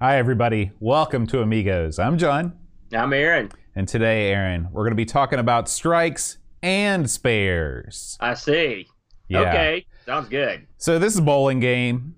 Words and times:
Hi, 0.00 0.16
everybody. 0.18 0.70
Welcome 0.78 1.26
to 1.26 1.40
Amigos. 1.40 1.98
I'm 1.98 2.18
John. 2.18 2.56
I'm 2.92 3.12
Aaron. 3.12 3.50
And 3.74 3.88
today, 3.88 4.30
Aaron, 4.30 4.68
we're 4.70 4.84
going 4.84 4.92
to 4.92 4.96
be 4.96 5.04
talking 5.04 5.40
about 5.40 5.68
strikes 5.68 6.38
and 6.62 7.10
spares. 7.10 8.16
I 8.20 8.34
see. 8.34 8.86
Yeah. 9.26 9.40
Okay. 9.40 9.86
Sounds 10.06 10.28
good. 10.28 10.68
So, 10.76 11.00
this 11.00 11.14
is 11.14 11.18
a 11.18 11.22
bowling 11.22 11.58
game. 11.58 12.14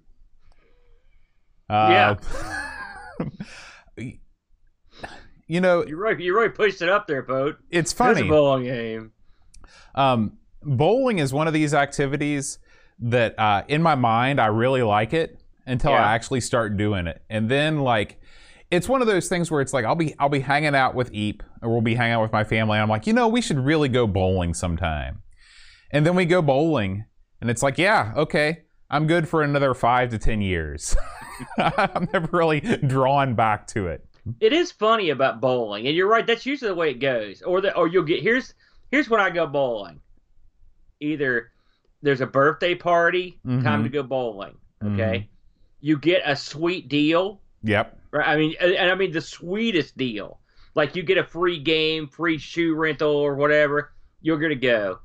Uh, 1.71 2.17
you 5.47 5.61
know, 5.63 5.83
You 5.87 5.97
really, 5.97 6.23
you 6.23 6.37
really 6.37 6.51
pushed 6.51 6.83
it 6.83 6.91
up 6.91 7.07
there, 7.07 7.23
Boat. 7.23 7.57
it's 7.71 7.95
funny. 7.95 8.21
It's 8.21 8.27
a 8.27 8.29
bowling 8.29 8.65
game. 8.65 9.13
Um, 9.95 10.37
bowling 10.63 11.19
is 11.19 11.33
one 11.33 11.47
of 11.49 11.55
these 11.55 11.73
activities 11.73 12.59
that, 12.99 13.39
uh, 13.39 13.63
in 13.69 13.83
my 13.83 13.95
mind, 13.95 14.39
I 14.39 14.47
really 14.47 14.83
like 14.83 15.15
it 15.15 15.40
until 15.71 15.93
Yeah. 15.93 16.05
I 16.05 16.15
actually 16.15 16.41
start 16.41 16.77
doing 16.77 17.07
it, 17.07 17.23
and 17.31 17.49
then 17.51 17.81
like, 17.81 18.21
it's 18.71 18.89
one 18.89 19.01
of 19.01 19.07
those 19.09 19.29
things 19.29 19.51
where 19.51 19.61
it's 19.61 19.73
like 19.73 19.85
I'll 19.85 19.95
be 19.97 20.15
I'll 20.19 20.29
be 20.29 20.41
hanging 20.41 20.75
out 20.75 20.95
with 20.95 21.11
Eep, 21.13 21.43
or 21.63 21.71
we'll 21.71 21.81
be 21.81 21.95
hanging 21.95 22.15
out 22.15 22.23
with 22.23 22.33
my 22.33 22.45
family, 22.45 22.77
and 22.77 22.83
I'm 22.83 22.89
like, 22.89 23.07
you 23.07 23.13
know, 23.13 23.29
we 23.29 23.41
should 23.41 23.59
really 23.59 23.89
go 23.89 24.07
bowling 24.07 24.55
sometime, 24.55 25.23
and 25.91 26.05
then 26.07 26.15
we 26.15 26.25
go 26.27 26.43
bowling, 26.43 27.05
and 27.41 27.49
it's 27.51 27.63
like, 27.63 27.79
yeah, 27.79 28.13
okay, 28.17 28.63
I'm 28.91 29.07
good 29.07 29.29
for 29.29 29.43
another 29.43 29.73
five 29.75 30.11
to 30.11 30.19
ten 30.19 30.41
years. 30.43 30.97
I'm 31.59 32.09
never 32.13 32.29
really 32.37 32.61
drawn 32.61 33.35
back 33.35 33.67
to 33.69 33.87
it. 33.87 34.05
It 34.41 34.53
is 34.53 34.71
funny 34.71 35.09
about 35.11 35.41
bowling, 35.41 35.87
and 35.87 35.97
you're 35.97 36.07
right. 36.09 36.27
That's 36.27 36.45
usually 36.45 36.69
the 36.69 36.75
way 36.75 36.91
it 36.91 37.01
goes. 37.01 37.41
Or 37.43 37.61
the 37.63 37.75
or 37.75 37.89
you'll 37.89 38.03
get 38.05 38.23
here's 38.23 38.53
here's 38.91 39.09
when 39.09 39.21
I 39.21 39.31
go 39.31 39.47
bowling. 39.47 40.01
Either 41.01 41.51
there's 42.03 42.21
a 42.21 42.27
birthday 42.27 42.75
party, 42.75 43.39
time 43.47 43.63
Mhm. 43.63 43.83
to 43.85 43.89
go 43.89 44.03
bowling. 44.03 44.57
Okay, 44.85 45.30
you 45.81 45.99
get 45.99 46.23
a 46.25 46.37
sweet 46.37 46.89
deal. 46.89 47.41
Yep. 47.63 47.99
Right. 48.13 48.29
I 48.29 48.37
mean, 48.37 48.55
and 48.61 48.73
and 48.73 48.91
I 48.91 48.95
mean 48.95 49.13
the 49.13 49.21
sweetest 49.21 49.97
deal. 49.97 50.39
Like 50.75 50.97
you 50.97 51.03
get 51.03 51.19
a 51.19 51.25
free 51.25 51.59
game, 51.59 52.09
free 52.09 52.39
shoe 52.39 52.75
rental, 52.75 53.11
or 53.11 53.35
whatever. 53.35 53.93
You're 54.23 54.39
gonna 54.39 54.55
go. 54.55 54.99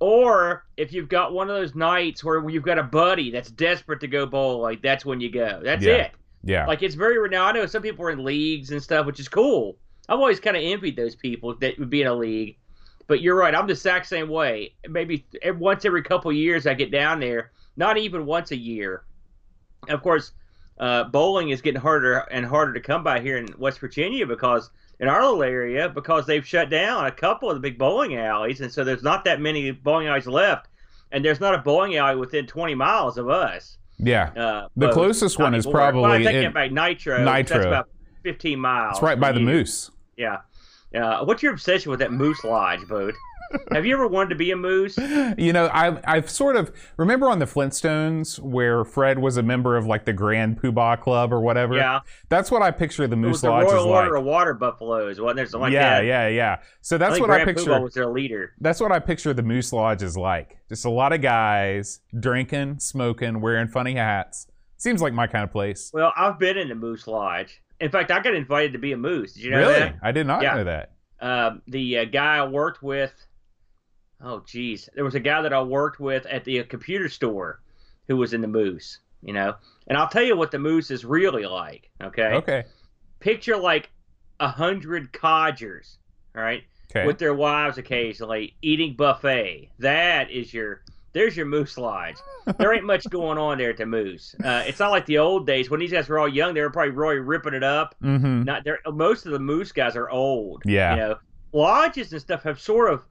Or 0.00 0.64
if 0.76 0.92
you've 0.92 1.08
got 1.08 1.32
one 1.32 1.48
of 1.48 1.54
those 1.56 1.74
nights 1.74 2.24
where 2.24 2.48
you've 2.48 2.64
got 2.64 2.78
a 2.78 2.82
buddy 2.82 3.30
that's 3.30 3.50
desperate 3.50 4.00
to 4.00 4.08
go 4.08 4.26
bowl, 4.26 4.60
like 4.60 4.82
that's 4.82 5.04
when 5.04 5.20
you 5.20 5.30
go. 5.30 5.60
That's 5.62 5.84
Yeah. 5.84 5.92
it. 5.94 6.12
Yeah. 6.42 6.66
Like 6.66 6.82
it's 6.82 6.96
very 6.96 7.28
now. 7.28 7.44
I 7.44 7.52
know 7.52 7.66
some 7.66 7.82
people 7.82 8.04
are 8.06 8.10
in 8.10 8.24
leagues 8.24 8.70
and 8.72 8.82
stuff, 8.82 9.06
which 9.06 9.20
is 9.20 9.28
cool. 9.28 9.76
I've 10.08 10.18
always 10.18 10.40
kind 10.40 10.56
of 10.56 10.62
envied 10.62 10.96
those 10.96 11.14
people 11.14 11.54
that 11.60 11.78
would 11.78 11.90
be 11.90 12.02
in 12.02 12.08
a 12.08 12.14
league. 12.14 12.56
But 13.06 13.20
you're 13.20 13.36
right. 13.36 13.54
I'm 13.54 13.66
the 13.66 13.72
exact 13.74 14.06
same 14.06 14.28
way. 14.28 14.74
Maybe 14.88 15.24
once 15.56 15.84
every 15.84 16.02
couple 16.02 16.32
years 16.32 16.66
I 16.66 16.74
get 16.74 16.90
down 16.90 17.20
there. 17.20 17.52
Not 17.76 17.96
even 17.96 18.26
once 18.26 18.50
a 18.50 18.56
year. 18.56 19.04
Of 19.88 20.02
course, 20.02 20.32
uh, 20.78 21.04
bowling 21.04 21.50
is 21.50 21.60
getting 21.60 21.80
harder 21.80 22.18
and 22.30 22.46
harder 22.46 22.72
to 22.72 22.80
come 22.80 23.02
by 23.02 23.20
here 23.20 23.36
in 23.36 23.48
West 23.58 23.78
Virginia 23.80 24.26
because 24.26 24.70
in 25.00 25.08
our 25.08 25.22
little 25.24 25.42
area 25.42 25.88
because 25.88 26.26
they've 26.26 26.46
shut 26.46 26.70
down 26.70 27.06
a 27.06 27.10
couple 27.10 27.50
of 27.50 27.56
the 27.56 27.60
big 27.60 27.78
bowling 27.78 28.16
alleys, 28.16 28.60
and 28.60 28.72
so 28.72 28.84
there's 28.84 29.02
not 29.02 29.24
that 29.24 29.40
many 29.40 29.70
bowling 29.70 30.06
alleys 30.06 30.26
left. 30.26 30.68
And 31.14 31.22
there's 31.22 31.40
not 31.40 31.54
a 31.54 31.58
bowling 31.58 31.96
alley 31.96 32.16
within 32.16 32.46
20 32.46 32.74
miles 32.74 33.18
of 33.18 33.28
us. 33.28 33.76
yeah. 33.98 34.30
Uh, 34.34 34.68
The 34.78 34.90
closest 34.92 35.38
one 35.38 35.54
is 35.54 35.66
anymore. 35.66 35.82
Well, 35.92 36.04
I 36.06 36.08
probably 36.08 36.24
take 36.24 36.42
that 36.42 36.54
back. 36.54 36.72
Nitro. 36.72 37.22
Nitro. 37.22 37.56
That's 37.56 37.66
about 37.66 37.88
15 38.22 38.58
miles. 38.58 38.92
It's 38.96 39.02
right 39.02 39.20
by 39.20 39.30
the 39.32 39.40
you. 39.40 39.44
moose. 39.46 39.90
Yeah. 40.16 40.38
Uh, 40.94 41.22
what's 41.26 41.42
your 41.42 41.52
obsession 41.52 41.90
with 41.90 42.00
that 42.00 42.12
moose 42.12 42.42
lodge, 42.44 42.86
boat? 42.88 43.12
Have 43.72 43.86
you 43.86 43.94
ever 43.94 44.06
wanted 44.06 44.30
to 44.30 44.34
be 44.36 44.50
a 44.50 44.56
moose? 44.56 44.96
You 45.38 45.52
know, 45.52 45.66
I, 45.66 46.00
I've 46.04 46.30
sort 46.30 46.56
of 46.56 46.72
remember 46.96 47.28
on 47.28 47.38
the 47.38 47.46
Flintstones 47.46 48.38
where 48.38 48.84
Fred 48.84 49.18
was 49.18 49.36
a 49.36 49.42
member 49.42 49.76
of 49.76 49.86
like 49.86 50.04
the 50.04 50.12
Grand 50.12 50.60
Poobah 50.60 51.00
Club 51.00 51.32
or 51.32 51.40
whatever. 51.40 51.74
Yeah. 51.76 52.00
That's 52.28 52.50
what 52.50 52.62
I 52.62 52.70
picture 52.70 53.06
the 53.06 53.16
Moose 53.16 53.40
the 53.40 53.50
Lodge 53.50 53.66
is 53.66 53.72
Royal 53.72 53.88
like. 53.90 54.04
Order 54.04 54.16
of 54.16 54.24
Water 54.24 54.54
Buffaloes, 54.54 55.20
wasn't 55.20 55.36
there? 55.36 55.46
Something 55.46 55.60
like 55.62 55.72
yeah, 55.72 56.00
that. 56.00 56.04
yeah, 56.06 56.28
yeah. 56.28 56.56
So 56.80 56.96
I 56.96 56.98
that's 56.98 57.14
think 57.14 57.26
what 57.26 57.40
I 57.40 57.44
picture. 57.44 57.70
Poobah 57.70 57.82
was 57.82 57.94
their 57.94 58.08
leader. 58.08 58.52
That's 58.60 58.80
what 58.80 58.92
I 58.92 58.98
picture 58.98 59.32
the 59.32 59.42
Moose 59.42 59.72
Lodge 59.72 60.02
is 60.02 60.16
like. 60.16 60.58
Just 60.68 60.84
a 60.84 60.90
lot 60.90 61.12
of 61.12 61.20
guys 61.20 62.00
drinking, 62.18 62.78
smoking, 62.80 63.40
wearing 63.40 63.68
funny 63.68 63.94
hats. 63.94 64.46
Seems 64.76 65.00
like 65.00 65.12
my 65.12 65.26
kind 65.26 65.44
of 65.44 65.52
place. 65.52 65.90
Well, 65.94 66.12
I've 66.16 66.38
been 66.38 66.58
in 66.58 66.68
the 66.68 66.74
Moose 66.74 67.06
Lodge. 67.06 67.60
In 67.80 67.90
fact, 67.90 68.10
I 68.10 68.20
got 68.20 68.34
invited 68.34 68.72
to 68.72 68.78
be 68.78 68.92
a 68.92 68.96
moose. 68.96 69.34
Did 69.34 69.44
you 69.44 69.50
know 69.50 69.58
really? 69.58 69.78
that? 69.78 69.96
I 70.02 70.12
did 70.12 70.26
not 70.26 70.42
Yeah. 70.42 70.54
know 70.54 70.64
that. 70.64 70.92
Um, 71.20 71.62
the 71.68 71.98
uh, 71.98 72.04
guy 72.06 72.38
I 72.38 72.46
worked 72.46 72.82
with, 72.82 73.12
oh 74.22 74.42
geez, 74.46 74.88
there 74.94 75.04
was 75.04 75.14
a 75.14 75.20
guy 75.20 75.42
that 75.42 75.52
I 75.52 75.62
worked 75.62 76.00
with 76.00 76.26
at 76.26 76.44
the 76.44 76.60
uh, 76.60 76.64
computer 76.64 77.08
store 77.08 77.60
who 78.08 78.16
was 78.16 78.32
in 78.32 78.40
the 78.40 78.48
moose. 78.48 78.98
You 79.24 79.32
know, 79.32 79.54
and 79.86 79.96
I'll 79.96 80.08
tell 80.08 80.24
you 80.24 80.36
what 80.36 80.50
the 80.50 80.58
moose 80.58 80.90
is 80.90 81.04
really 81.04 81.44
like. 81.46 81.88
Okay, 82.02 82.34
Okay. 82.34 82.64
picture 83.20 83.56
like 83.56 83.88
a 84.40 84.48
hundred 84.48 85.12
codgers, 85.12 85.98
all 86.36 86.42
right, 86.42 86.64
Okay. 86.90 87.06
with 87.06 87.18
their 87.18 87.32
wives 87.32 87.78
occasionally 87.78 88.56
eating 88.62 88.94
buffet. 88.96 89.70
That 89.78 90.30
is 90.30 90.52
your. 90.52 90.82
There's 91.14 91.36
your 91.36 91.44
moose 91.44 91.76
lodge. 91.76 92.16
There 92.58 92.72
ain't 92.72 92.84
much 92.86 93.04
going 93.10 93.36
on 93.36 93.58
there 93.58 93.68
at 93.68 93.76
the 93.76 93.84
moose. 93.84 94.34
Uh, 94.42 94.64
it's 94.66 94.78
not 94.80 94.90
like 94.90 95.04
the 95.04 95.18
old 95.18 95.46
days 95.46 95.68
when 95.68 95.78
these 95.78 95.92
guys 95.92 96.08
were 96.08 96.18
all 96.18 96.26
young. 96.26 96.54
They 96.54 96.62
were 96.62 96.70
probably 96.70 96.92
really 96.92 97.18
ripping 97.18 97.52
it 97.52 97.62
up 97.62 97.94
mm-hmm. 98.02 98.44
not 98.44 98.64
there 98.64 98.78
most 98.86 99.26
of 99.26 99.32
the 99.32 99.38
moose 99.38 99.72
guys 99.72 99.94
are 99.94 100.08
old 100.08 100.62
Yeah. 100.64 100.90
you 100.94 101.00
know 101.00 101.18
lodges 101.52 102.12
and 102.12 102.20
stuff 102.20 102.42
have 102.44 102.58
sort 102.58 102.90
of 102.90 103.02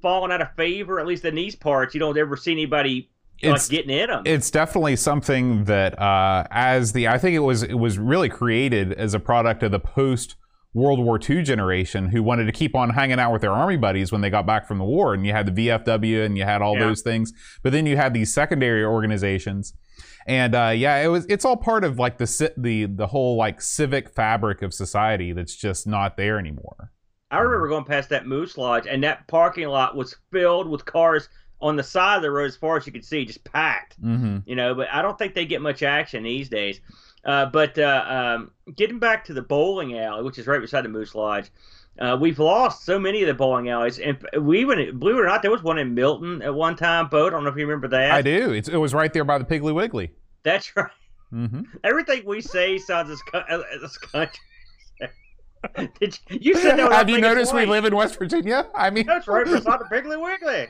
fallen 0.00 0.30
out 0.32 0.40
of 0.40 0.52
favor 0.56 0.98
at 1.00 1.06
least 1.06 1.24
in 1.24 1.34
these 1.34 1.54
parts 1.56 1.94
you 1.94 2.00
don't 2.00 2.16
ever 2.18 2.36
see 2.36 2.52
anybody 2.52 3.10
It's- 3.40 3.70
like 3.70 3.70
getting 3.70 3.90
in 3.96 4.08
them 4.08 4.22
it's 4.26 4.50
definitely 4.50 4.96
something 4.96 5.64
that 5.64 5.98
uh, 6.00 6.44
as 6.50 6.92
the 6.92 7.08
I 7.08 7.18
think 7.18 7.34
it 7.34 7.40
was 7.40 7.62
it 7.62 7.74
was 7.74 7.98
really 7.98 8.28
created 8.28 8.92
as 8.92 9.14
a 9.14 9.20
product 9.20 9.62
of 9.62 9.70
the 9.72 9.80
post 9.80 10.36
World 10.72 11.00
War 11.00 11.18
II 11.18 11.42
generation 11.42 12.10
who 12.10 12.22
wanted 12.22 12.44
to 12.44 12.52
keep 12.52 12.76
on 12.76 12.90
hanging 12.90 13.18
out 13.18 13.32
with 13.32 13.40
their 13.40 13.50
army 13.52 13.76
buddies 13.76 14.12
when 14.12 14.20
they 14.20 14.30
got 14.30 14.46
back 14.46 14.68
from 14.68 14.78
the 14.78 14.84
war 14.84 15.14
and 15.14 15.26
you 15.26 15.32
had 15.32 15.52
the 15.52 15.66
VFW 15.68 16.24
and 16.24 16.38
you 16.38 16.44
had 16.44 16.62
all 16.62 16.74
Yeah. 16.78 16.84
those 16.86 17.02
things. 17.02 17.32
But 17.64 17.72
then 17.72 17.86
you 17.86 17.96
had 17.96 18.14
these 18.14 18.32
secondary 18.32 18.84
organizations 18.84 19.74
and 20.28 20.54
uh, 20.54 20.72
yeah 20.76 20.98
it 20.98 21.08
was 21.08 21.24
it's 21.26 21.44
all 21.44 21.56
part 21.56 21.82
of 21.82 21.98
like 21.98 22.18
the 22.18 22.52
the 22.56 22.84
the 22.86 23.08
whole 23.08 23.36
like 23.36 23.60
civic 23.60 24.10
fabric 24.10 24.62
of 24.62 24.72
society 24.72 25.32
that's 25.32 25.56
just 25.56 25.86
not 25.88 26.16
there 26.16 26.38
anymore 26.38 26.92
i 27.30 27.38
remember 27.38 27.68
going 27.68 27.84
past 27.84 28.08
that 28.08 28.26
moose 28.26 28.56
lodge 28.58 28.86
and 28.86 29.02
that 29.02 29.26
parking 29.26 29.68
lot 29.68 29.96
was 29.96 30.16
filled 30.30 30.68
with 30.68 30.84
cars 30.84 31.28
on 31.60 31.76
the 31.76 31.82
side 31.82 32.16
of 32.16 32.22
the 32.22 32.30
road 32.30 32.46
as 32.46 32.56
far 32.56 32.76
as 32.76 32.86
you 32.86 32.92
could 32.92 33.04
see 33.04 33.24
just 33.24 33.44
packed 33.44 34.00
mm-hmm. 34.02 34.38
you 34.46 34.56
know 34.56 34.74
but 34.74 34.88
i 34.92 35.02
don't 35.02 35.18
think 35.18 35.34
they 35.34 35.44
get 35.44 35.60
much 35.60 35.82
action 35.82 36.22
these 36.22 36.48
days. 36.48 36.80
Uh, 37.22 37.44
but 37.44 37.78
uh, 37.78 38.38
um, 38.38 38.50
getting 38.76 38.98
back 38.98 39.22
to 39.26 39.34
the 39.34 39.42
bowling 39.42 39.98
alley 39.98 40.22
which 40.22 40.38
is 40.38 40.46
right 40.46 40.62
beside 40.62 40.82
the 40.82 40.88
moose 40.88 41.14
lodge 41.14 41.50
uh, 41.98 42.16
we've 42.18 42.38
lost 42.38 42.86
so 42.86 42.98
many 42.98 43.20
of 43.20 43.26
the 43.26 43.34
bowling 43.34 43.68
alleys 43.68 43.98
and 43.98 44.16
we 44.40 44.58
even 44.58 44.98
believe 44.98 45.16
it 45.16 45.20
or 45.20 45.26
not 45.26 45.42
there 45.42 45.50
was 45.50 45.62
one 45.62 45.76
in 45.76 45.94
milton 45.94 46.40
at 46.40 46.54
one 46.54 46.74
time 46.74 47.08
boat 47.08 47.26
i 47.26 47.30
don't 47.30 47.44
know 47.44 47.50
if 47.50 47.56
you 47.58 47.66
remember 47.66 47.88
that. 47.88 48.10
I 48.12 48.22
do. 48.22 48.52
It's, 48.52 48.70
it 48.70 48.78
was 48.78 48.94
right 48.94 49.12
there 49.12 49.24
by 49.24 49.36
the 49.36 49.44
Piggly 49.44 49.74
Wiggly. 49.74 50.12
That's 50.44 50.74
right. 50.74 50.90
Mm-hmm. 51.32 51.62
everything 51.84 52.24
we 52.24 52.40
say 52.40 52.76
sounds 52.78 53.08
as, 53.08 53.20
as 53.84 53.98
country 53.98 54.40
Did 56.00 56.18
you, 56.28 56.54
you 56.54 56.56
have 56.56 57.10
you 57.10 57.20
noticed 57.20 57.54
we 57.54 57.66
live 57.66 57.84
in 57.84 57.94
West 57.94 58.18
Virginia 58.18 58.66
I 58.74 58.90
mean 58.90 59.06
that's 59.06 59.28
right 59.28 59.44
beside 59.44 59.80
the 59.80 59.84
piggly 59.84 60.20
wiggly 60.20 60.68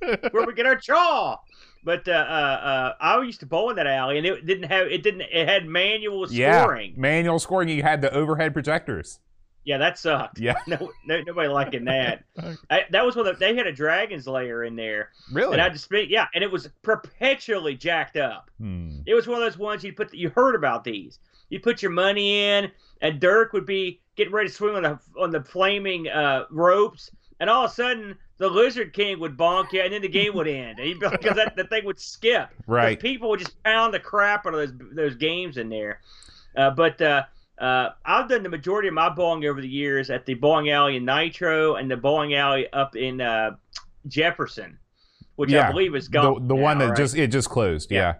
where 0.30 0.46
we 0.46 0.54
get 0.54 0.66
our 0.66 0.76
chaw 0.76 1.38
but 1.84 2.08
uh, 2.08 2.12
uh, 2.12 2.14
uh, 2.14 2.94
I 2.98 3.22
used 3.22 3.40
to 3.40 3.46
bowl 3.46 3.68
in 3.70 3.76
that 3.76 3.86
alley, 3.86 4.16
and 4.16 4.26
it 4.26 4.46
didn't 4.46 4.70
have 4.70 4.86
it 4.86 5.02
didn't 5.02 5.20
it 5.20 5.46
had 5.46 5.66
manual 5.66 6.26
Yeah, 6.30 6.62
scoring. 6.62 6.94
manual 6.96 7.38
scoring. 7.38 7.68
You 7.68 7.82
had 7.82 8.00
the 8.00 8.12
overhead 8.12 8.54
projectors. 8.54 9.20
Yeah, 9.64 9.78
that 9.78 9.98
sucked. 9.98 10.38
Yeah, 10.38 10.56
No, 10.66 10.90
no 11.06 11.22
nobody 11.22 11.48
liking 11.48 11.84
that. 11.84 12.24
I, 12.70 12.84
that 12.90 13.04
was 13.04 13.16
when 13.16 13.26
the, 13.26 13.32
they 13.34 13.54
had 13.54 13.66
a 13.66 13.72
dragon's 13.72 14.26
lair 14.26 14.64
in 14.64 14.76
there, 14.76 15.10
really. 15.30 15.52
and 15.54 15.60
I 15.62 15.68
just 15.68 15.90
yeah, 16.08 16.26
and 16.34 16.42
it 16.42 16.50
was 16.50 16.68
perpetually 16.82 17.74
jacked 17.74 18.16
up. 18.16 18.50
Hmm. 18.58 18.93
It 19.06 19.14
was 19.14 19.26
one 19.26 19.36
of 19.36 19.44
those 19.44 19.58
ones 19.58 19.84
you 19.84 19.92
put. 19.92 20.12
You 20.14 20.30
heard 20.30 20.54
about 20.54 20.84
these. 20.84 21.18
You 21.50 21.60
put 21.60 21.82
your 21.82 21.90
money 21.90 22.42
in, 22.42 22.70
and 23.00 23.20
Dirk 23.20 23.52
would 23.52 23.66
be 23.66 24.00
getting 24.16 24.32
ready 24.32 24.48
to 24.48 24.54
swing 24.54 24.76
on 24.76 24.82
the 24.82 24.98
on 25.18 25.30
the 25.30 25.42
flaming 25.42 26.08
uh, 26.08 26.44
ropes, 26.50 27.10
and 27.40 27.50
all 27.50 27.64
of 27.64 27.70
a 27.70 27.74
sudden 27.74 28.16
the 28.38 28.48
Lizard 28.48 28.92
King 28.92 29.20
would 29.20 29.36
bonk 29.36 29.72
you, 29.72 29.80
and 29.80 29.92
then 29.92 30.02
the 30.02 30.08
game 30.08 30.34
would 30.34 30.48
end, 30.48 30.80
and 30.80 30.98
because 30.98 31.36
that 31.36 31.54
the 31.56 31.64
thing 31.64 31.84
would 31.84 32.00
skip. 32.00 32.48
Right. 32.66 32.98
People 32.98 33.30
would 33.30 33.40
just 33.40 33.62
pound 33.62 33.94
the 33.94 34.00
crap 34.00 34.46
out 34.46 34.54
of 34.54 34.60
those 34.60 34.88
those 34.92 35.14
games 35.14 35.56
in 35.56 35.68
there. 35.68 36.00
Uh, 36.56 36.70
but 36.70 37.00
uh, 37.00 37.24
uh, 37.58 37.90
I've 38.04 38.28
done 38.28 38.42
the 38.42 38.48
majority 38.48 38.88
of 38.88 38.94
my 38.94 39.08
bowling 39.08 39.44
over 39.44 39.60
the 39.60 39.68
years 39.68 40.10
at 40.10 40.26
the 40.26 40.34
bowling 40.34 40.70
alley 40.70 40.96
in 40.96 41.04
Nitro 41.04 41.76
and 41.76 41.90
the 41.90 41.96
bowling 41.96 42.34
alley 42.34 42.72
up 42.72 42.96
in 42.96 43.20
uh, 43.20 43.52
Jefferson, 44.08 44.78
which 45.36 45.50
I 45.50 45.54
Yeah, 45.54 45.70
believe 45.70 45.94
is 45.94 46.06
the, 46.06 46.12
gone. 46.12 46.48
the 46.48 46.54
one 46.54 46.78
now, 46.78 46.84
that 46.84 46.90
right? 46.90 46.96
just 46.98 47.16
it 47.16 47.28
just 47.28 47.50
closed. 47.50 47.90
Yeah, 47.90 48.14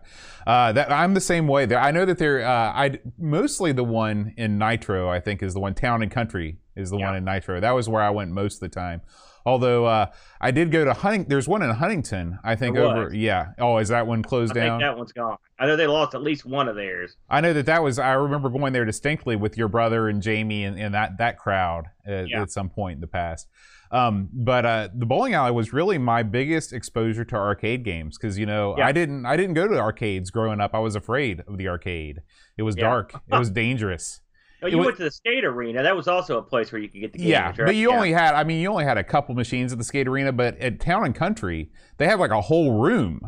Yeah. 0.47 0.53
Uh, 0.53 0.73
that 0.73 0.91
I'm 0.93 1.15
the 1.15 1.21
same 1.21 1.47
way. 1.49 1.65
There, 1.67 1.79
I 1.79 1.91
know 1.91 2.05
that 2.05 2.19
they're. 2.19 2.45
Uh, 2.47 2.51
I 2.73 2.99
mostly 3.19 3.73
the 3.73 3.85
one 3.85 4.35
in 4.37 4.59
Nitro. 4.59 5.09
I 5.09 5.21
think 5.21 5.43
is 5.43 5.55
the 5.55 5.61
one. 5.61 5.75
Town 5.75 6.03
and 6.03 6.11
Country 6.11 6.59
is 6.77 6.91
the 6.91 6.99
Yeah. 6.99 7.07
one 7.07 7.17
in 7.17 7.25
Nitro. 7.25 7.61
That 7.61 7.73
was 7.73 7.89
where 7.89 8.03
I 8.03 8.11
went 8.11 8.31
most 8.33 8.57
of 8.57 8.61
the 8.61 8.69
time. 8.69 9.01
Although 9.47 9.85
uh, 9.85 10.07
I 10.41 10.51
did 10.53 10.71
go 10.71 10.87
to 10.87 10.95
Hunting. 10.95 11.27
There's 11.29 11.47
one 11.47 11.61
in 11.63 11.69
Huntington. 11.71 12.39
I 12.43 12.57
think 12.57 12.77
There 12.77 12.85
over. 12.85 13.15
Yeah. 13.15 13.49
Oh, 13.59 13.77
is 13.77 13.89
that 13.89 14.07
one 14.07 14.21
I 14.21 14.23
closed 14.29 14.55
think 14.55 14.65
down? 14.65 14.81
that 14.81 14.97
one's 14.97 15.13
gone. 15.13 15.37
I 15.59 15.67
know 15.67 15.77
they 15.77 15.87
lost 15.87 16.15
at 16.15 16.23
least 16.23 16.47
one 16.47 16.67
of 16.67 16.77
theirs. 16.77 17.17
I 17.29 17.41
know 17.43 17.53
that 17.53 17.67
that 17.67 17.83
was. 17.83 17.99
I 17.99 18.13
remember 18.15 18.49
going 18.49 18.73
there 18.73 18.85
distinctly 18.87 19.37
with 19.37 19.57
your 19.59 19.69
brother 19.69 20.09
and 20.09 20.23
Jamie 20.23 20.65
and, 20.65 20.79
and 20.79 20.95
that 20.95 21.19
that 21.19 21.39
crowd 21.39 21.87
at, 22.07 22.29
Yeah. 22.29 22.41
at 22.43 22.51
some 22.51 22.71
point 22.71 22.97
in 22.97 23.01
the 23.03 23.07
past. 23.07 23.47
Um, 23.91 24.29
but 24.33 24.67
uh, 24.67 24.89
the 24.95 25.07
bowling 25.07 25.35
alley 25.35 25.53
was 25.53 25.73
really 25.73 25.99
my 25.99 26.23
biggest 26.23 26.73
exposure 26.73 27.25
to 27.27 27.37
arcade 27.37 27.85
games 27.85 28.19
because 28.19 28.39
you 28.39 28.47
know 28.47 28.75
Yeah. 28.77 28.87
I 28.87 28.93
didn't 28.93 29.25
I 29.27 29.37
didn't 29.37 29.55
go 29.55 29.69
to 29.69 29.79
arcades 29.79 30.31
growing 30.31 30.61
up. 30.61 30.75
I 30.75 30.79
was 30.81 30.97
afraid 30.97 31.43
of 31.47 31.59
the 31.59 31.69
arcade. 31.69 32.23
It 32.57 32.63
was 32.63 32.77
Yeah. 32.77 32.85
dark. 32.85 33.15
It 33.15 33.39
was 33.39 33.51
dangerous. 33.65 34.21
Oh, 34.63 34.67
you 34.67 34.79
wa- 34.79 34.85
went 34.87 34.97
to 34.97 35.05
the 35.05 35.11
skate 35.11 35.45
arena. 35.45 35.83
That 35.83 35.95
was 35.95 36.09
also 36.09 36.39
a 36.39 36.43
place 36.43 36.73
where 36.73 36.81
you 36.81 36.89
could 36.89 37.01
get 37.03 37.13
the 37.13 37.19
games. 37.19 37.29
Yeah, 37.29 37.47
right? 37.49 37.57
but 37.59 37.77
you 37.77 37.91
Yeah. 37.91 37.97
only 37.97 38.13
had 38.13 38.35
I 38.35 38.45
mean 38.45 38.61
you 38.61 38.69
only 38.71 38.85
had 38.85 38.97
a 38.99 39.05
couple 39.05 39.35
machines 39.35 39.73
at 39.73 39.79
the 39.79 39.85
skate 39.85 40.09
arena, 40.09 40.33
but 40.33 40.57
at 40.59 40.81
Town 40.81 41.05
and 41.05 41.15
Country 41.15 41.71
they 41.99 42.07
have 42.07 42.19
like 42.19 42.31
a 42.33 42.41
whole 42.41 42.81
room. 42.81 43.21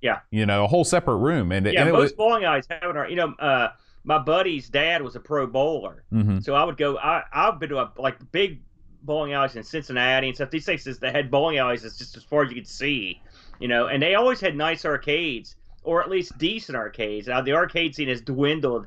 Yeah. 0.00 0.20
you 0.30 0.46
know 0.46 0.64
a 0.64 0.66
whole 0.66 0.84
separate 0.84 1.18
room 1.18 1.52
and, 1.52 1.66
yeah. 1.66 1.80
and 1.80 1.88
it 1.88 1.92
most 1.92 2.02
was. 2.02 2.12
bowling 2.14 2.44
alleys 2.44 2.66
have 2.70 2.96
it. 2.96 3.10
You 3.10 3.16
know, 3.16 3.34
uh, 3.38 3.68
my 4.02 4.16
buddy's 4.18 4.70
dad 4.70 5.02
was 5.02 5.14
a 5.14 5.20
pro 5.20 5.46
bowler, 5.46 6.04
Mhm. 6.10 6.42
so 6.42 6.54
I 6.54 6.64
would 6.64 6.78
go. 6.78 6.96
I 6.96 7.22
I've 7.30 7.60
been 7.60 7.68
to 7.68 7.80
a, 7.80 7.92
like 7.98 8.16
big 8.32 8.62
bowling 9.02 9.32
alleys 9.32 9.56
in 9.56 9.62
Cincinnati 9.62 10.28
and 10.28 10.36
stuff. 10.36 10.50
These 10.50 10.64
places 10.64 10.98
that 11.00 11.14
had 11.14 11.30
bowling 11.30 11.58
alleys 11.58 11.84
is 11.84 11.96
just 11.96 12.16
as 12.16 12.24
far 12.24 12.42
as 12.42 12.50
you 12.50 12.56
could 12.56 12.68
see, 12.68 13.22
you 13.58 13.68
know, 13.68 13.86
and 13.86 14.02
they 14.02 14.14
always 14.14 14.40
had 14.40 14.56
nice 14.56 14.84
arcades 14.84 15.56
or 15.82 16.02
at 16.02 16.10
least 16.10 16.38
decent 16.38 16.76
arcades. 16.76 17.26
Now 17.26 17.40
the 17.40 17.52
arcade 17.52 17.94
scene 17.94 18.08
has 18.08 18.20
dwindled 18.20 18.86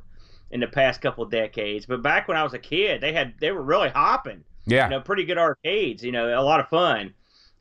in 0.51 0.59
the 0.59 0.67
past 0.67 1.01
couple 1.01 1.23
of 1.23 1.31
decades, 1.31 1.85
but 1.85 2.03
back 2.03 2.27
when 2.27 2.37
I 2.37 2.43
was 2.43 2.53
a 2.53 2.59
kid, 2.59 3.01
they 3.01 3.13
had 3.13 3.33
they 3.39 3.51
were 3.51 3.63
really 3.63 3.89
hopping. 3.89 4.43
Yeah, 4.65 4.85
you 4.85 4.91
know, 4.91 5.01
pretty 5.01 5.25
good 5.25 5.37
arcades. 5.37 6.03
You 6.03 6.11
know, 6.11 6.39
a 6.39 6.41
lot 6.41 6.59
of 6.59 6.69
fun. 6.69 7.13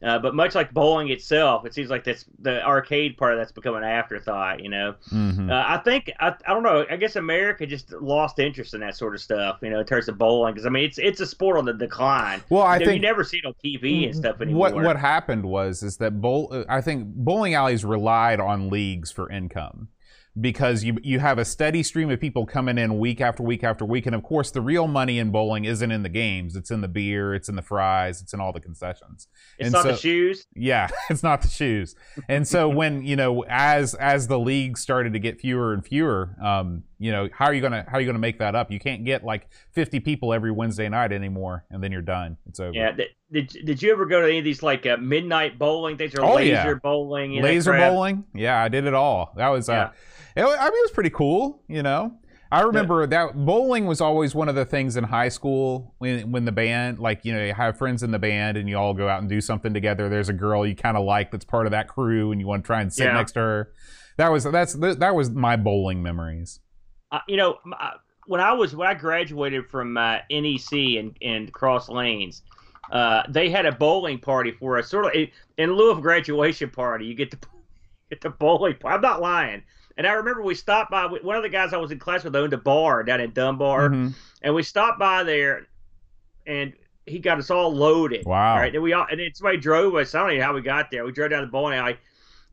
Uh, 0.03 0.19
but 0.19 0.35
much 0.35 0.55
like 0.55 0.73
bowling 0.73 1.11
itself, 1.11 1.65
it 1.65 1.73
seems 1.73 1.89
like 1.91 2.03
that's 2.03 2.25
the 2.41 2.65
arcade 2.67 3.17
part 3.17 3.33
of 3.33 3.39
that's 3.39 3.53
become 3.53 3.77
an 3.77 3.85
afterthought. 3.85 4.61
You 4.63 4.69
know, 4.69 4.95
Mhm. 5.13 5.51
uh, 5.51 5.65
I 5.67 5.79
think 5.79 6.11
I, 6.19 6.35
I 6.47 6.53
don't 6.53 6.63
know. 6.65 6.85
I 6.91 6.97
guess 6.97 7.15
America 7.17 7.67
just 7.67 7.93
lost 7.93 8.39
interest 8.39 8.75
in 8.75 8.81
that 8.81 8.97
sort 8.97 9.15
of 9.15 9.21
stuff. 9.21 9.59
You 9.63 9.71
know, 9.71 9.79
in 9.81 9.87
terms 9.87 10.09
of 10.09 10.19
bowling, 10.19 10.55
because 10.55 10.67
I 10.67 10.71
mean, 10.71 10.85
it's 10.85 10.99
it's 10.99 11.21
a 11.21 11.27
sport 11.27 11.57
on 11.57 11.65
the 11.65 11.73
decline. 11.75 12.43
well, 12.51 12.63
I 12.63 12.75
you, 12.75 12.81
know, 12.81 12.87
think 12.87 13.03
you 13.03 13.09
never 13.09 13.23
see 13.23 13.39
it 13.39 13.47
on 13.47 13.55
TV 13.65 14.07
and 14.07 14.17
stuff 14.17 14.41
anymore. 14.41 14.73
What 14.73 14.83
what 14.83 14.97
happened 14.97 15.45
was 15.47 15.83
is 15.83 15.99
that 15.99 16.21
bowl 16.21 16.49
uh, 16.51 16.65
I 16.69 16.81
think 16.81 17.07
bowling 17.15 17.55
alleys 17.55 17.85
relied 17.85 18.41
on 18.41 18.71
leagues 18.71 19.13
for 19.13 19.31
income 19.31 19.89
because 20.41 20.83
you 20.83 20.97
you 21.03 21.19
have 21.19 21.39
a 21.39 21.45
steady 21.45 21.83
stream 21.83 22.11
of 22.11 22.19
people 22.19 22.47
coming 22.47 22.79
in 22.79 22.99
week 22.99 23.21
after 23.21 23.43
week 23.43 23.63
after 23.63 23.85
week. 23.85 24.07
And 24.07 24.15
of 24.15 24.23
course 24.23 24.51
the 24.51 24.63
real 24.63 24.87
money 24.87 25.19
in 25.19 25.31
bowling 25.31 25.65
isn't 25.67 25.91
in 25.91 26.03
the 26.03 26.09
games. 26.09 26.57
It's 26.57 26.71
in 26.71 26.81
the 26.81 26.89
beer. 26.89 27.35
It's 27.35 27.49
in 27.51 27.57
the 27.57 27.63
fries. 27.63 28.23
It's 28.23 28.33
in 28.33 28.41
all 28.41 28.53
the 28.53 28.61
concessions. 28.61 29.29
It's 29.59 29.67
and 29.67 29.73
not 29.73 29.83
so- 29.83 29.93
the 29.93 29.97
shoes. 29.99 30.47
yeah 30.55 30.89
it's 31.11 31.23
not 31.23 31.43
the 31.43 31.49
shoes. 31.49 31.95
And 32.29 32.49
so 32.49 32.69
when 32.81 33.05
you 33.05 33.17
know 33.17 33.45
as 33.49 33.95
as 33.95 34.29
the 34.29 34.39
league 34.39 34.79
started 34.79 35.13
to 35.13 35.19
get 35.19 35.41
fewer 35.41 35.75
and 35.75 35.85
fewer 35.85 36.35
um 36.43 36.85
you 37.03 37.11
know 37.11 37.29
how 37.33 37.47
are 37.47 37.53
you 37.55 37.61
gonna 37.61 37.85
how 37.89 37.97
are 37.97 38.01
you 38.01 38.07
gonna 38.07 38.19
make 38.19 38.39
that 38.39 38.55
up 38.55 38.71
you 38.71 38.79
can't 38.79 39.05
get 39.05 39.25
like 39.25 39.49
50 39.73 39.99
people 40.01 40.33
every 40.33 40.53
wednesday 40.53 40.89
night 40.89 41.11
anymore 41.13 41.65
and 41.71 41.83
then 41.83 41.91
you're 41.91 42.01
done 42.01 42.37
it's 42.49 42.61
over 42.61 42.73
Yeah. 42.73 42.93
Did, 43.33 43.49
did, 43.65 43.83
you 43.83 43.91
ever 43.93 44.07
go 44.07 44.21
to 44.21 44.29
any 44.29 44.39
of 44.39 44.45
these 44.45 44.63
like 44.63 44.87
uh, 44.87 44.99
midnight 44.99 45.59
bowling 45.59 45.97
things 45.97 46.15
or 46.15 46.23
Oh, 46.23 46.35
laser 46.37 46.53
yeah. 46.53 46.75
bowling? 46.75 47.43
laser 47.43 47.73
bowling 47.73 48.25
yeah 48.35 48.63
i 48.63 48.69
did 48.69 48.85
it 48.87 48.95
all 48.95 49.33
that 49.37 49.49
was 49.49 49.69
uh 49.69 49.91
Yeah. 50.37 50.45
it, 50.45 50.47
i 50.47 50.65
mean 50.65 50.79
it 50.79 50.83
was 50.85 50.91
pretty 50.93 51.11
cool 51.11 51.63
you 51.67 51.83
know 51.83 52.13
i 52.53 52.61
remember 52.61 53.07
that 53.07 53.35
bowling 53.35 53.87
was 53.87 54.01
always 54.01 54.35
one 54.35 54.49
of 54.49 54.55
the 54.55 54.65
things 54.67 54.97
in 54.97 55.05
high 55.05 55.31
school 55.31 55.95
when 55.99 56.31
when 56.31 56.45
the 56.45 56.53
band 56.53 56.99
like 57.01 57.25
you 57.25 57.33
know 57.33 57.43
you 57.45 57.55
have 57.55 57.77
friends 57.79 58.03
in 58.03 58.11
the 58.13 58.19
band 58.19 58.57
and 58.59 58.69
you 58.69 58.77
all 58.77 58.95
go 58.95 59.09
out 59.09 59.21
and 59.21 59.29
do 59.29 59.41
something 59.41 59.73
together 59.75 60.09
there's 60.09 60.29
a 60.29 60.33
girl 60.35 60.65
you 60.67 60.77
kind 60.77 60.97
of 60.97 61.05
like 61.05 61.31
that's 61.33 61.45
part 61.47 61.67
of 61.67 61.73
that 61.73 61.89
crew 61.89 62.31
and 62.31 62.41
you 62.41 62.47
want 62.47 62.63
to 62.63 62.67
try 62.67 62.81
and 62.81 62.93
sit 62.93 63.07
Yeah. 63.07 63.15
next 63.15 63.33
to 63.33 63.41
her 63.41 63.73
that 64.19 64.31
was 64.31 64.45
that's 64.45 64.75
that 64.75 65.15
was 65.15 65.31
my 65.31 65.57
bowling 65.57 66.03
memories 66.03 66.61
uh, 67.13 67.21
you 67.29 67.37
know, 67.37 67.59
m- 67.65 67.75
uh, 67.79 67.91
when 68.27 68.41
I 68.41 68.53
was 68.53 68.75
when 68.75 68.89
I 68.89 68.95
graduated 68.95 69.69
from 69.69 69.97
uh, 69.97 70.19
NEC 70.31 70.73
and 70.99 71.17
and 71.23 71.53
Cross 71.53 71.89
Lanes, 71.89 72.43
uh, 72.91 73.23
they 73.29 73.49
had 73.51 73.67
a 73.67 73.73
bowling 73.73 74.19
party 74.19 74.51
for 74.51 74.79
us. 74.79 74.89
Sort 74.89 75.05
of 75.07 75.13
in, 75.13 75.29
in 75.59 75.73
lieu 75.75 75.91
of 75.93 76.01
graduation 76.03 76.71
party, 76.71 77.05
you 77.07 77.15
get 77.15 77.31
to 77.31 77.39
get 78.11 78.21
the 78.21 78.31
bowling. 78.31 78.75
I'm 78.85 79.01
not 79.01 79.21
lying. 79.21 79.63
And 79.99 80.07
I 80.07 80.13
remember 80.15 80.43
we 80.43 80.55
stopped 80.55 80.91
by 80.91 81.05
one 81.07 81.37
of 81.37 81.43
the 81.43 81.51
guys 81.51 81.75
I 81.75 81.77
was 81.77 81.91
in 81.93 81.99
class 81.99 82.25
with 82.25 82.35
owned 82.35 82.55
a 82.55 82.59
bar 82.59 83.03
down 83.03 83.21
in 83.21 83.31
Dunbar, 83.33 83.91
Mhm. 83.91 84.15
and 84.41 84.55
we 84.55 84.63
stopped 84.63 84.99
by 84.99 85.23
there, 85.23 85.67
and 86.47 86.73
he 87.05 87.19
got 87.19 87.39
us 87.39 87.51
all 87.51 87.71
loaded. 87.75 88.25
Wow. 88.25 88.57
Right, 88.57 88.73
and 88.75 88.83
we 88.83 88.95
all 88.95 89.07
and 89.11 89.21
then 89.21 89.31
somebody 89.35 89.59
drove 89.59 89.95
us. 89.97 90.15
I 90.15 90.27
don't 90.27 90.39
know 90.39 90.43
how 90.45 90.55
we 90.55 90.63
got 90.63 90.91
there. 90.91 91.05
We 91.05 91.13
drove 91.13 91.31
down 91.31 91.43
the 91.43 91.49
bowling 91.49 91.79
alley, 91.79 91.99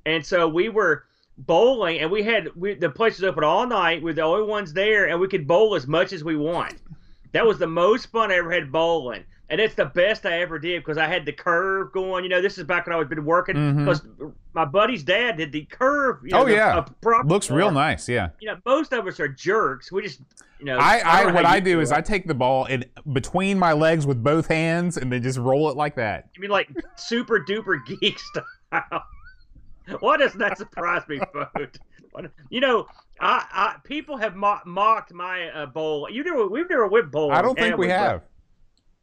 and 0.06 0.26
so 0.26 0.50
we 0.50 0.68
were 0.68 1.06
bowling, 1.40 2.00
and 2.00 2.12
we 2.12 2.24
had 2.24 2.50
we, 2.56 2.74
the 2.76 2.90
place 2.90 3.18
was 3.18 3.24
open 3.24 3.44
all 3.44 3.66
night. 3.66 4.02
We're 4.04 4.14
the 4.14 4.22
only 4.22 4.48
ones 4.48 4.74
there, 4.74 5.08
and 5.10 5.20
we 5.20 5.28
could 5.28 5.48
bowl 5.48 5.76
as 5.76 5.88
much 5.88 6.14
as 6.14 6.24
we 6.24 6.36
want. 6.36 6.76
That 7.32 7.46
was 7.46 7.60
the 7.60 7.68
most 7.68 8.08
fun 8.08 8.32
I 8.32 8.36
ever 8.36 8.52
had 8.52 8.72
bowling, 8.72 9.24
and 9.50 9.62
it's 9.62 9.76
the 9.76 9.86
best 9.86 10.26
I 10.26 10.42
ever 10.42 10.60
did 10.60 10.82
because 10.82 10.98
I 10.98 11.08
had 11.08 11.26
the 11.26 11.32
curve 11.32 11.92
going. 11.92 12.24
You 12.24 12.30
know, 12.30 12.42
this 12.42 12.58
is 12.58 12.64
back 12.64 12.88
when 12.88 12.96
I 12.96 13.00
was 13.00 13.08
been 13.08 13.26
working 13.26 13.56
mm-hmm. 13.56 13.86
because 13.86 14.02
my 14.54 14.66
buddy's 14.66 15.04
dad 15.04 15.38
did 15.38 15.52
the 15.52 15.66
curve. 15.66 16.20
You 16.24 16.32
oh, 16.34 16.40
know, 16.40 16.44
Oh, 16.44 16.48
the- 16.48 16.54
yeah. 16.56 17.22
looks 17.24 17.50
real 17.50 17.72
nice 17.72 18.10
yeah 18.10 18.30
You 18.40 18.48
know, 18.48 18.58
most 18.66 18.94
of 18.94 19.08
us 19.08 19.20
are 19.20 19.28
jerks. 19.28 19.92
We 19.92 20.02
just, 20.02 20.22
you 20.60 20.66
know, 20.66 20.80
I, 20.80 21.22
don't 21.22 21.32
I 21.32 21.34
what 21.34 21.46
I 21.46 21.56
you 21.56 21.62
do 21.62 21.80
is. 21.82 21.92
I 21.92 22.02
take 22.02 22.28
the 22.28 22.34
ball 22.34 22.66
in 22.66 22.86
between 23.14 23.58
my 23.58 23.74
legs 23.74 24.06
with 24.06 24.24
both 24.24 24.48
hands 24.48 24.98
and 24.98 25.12
then 25.12 25.24
just 25.24 25.38
roll 25.38 25.70
it 25.70 25.78
like 25.78 25.96
that. 25.96 26.30
You 26.36 26.42
mean 26.42 26.52
like 26.52 26.70
super 26.96 27.40
duper 27.40 27.80
geek 27.86 28.20
style? 28.72 29.04
Why 30.00 30.18
doesn't 30.18 30.40
that 30.40 30.58
surprise 30.58 31.08
me? 31.08 31.20
You 32.50 32.60
know, 32.60 32.88
I, 33.20 33.46
I 33.52 33.76
people 33.84 34.18
have 34.18 34.36
mo- 34.36 34.60
mocked 34.66 35.14
my 35.14 35.50
uh, 35.50 35.66
bowl. 35.68 36.08
You 36.10 36.24
never, 36.24 36.48
we've 36.48 36.70
never 36.70 36.88
went 36.88 37.12
bowling. 37.12 37.36
I 37.36 37.42
don't 37.42 37.58
think 37.58 37.78
we 37.78 37.88
but 37.88 37.98
have. 37.98 38.22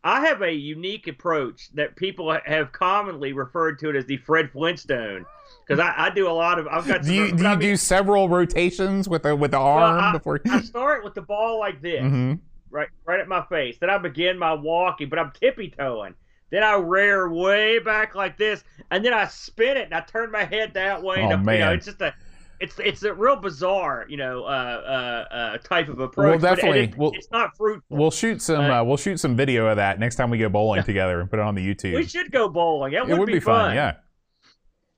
I 0.04 0.26
have 0.26 0.42
a 0.42 0.52
unique 0.52 1.08
approach 1.08 1.68
that 1.74 1.96
people 1.96 2.36
have 2.44 2.70
commonly 2.72 3.32
referred 3.32 3.78
to 3.80 3.90
it 3.90 3.96
as 3.96 4.06
the 4.06 4.18
Fred 4.18 4.50
Flintstone 4.52 5.24
because 5.66 5.80
I, 5.80 5.92
I 5.96 6.10
do 6.10 6.28
a 6.28 6.32
lot 6.32 6.58
of. 6.58 6.66
I've 6.68 6.86
got. 6.86 7.02
Do 7.02 7.12
you 7.12 7.32
do 7.32 7.44
I 7.46 7.50
mean, 7.50 7.58
do 7.60 7.76
several 7.76 8.28
rotations 8.28 9.08
with 9.08 9.22
the 9.24 9.34
with 9.34 9.50
the 9.52 9.58
arm 9.58 10.00
I- 10.00 10.12
before? 10.12 10.40
I 10.48 10.60
start 10.60 11.02
with 11.04 11.14
the 11.14 11.22
ball 11.22 11.58
like 11.58 11.80
this. 11.82 12.02
Mhm. 12.02 12.38
right 12.70 12.88
right 13.04 13.18
at 13.20 13.28
my 13.28 13.44
face. 13.46 13.78
Then 13.80 13.90
I 13.90 13.98
begin 13.98 14.38
my 14.38 14.52
walking, 14.52 15.08
but 15.08 15.18
I'm 15.18 15.32
tippy 15.32 15.70
toeing. 15.76 16.14
Then 16.50 16.62
I 16.62 16.74
rear 16.76 17.28
way 17.32 17.78
back 17.80 18.14
like 18.14 18.38
this, 18.38 18.62
and 18.90 19.04
then 19.04 19.12
I 19.12 19.26
spin 19.26 19.76
it 19.76 19.84
and 19.86 19.94
I 19.94 20.00
turn 20.00 20.30
my 20.30 20.44
head 20.44 20.74
that 20.74 21.02
way. 21.02 21.16
and 21.16 21.26
Oh, 21.26 21.30
You 21.30 21.36
know, 21.38 21.42
man. 21.42 21.72
it's 21.74 21.86
just 21.86 22.00
a, 22.00 22.14
it's 22.60 22.78
it's 22.78 23.02
a 23.02 23.12
real 23.12 23.36
bizarre, 23.36 24.06
you 24.08 24.16
know, 24.16 24.44
uh, 24.44 24.46
uh, 24.46 25.34
uh, 25.34 25.58
type 25.58 25.88
of 25.88 25.98
approach. 26.00 26.40
Well, 26.40 26.54
definitely. 26.54 26.84
it- 26.84 26.96
Well- 26.96 27.12
it's 27.14 27.30
not 27.30 27.56
fruitful. 27.56 27.96
We'll 27.96 28.10
shoot 28.10 28.40
some 28.40 28.70
Uh, 28.70 28.82
we'll 28.84 28.96
shoot 28.96 29.18
some 29.18 29.34
video 29.36 29.66
of 29.66 29.76
that 29.76 29.98
next 29.98 30.14
time 30.16 30.30
we 30.30 30.38
go 30.38 30.48
bowling 30.48 30.82
together 30.84 31.20
and 31.20 31.28
put 31.28 31.38
it 31.40 31.42
on 31.44 31.54
the 31.54 31.66
YouTube. 31.74 31.94
we 31.96 32.06
should 32.06 32.30
go 32.30 32.48
bowling. 32.48 32.92
That 32.92 33.08
it 33.08 33.18
would 33.18 33.26
be 33.26 33.40
fun. 33.40 33.74
Yeah. 33.74 33.94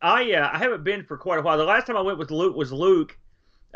I 0.01 0.33
uh, 0.35 0.51
I 0.53 0.59
haven't 0.59 0.85
been 0.85 1.03
for 1.05 1.17
quite 1.17 1.39
a 1.41 1.43
while. 1.43 1.59
The 1.59 1.65
last 1.65 1.87
time 1.87 1.97
I 1.97 2.01
went 2.03 2.19
with 2.19 2.31
Luke 2.31 2.55
was 2.55 2.73
Luke. 2.73 3.19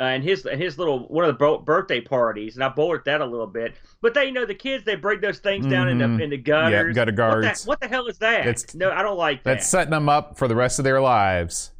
Uh, 0.01 0.05
and 0.05 0.25
his 0.25 0.47
and 0.47 0.61
his 0.61 0.79
little 0.79 1.07
one 1.09 1.23
of 1.25 1.37
the 1.39 1.59
birthday 1.67 2.01
parties, 2.01 2.55
and 2.55 2.65
I 2.65 2.71
bowled 2.71 2.97
at 2.97 3.05
that 3.05 3.21
a 3.21 3.27
little 3.27 3.47
bit. 3.47 3.75
But 4.01 4.15
they, 4.15 4.25
you 4.25 4.33
know, 4.33 4.47
the 4.47 4.55
kids 4.55 4.85
they 4.85 4.95
break 4.95 5.21
those 5.21 5.39
things 5.39 5.67
down 5.67 5.89
in 5.89 5.99
Mhm. 5.99 6.17
the 6.17 6.25
in 6.25 6.31
the 6.31 6.39
gutters. 6.39 6.97
Yeah, 6.97 7.05
gutter 7.05 7.13
What 7.13 7.17
guards. 7.17 7.65
the, 7.65 7.69
what 7.69 7.81
the 7.81 7.89
hell 7.89 8.07
is 8.07 8.17
that? 8.19 8.41
It's- 8.47 8.75
no, 8.75 8.91
I 8.91 9.03
don't 9.03 9.19
like 9.19 9.45
that. 9.45 9.51
That's 9.57 9.69
setting 9.69 9.91
them 9.91 10.09
up 10.09 10.39
for 10.39 10.49
the 10.49 10.57
rest 10.57 10.79
of 10.79 10.85
their 10.85 11.01
lives. 11.01 11.73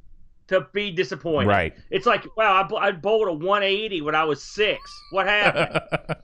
to 0.49 0.67
be 0.75 0.91
disappointed. 0.91 1.49
Right. 1.49 1.75
It's 1.91 2.05
like, 2.05 2.27
wow, 2.37 2.69
I, 2.71 2.89
I 2.89 2.93
bowled 2.93 3.29
a 3.29 3.33
180 3.33 4.03
when 4.03 4.15
I 4.15 4.25
was 4.25 4.43
six. 4.43 4.79
What 5.13 5.27
happened? 5.27 5.81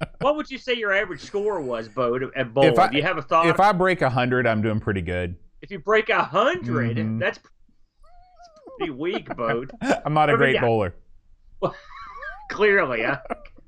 what 0.21 0.37
would 0.37 0.50
you 0.50 0.59
say 0.59 0.75
your 0.75 0.92
average 0.92 1.23
score 1.23 1.62
was, 1.62 1.88
Bo, 1.88 2.16
at- 2.37 2.52
bowling? 2.52 2.73
If 2.73 2.78
I- 2.78 2.88
Do 2.88 2.97
you 2.99 3.02
have 3.04 3.16
a 3.16 3.23
thought? 3.23 3.47
if 3.47 3.59
I 3.59 3.73
break 3.73 4.02
a 4.02 4.11
hundred, 4.11 4.47
I'm 4.47 4.61
doing 4.61 4.80
pretty 4.80 5.00
good. 5.00 5.37
If 5.62 5.71
you 5.71 5.78
break 5.78 6.11
a 6.11 6.16
100, 6.18 6.99
Mhm. 6.99 7.18
that's, 7.18 7.38
pretty 8.76 8.92
weak, 8.92 9.35
Bo. 9.35 9.64
I'm 10.04 10.12
not 10.12 10.28
a 10.28 10.37
great 10.37 10.57
yeah. 10.57 10.61
Bowler. 11.60 11.74
Clearly, 12.50 13.04
I, 13.04 13.18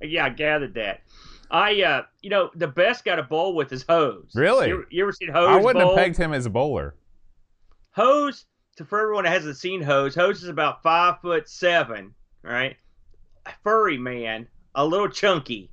yeah, 0.03 0.25
I 0.27 0.31
gathered 0.31 0.75
that. 0.75 1.03
I, 1.51 1.83
uh, 1.83 2.03
you 2.23 2.31
know, 2.31 2.51
the 2.55 2.69
best 2.69 3.05
guy 3.05 3.17
to 3.17 3.23
bowl 3.23 3.55
with 3.55 3.73
is 3.73 3.85
Hose. 3.89 4.31
Really? 4.35 4.69
You, 4.69 4.75
ever- 4.75 4.87
you 4.91 5.03
ever 5.03 5.13
seen 5.13 5.29
Hose 5.31 5.49
I 5.49 5.57
wouldn't 5.57 5.85
bowl? 5.85 5.97
have 5.97 6.05
pegged 6.05 6.17
him 6.17 6.33
as 6.33 6.47
a 6.47 6.51
bowler. 6.51 6.95
Hose, 7.93 8.47
to 8.77 8.85
for 8.85 9.01
everyone 9.01 9.25
that 9.25 9.31
hasn't 9.33 9.57
seen 9.57 9.83
Hose, 9.83 10.15
Hose 10.15 10.43
is 10.43 10.49
about 10.49 10.83
five 10.83 11.21
foot 11.21 11.49
seven, 11.49 12.15
right? 12.43 12.77
Furry 13.65 13.99
man, 13.99 14.47
a 14.75 14.87
little 14.87 15.09
chunky. 15.09 15.71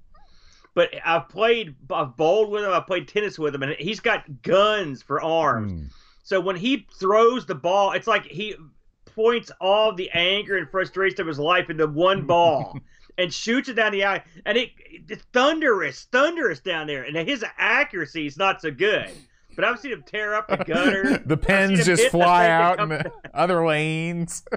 But 0.74 0.90
I've 1.06 1.30
played, 1.30 1.76
I've 1.92 2.16
bowled 2.18 2.50
with 2.52 2.64
him, 2.64 2.72
I've 2.72 2.88
played 2.88 3.08
tennis 3.08 3.40
with 3.40 3.54
him, 3.56 3.64
and 3.64 3.74
he's 3.74 4.00
got 4.00 4.42
guns 4.42 5.02
for 5.02 5.22
arms. 5.22 5.74
Mm. 5.74 5.90
So 6.24 6.40
when 6.42 6.56
he 6.56 6.88
throws 7.00 7.46
the 7.46 7.56
ball, 7.56 7.94
it's 7.94 8.08
like 8.08 8.26
he 8.26 8.56
points 9.18 9.52
all 9.60 9.94
the 9.94 10.10
anger 10.14 10.58
and 10.58 10.70
frustration 10.70 11.20
of 11.22 11.28
his 11.28 11.40
life 11.40 11.70
into 11.70 11.88
one 11.88 12.22
ball 12.28 12.80
and 13.18 13.34
shoots 13.34 13.68
it 13.68 13.74
down 13.74 13.92
the 13.92 14.04
alley. 14.04 14.22
And 14.46 14.58
it, 14.58 14.70
it's 15.10 15.24
thunderous, 15.34 16.08
thunderous 16.12 16.60
down 16.60 16.86
there. 16.88 17.04
And 17.04 17.18
his 17.28 17.44
accuracy 17.58 18.28
is 18.28 18.38
not 18.38 18.62
so 18.62 18.70
good. 18.72 19.10
But 19.56 19.66
I've 19.66 19.80
seen 19.80 19.92
him 19.92 20.04
tear 20.06 20.36
up 20.36 20.48
the 20.48 20.58
gutter. 20.68 21.18
the 21.18 21.36
pens 21.36 21.84
just 21.84 22.10
fly 22.10 22.48
out 22.48 22.80
in 22.80 22.90
the 22.90 23.12
other 23.34 23.66
lanes. 23.66 24.44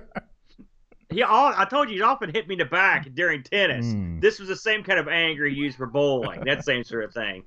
He, 1.13 1.25
all, 1.25 1.53
I 1.57 1.65
told 1.65 1.91
you, 1.91 1.97
he 1.97 2.03
often 2.03 2.33
hit 2.33 2.47
me 2.47 2.55
in 2.55 2.61
the 2.61 2.67
back 2.67 3.13
during 3.15 3.43
tennis. 3.43 3.85
Mm. 3.85 4.21
This 4.21 4.39
was 4.39 4.49
the 4.49 4.55
same 4.55 4.85
kind 4.85 4.97
of 4.97 5.09
anger 5.09 5.45
he 5.45 5.57
used 5.57 5.77
for 5.77 5.87
bowling. 5.89 6.45
that 6.45 6.65
same 6.65 6.85
sort 6.85 7.03
of 7.03 7.13
thing. 7.13 7.43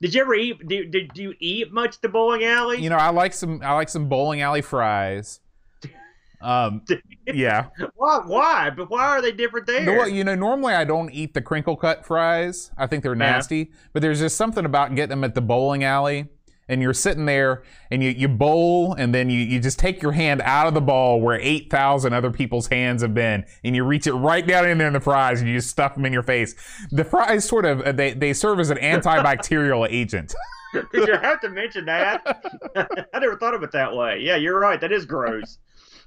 Did 0.00 0.14
you 0.14 0.22
ever 0.22 0.34
eat? 0.34 0.66
Did, 0.66 0.90
did 0.90 1.10
you 1.16 1.34
eat 1.38 1.70
much 1.70 1.96
at 1.96 2.00
the 2.00 2.08
bowling 2.08 2.42
alley? 2.42 2.80
You 2.80 2.88
know, 2.88 2.96
I 2.96 3.10
like 3.10 3.34
some 3.34 3.60
I 3.62 3.74
like 3.74 3.90
some 3.90 4.08
bowling 4.08 4.40
alley 4.40 4.62
fries. 4.62 5.40
Um, 6.42 6.82
yeah. 7.26 7.68
why? 7.94 8.20
Why? 8.26 8.70
But 8.70 8.90
why 8.90 9.04
are 9.06 9.22
they 9.22 9.32
different 9.32 9.66
there? 9.66 9.82
No, 9.84 9.92
well, 9.94 10.08
you 10.08 10.24
know, 10.24 10.34
normally 10.34 10.74
I 10.74 10.84
don't 10.84 11.10
eat 11.10 11.34
the 11.34 11.42
crinkle 11.42 11.76
cut 11.76 12.04
fries. 12.04 12.70
I 12.76 12.86
think 12.86 13.02
they're 13.02 13.12
Yeah. 13.12 13.18
nasty. 13.32 13.70
But 13.92 14.02
there's 14.02 14.20
just 14.20 14.36
something 14.36 14.64
about 14.64 14.94
getting 14.94 15.10
them 15.10 15.24
at 15.24 15.34
the 15.34 15.40
bowling 15.40 15.84
alley. 15.84 16.26
And 16.68 16.80
you're 16.80 16.94
sitting 16.94 17.26
there 17.26 17.64
and 17.90 18.02
you, 18.02 18.10
you 18.10 18.28
bowl 18.28 18.94
and 18.94 19.12
then 19.14 19.28
you, 19.28 19.40
you 19.40 19.58
just 19.60 19.78
take 19.80 20.00
your 20.00 20.12
hand 20.12 20.40
out 20.42 20.68
of 20.68 20.74
the 20.74 20.80
ball 20.80 21.20
where 21.20 21.38
8,000 21.38 22.12
other 22.14 22.30
people's 22.30 22.68
hands 22.68 23.02
have 23.02 23.12
been 23.12 23.44
and 23.64 23.74
you 23.76 23.84
reach 23.84 24.06
it 24.06 24.14
right 24.14 24.46
down 24.46 24.66
in 24.68 24.78
there 24.78 24.86
in 24.86 24.92
the 24.92 25.00
fries 25.00 25.40
and 25.40 25.50
you 25.50 25.56
just 25.56 25.68
stuff 25.68 25.94
them 25.96 26.06
in 26.06 26.12
your 26.12 26.22
face. 26.22 26.54
The 26.90 27.04
fries 27.04 27.44
sort 27.46 27.66
of, 27.66 27.96
they, 27.96 28.14
they 28.14 28.32
serve 28.32 28.58
as 28.60 28.70
an 28.70 28.78
antibacterial 28.78 29.86
agent. 29.90 30.34
Did 30.72 31.08
you 31.08 31.16
have 31.18 31.40
to 31.40 31.50
mention 31.50 31.84
that? 31.86 32.22
I 33.12 33.18
never 33.18 33.36
thought 33.36 33.52
of 33.54 33.62
it 33.64 33.72
that 33.72 33.94
way. 33.94 34.20
Yeah, 34.20 34.36
you're 34.36 34.58
right. 34.58 34.80
That 34.80 34.92
is 34.92 35.04
gross. 35.04 35.58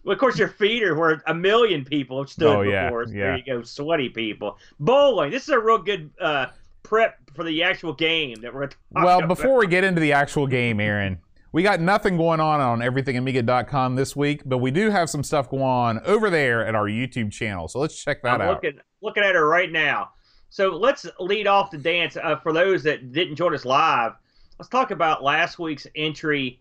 Well, 0.06 0.14
of 0.14 0.20
course, 0.20 0.38
your 0.38 0.48
feet 0.50 0.84
are 0.84 0.96
where 0.96 1.22
a 1.28 1.34
million 1.34 1.84
people 1.84 2.20
have 2.20 2.30
stood 2.30 2.48
Oh, 2.48 2.62
yeah, 2.62 2.86
before. 2.86 3.08
So 3.08 3.14
yeah. 3.14 3.24
There 3.24 3.38
you 3.38 3.44
go, 3.46 3.64
sweaty 3.64 4.10
people. 4.10 4.58
Bowling. 4.80 5.32
This 5.32 5.44
is 5.44 5.50
a 5.50 5.60
real 5.60 5.80
good 5.80 6.12
uh, 6.22 6.48
prep 6.84 7.18
for 7.34 7.44
the 7.44 7.64
actual 7.64 7.92
game 7.94 8.40
that 8.42 8.54
we're 8.54 8.62
going 8.62 8.70
to 8.70 8.78
Well, 8.92 9.18
about. 9.20 9.28
before 9.28 9.58
we 9.58 9.68
get 9.68 9.84
into 9.84 10.00
the 10.00 10.14
actual 10.14 10.46
game, 10.48 10.80
Aaron, 10.80 11.18
we 11.52 11.64
got 11.64 11.80
nothing 11.80 12.18
going 12.18 12.40
on 12.40 12.60
on 12.62 12.80
everythingamiga.com 12.80 13.96
this 13.96 14.16
week, 14.16 14.42
but 14.46 14.60
we 14.60 14.72
do 14.72 14.90
have 14.90 15.10
some 15.10 15.24
stuff 15.24 15.50
going 15.50 15.64
on 15.64 16.00
over 16.06 16.30
there 16.30 16.66
at 16.66 16.76
our 16.76 16.86
YouTube 16.86 17.32
channel. 17.32 17.68
So 17.68 17.80
let's 17.80 18.02
check 18.02 18.22
that 18.24 18.36
I'm 18.36 18.42
out. 18.42 18.64
looking 18.64 18.80
looking 19.02 19.24
at 19.24 19.36
her 19.36 19.48
right 19.48 19.72
now. 19.72 20.12
So 20.50 20.70
let's 20.70 21.06
lead 21.20 21.48
off 21.48 21.72
the 21.72 21.78
dance. 21.78 22.16
Uh, 22.18 22.36
for 22.38 22.54
those 22.54 22.84
that 22.84 23.12
didn't 23.12 23.36
join 23.36 23.54
us 23.56 23.66
live, 23.66 24.14
let's 24.60 24.70
talk 24.70 24.92
about 24.92 25.24
last 25.24 25.58
week's 25.60 25.88
entry 25.96 26.60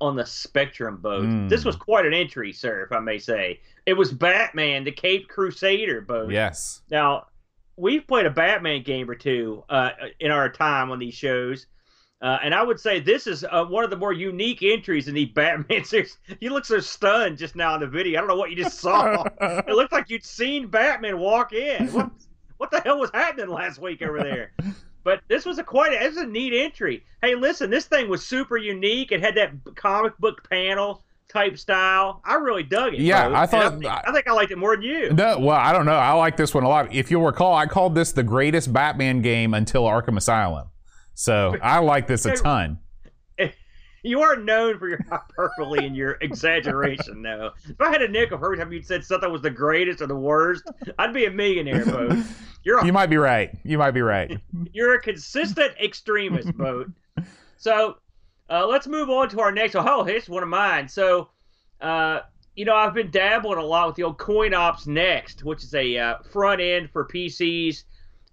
on 0.00 0.16
the 0.16 0.24
Spectrum 0.24 0.98
boat. 0.98 1.24
Mm. 1.24 1.48
This 1.48 1.64
was 1.64 1.76
quite 1.76 2.06
an 2.06 2.14
entry, 2.14 2.52
sir, 2.52 2.82
if 2.84 2.92
I 2.92 3.00
may 3.00 3.18
say. 3.18 3.60
It 3.86 3.94
was 3.94 4.12
Batman, 4.12 4.84
the 4.84 4.92
Caped 4.92 5.28
Crusader 5.28 6.00
boat. 6.00 6.30
Yes. 6.30 6.82
Now, 6.90 7.26
we've 7.76 8.06
played 8.06 8.26
a 8.26 8.30
Batman 8.30 8.82
game 8.82 9.08
or 9.08 9.14
two 9.14 9.64
uh, 9.68 9.90
in 10.20 10.30
our 10.30 10.50
time 10.50 10.90
on 10.90 10.98
these 10.98 11.14
shows. 11.14 11.66
Uh, 12.20 12.38
and 12.42 12.52
I 12.52 12.64
would 12.64 12.80
say 12.80 12.98
this 12.98 13.28
is 13.28 13.44
uh, 13.44 13.64
one 13.64 13.84
of 13.84 13.90
the 13.90 13.96
more 13.96 14.12
unique 14.12 14.62
entries 14.62 15.06
in 15.06 15.14
the 15.14 15.24
Batman 15.36 15.84
series. 15.84 16.18
You 16.40 16.50
look 16.50 16.64
so 16.64 16.80
stunned 16.80 17.38
just 17.38 17.54
now 17.54 17.74
in 17.74 17.80
the 17.80 17.86
video. 17.86 18.18
I 18.18 18.20
don't 18.20 18.28
know 18.28 18.36
what 18.36 18.50
you 18.50 18.56
just 18.56 18.80
saw. 18.80 19.24
it 19.40 19.68
looked 19.68 19.92
like 19.92 20.10
you'd 20.10 20.24
seen 20.24 20.66
Batman 20.66 21.18
walk 21.18 21.52
in. 21.52 21.92
What, 21.92 22.10
what 22.56 22.70
the 22.70 22.80
hell 22.80 22.98
was 22.98 23.10
happening 23.14 23.48
last 23.48 23.80
week 23.80 24.02
over 24.02 24.18
there? 24.18 24.52
But 25.08 25.20
this 25.28 25.46
was 25.46 25.58
a 25.58 25.64
quite 25.64 25.92
a, 25.94 26.04
it 26.04 26.08
was 26.08 26.18
a 26.18 26.26
neat 26.26 26.52
entry. 26.52 27.02
Hey, 27.22 27.34
listen, 27.34 27.70
this 27.70 27.86
thing 27.86 28.10
was 28.10 28.22
super 28.26 28.58
unique. 28.58 29.10
It 29.10 29.22
had 29.22 29.34
that 29.36 29.52
comic 29.74 30.18
book 30.18 30.46
panel 30.50 31.02
type 31.32 31.56
style. 31.56 32.20
I 32.26 32.34
really 32.34 32.62
dug 32.62 32.92
it. 32.92 33.00
Yeah, 33.00 33.26
Bo. 33.30 33.34
I 33.34 33.46
thought- 33.46 33.64
I, 33.64 33.70
think- 33.70 33.86
I 33.86 34.12
think 34.12 34.28
I 34.28 34.32
liked 34.32 34.50
it 34.50 34.58
more 34.58 34.76
than 34.76 34.82
you. 34.84 35.10
No, 35.14 35.38
well, 35.38 35.56
I 35.56 35.72
don't 35.72 35.86
know. 35.86 35.94
I 35.96 36.12
like 36.12 36.36
this 36.36 36.52
one 36.52 36.64
a 36.64 36.68
lot. 36.68 36.92
If 36.94 37.10
you'll 37.10 37.24
recall, 37.24 37.54
I 37.54 37.64
called 37.64 37.94
this 37.94 38.12
the 38.12 38.22
greatest 38.22 38.70
Batman 38.70 39.22
game 39.22 39.54
until 39.54 39.84
Arkham 39.84 40.18
Asylum. 40.18 40.68
So 41.14 41.56
I 41.62 41.78
like 41.78 42.06
this 42.06 42.26
a 42.26 42.36
ton. 42.36 42.78
You 44.02 44.22
are 44.22 44.36
known 44.36 44.78
for 44.78 44.88
your 44.88 45.00
hyperbole 45.10 45.84
and 45.84 45.96
your 45.96 46.12
exaggeration, 46.20 47.22
though. 47.22 47.50
If 47.68 47.80
I 47.80 47.90
had 47.90 48.02
a 48.02 48.08
nickel 48.08 48.38
for 48.38 48.46
every 48.46 48.58
time 48.58 48.72
you'd 48.72 48.86
said 48.86 49.04
something 49.04 49.30
was 49.30 49.42
the 49.42 49.50
greatest 49.50 50.00
or 50.00 50.06
the 50.06 50.16
worst, 50.16 50.64
I'd 50.98 51.12
be 51.12 51.26
a 51.26 51.30
millionaire, 51.30 51.84
Bo. 51.84 52.22
You're 52.64 52.78
a 52.78 52.86
You 52.86 52.92
might 52.92 53.08
be 53.10 53.16
right. 53.16 53.56
You 53.64 53.78
might 53.78 53.92
be 53.92 54.02
right. 54.02 54.38
You're 54.72 54.94
a 54.94 55.00
consistent 55.00 55.72
extremist, 55.82 56.56
Boat. 56.56 56.90
So 57.56 57.96
uh, 58.50 58.66
let's 58.66 58.86
move 58.86 59.10
on 59.10 59.28
to 59.30 59.40
our 59.40 59.52
next. 59.52 59.76
Oh, 59.76 60.04
here's 60.04 60.28
one 60.28 60.42
of 60.42 60.48
mine. 60.48 60.88
So, 60.88 61.28
uh, 61.80 62.20
you 62.56 62.64
know, 62.64 62.74
I've 62.74 62.94
been 62.94 63.10
dabbling 63.10 63.58
a 63.58 63.64
lot 63.64 63.86
with 63.86 63.96
the 63.96 64.02
old 64.02 64.18
CoinOps 64.18 64.86
Next, 64.86 65.44
which 65.44 65.62
is 65.62 65.74
a 65.74 65.96
uh, 65.96 66.18
front 66.30 66.60
end 66.60 66.90
for 66.90 67.06
PCs 67.06 67.84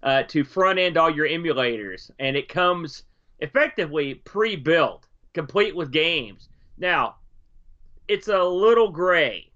uh, 0.02 0.22
to 0.24 0.44
front 0.44 0.78
end 0.78 0.96
all 0.96 1.10
your 1.10 1.28
emulators, 1.28 2.10
and 2.18 2.36
it 2.36 2.48
comes 2.48 3.04
effectively 3.40 4.14
pre-built, 4.14 5.05
complete 5.36 5.76
with 5.76 5.92
games. 5.92 6.48
Now, 6.78 7.16
it's 8.08 8.28
a 8.28 8.42
little 8.42 8.90
gray. 8.90 9.52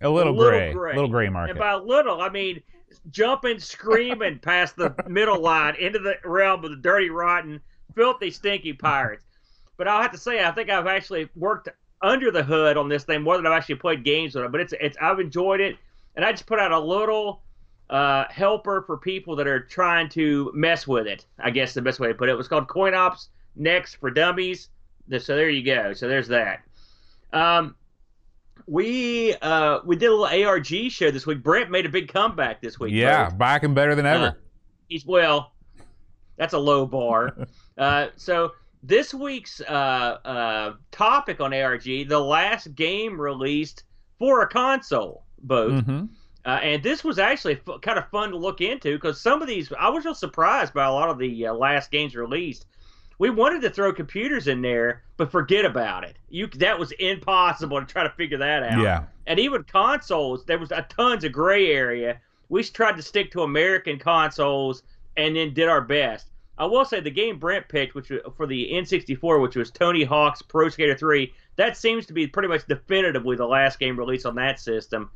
A 0.00 0.08
little, 0.08 0.34
little 0.34 0.58
gray, 0.58 0.72
gray. 0.72 0.94
little 0.94 1.10
gray 1.10 1.28
market. 1.28 1.50
And 1.50 1.58
by 1.58 1.74
little, 1.74 2.22
I 2.22 2.30
mean 2.30 2.62
jumping, 3.10 3.58
screaming 3.58 4.38
past 4.38 4.76
the 4.76 4.94
middle 5.06 5.40
line 5.40 5.76
into 5.76 5.98
the 5.98 6.16
realm 6.24 6.64
of 6.64 6.70
the 6.70 6.78
dirty, 6.78 7.10
rotten, 7.10 7.60
filthy, 7.94 8.30
stinky 8.30 8.72
pirates. 8.72 9.24
But 9.76 9.88
I'll 9.88 10.00
have 10.02 10.12
to 10.12 10.18
say, 10.18 10.42
I 10.42 10.50
think 10.52 10.70
I've 10.70 10.86
actually 10.86 11.28
worked 11.36 11.68
under 12.02 12.30
the 12.30 12.42
hood 12.42 12.78
on 12.78 12.88
this 12.88 13.04
thing 13.04 13.22
more 13.22 13.36
than 13.36 13.46
I've 13.46 13.52
actually 13.52 13.74
played 13.76 14.02
games 14.02 14.34
with 14.34 14.44
it. 14.44 14.52
But 14.52 14.62
it's 14.62 14.74
it's 14.80 14.96
I've 15.00 15.20
enjoyed 15.20 15.60
it, 15.60 15.76
and 16.16 16.24
I 16.24 16.32
just 16.32 16.46
put 16.46 16.58
out 16.58 16.72
a 16.72 16.80
little 16.80 17.42
uh, 17.90 18.24
helper 18.30 18.82
for 18.86 18.96
people 18.96 19.36
that 19.36 19.46
are 19.46 19.60
trying 19.60 20.08
to 20.10 20.50
mess 20.54 20.86
with 20.86 21.06
it. 21.06 21.26
I 21.38 21.50
guess 21.50 21.74
the 21.74 21.82
best 21.82 22.00
way 22.00 22.08
to 22.08 22.14
put 22.14 22.30
it. 22.30 22.32
It 22.32 22.36
was 22.36 22.48
called 22.48 22.68
Coin 22.68 22.94
Ops 22.94 23.28
Next 23.56 23.96
for 23.96 24.10
Dummies. 24.10 24.70
So 25.18 25.34
there 25.36 25.50
you 25.50 25.64
go. 25.64 25.92
So 25.92 26.08
there's 26.08 26.28
that. 26.28 26.62
Um, 27.32 27.74
we 28.66 29.34
uh 29.42 29.80
we 29.84 29.96
did 29.96 30.06
a 30.10 30.14
little 30.14 30.46
ARG 30.48 30.90
show 30.90 31.10
this 31.10 31.26
week. 31.26 31.42
Brent 31.42 31.70
made 31.70 31.86
a 31.86 31.88
big 31.88 32.08
comeback 32.12 32.60
this 32.60 32.78
week. 32.78 32.92
yeah, 32.94 33.24
folks. 33.26 33.34
back 33.38 33.62
and 33.64 33.74
better 33.74 33.94
than 33.94 34.06
ever. 34.06 34.24
Uh, 34.26 34.32
he's 34.88 35.04
well. 35.06 35.52
That's 36.36 36.54
a 36.54 36.58
low 36.58 36.86
bar. 36.86 37.36
uh, 37.78 38.08
so 38.16 38.52
this 38.82 39.12
week's 39.12 39.60
uh, 39.60 39.72
uh, 40.24 40.72
topic 40.90 41.40
on 41.40 41.52
ARG, 41.52 41.84
the 42.08 42.18
last 42.18 42.74
game 42.74 43.20
released 43.20 43.84
for 44.18 44.42
a 44.42 44.48
console, 44.48 45.24
both. 45.42 45.84
hmm 45.84 46.04
Uh, 46.46 46.58
and 46.62 46.82
this 46.82 47.04
was 47.04 47.18
actually 47.18 47.60
f- 47.68 47.80
kind 47.82 47.98
of 47.98 48.08
fun 48.08 48.30
to 48.30 48.36
look 48.38 48.62
into 48.62 48.94
because 48.96 49.20
some 49.20 49.42
of 49.42 49.48
these, 49.48 49.70
I 49.78 49.90
was 49.90 50.04
just 50.04 50.18
surprised 50.20 50.72
by 50.72 50.86
a 50.86 50.92
lot 50.92 51.10
of 51.10 51.18
the 51.18 51.48
uh, 51.48 51.52
last 51.52 51.90
games 51.90 52.14
released. 52.16 52.64
We 53.20 53.28
wanted 53.28 53.60
to 53.60 53.68
throw 53.68 53.92
computers 53.92 54.48
in 54.48 54.62
there, 54.62 55.02
but 55.18 55.30
forget 55.30 55.66
about 55.66 56.04
it. 56.04 56.16
You 56.30 56.46
that 56.54 56.78
was 56.78 56.90
impossible 56.92 57.78
to 57.78 57.84
try 57.84 58.02
to 58.02 58.08
figure 58.08 58.38
that 58.38 58.62
out. 58.62 58.80
Yeah. 58.80 59.02
And 59.26 59.38
even 59.38 59.62
consoles, 59.64 60.46
there 60.46 60.58
was 60.58 60.72
a 60.72 60.86
tons 60.88 61.24
of 61.24 61.30
gray 61.30 61.70
area. 61.70 62.18
We 62.48 62.64
tried 62.64 62.96
to 62.96 63.02
stick 63.02 63.30
to 63.32 63.42
American 63.42 63.98
consoles 63.98 64.84
and 65.18 65.36
then 65.36 65.52
did 65.52 65.68
our 65.68 65.82
best. 65.82 66.28
I 66.56 66.64
will 66.64 66.86
say 66.86 67.00
the 67.00 67.10
game 67.10 67.38
Brent 67.38 67.68
picked, 67.68 67.94
which 67.94 68.08
was 68.08 68.20
for 68.38 68.46
the 68.46 68.70
N64, 68.72 69.42
which 69.42 69.54
was 69.54 69.70
Tony 69.70 70.02
Hawk's 70.02 70.40
Pro 70.40 70.70
Skater 70.70 70.96
3, 70.96 71.30
that 71.56 71.76
seems 71.76 72.06
to 72.06 72.14
be 72.14 72.26
pretty 72.26 72.48
much 72.48 72.66
definitively 72.68 73.36
the 73.36 73.46
last 73.46 73.78
game 73.78 73.98
released 73.98 74.24
on 74.24 74.34
that 74.36 74.58
system. 74.58 75.10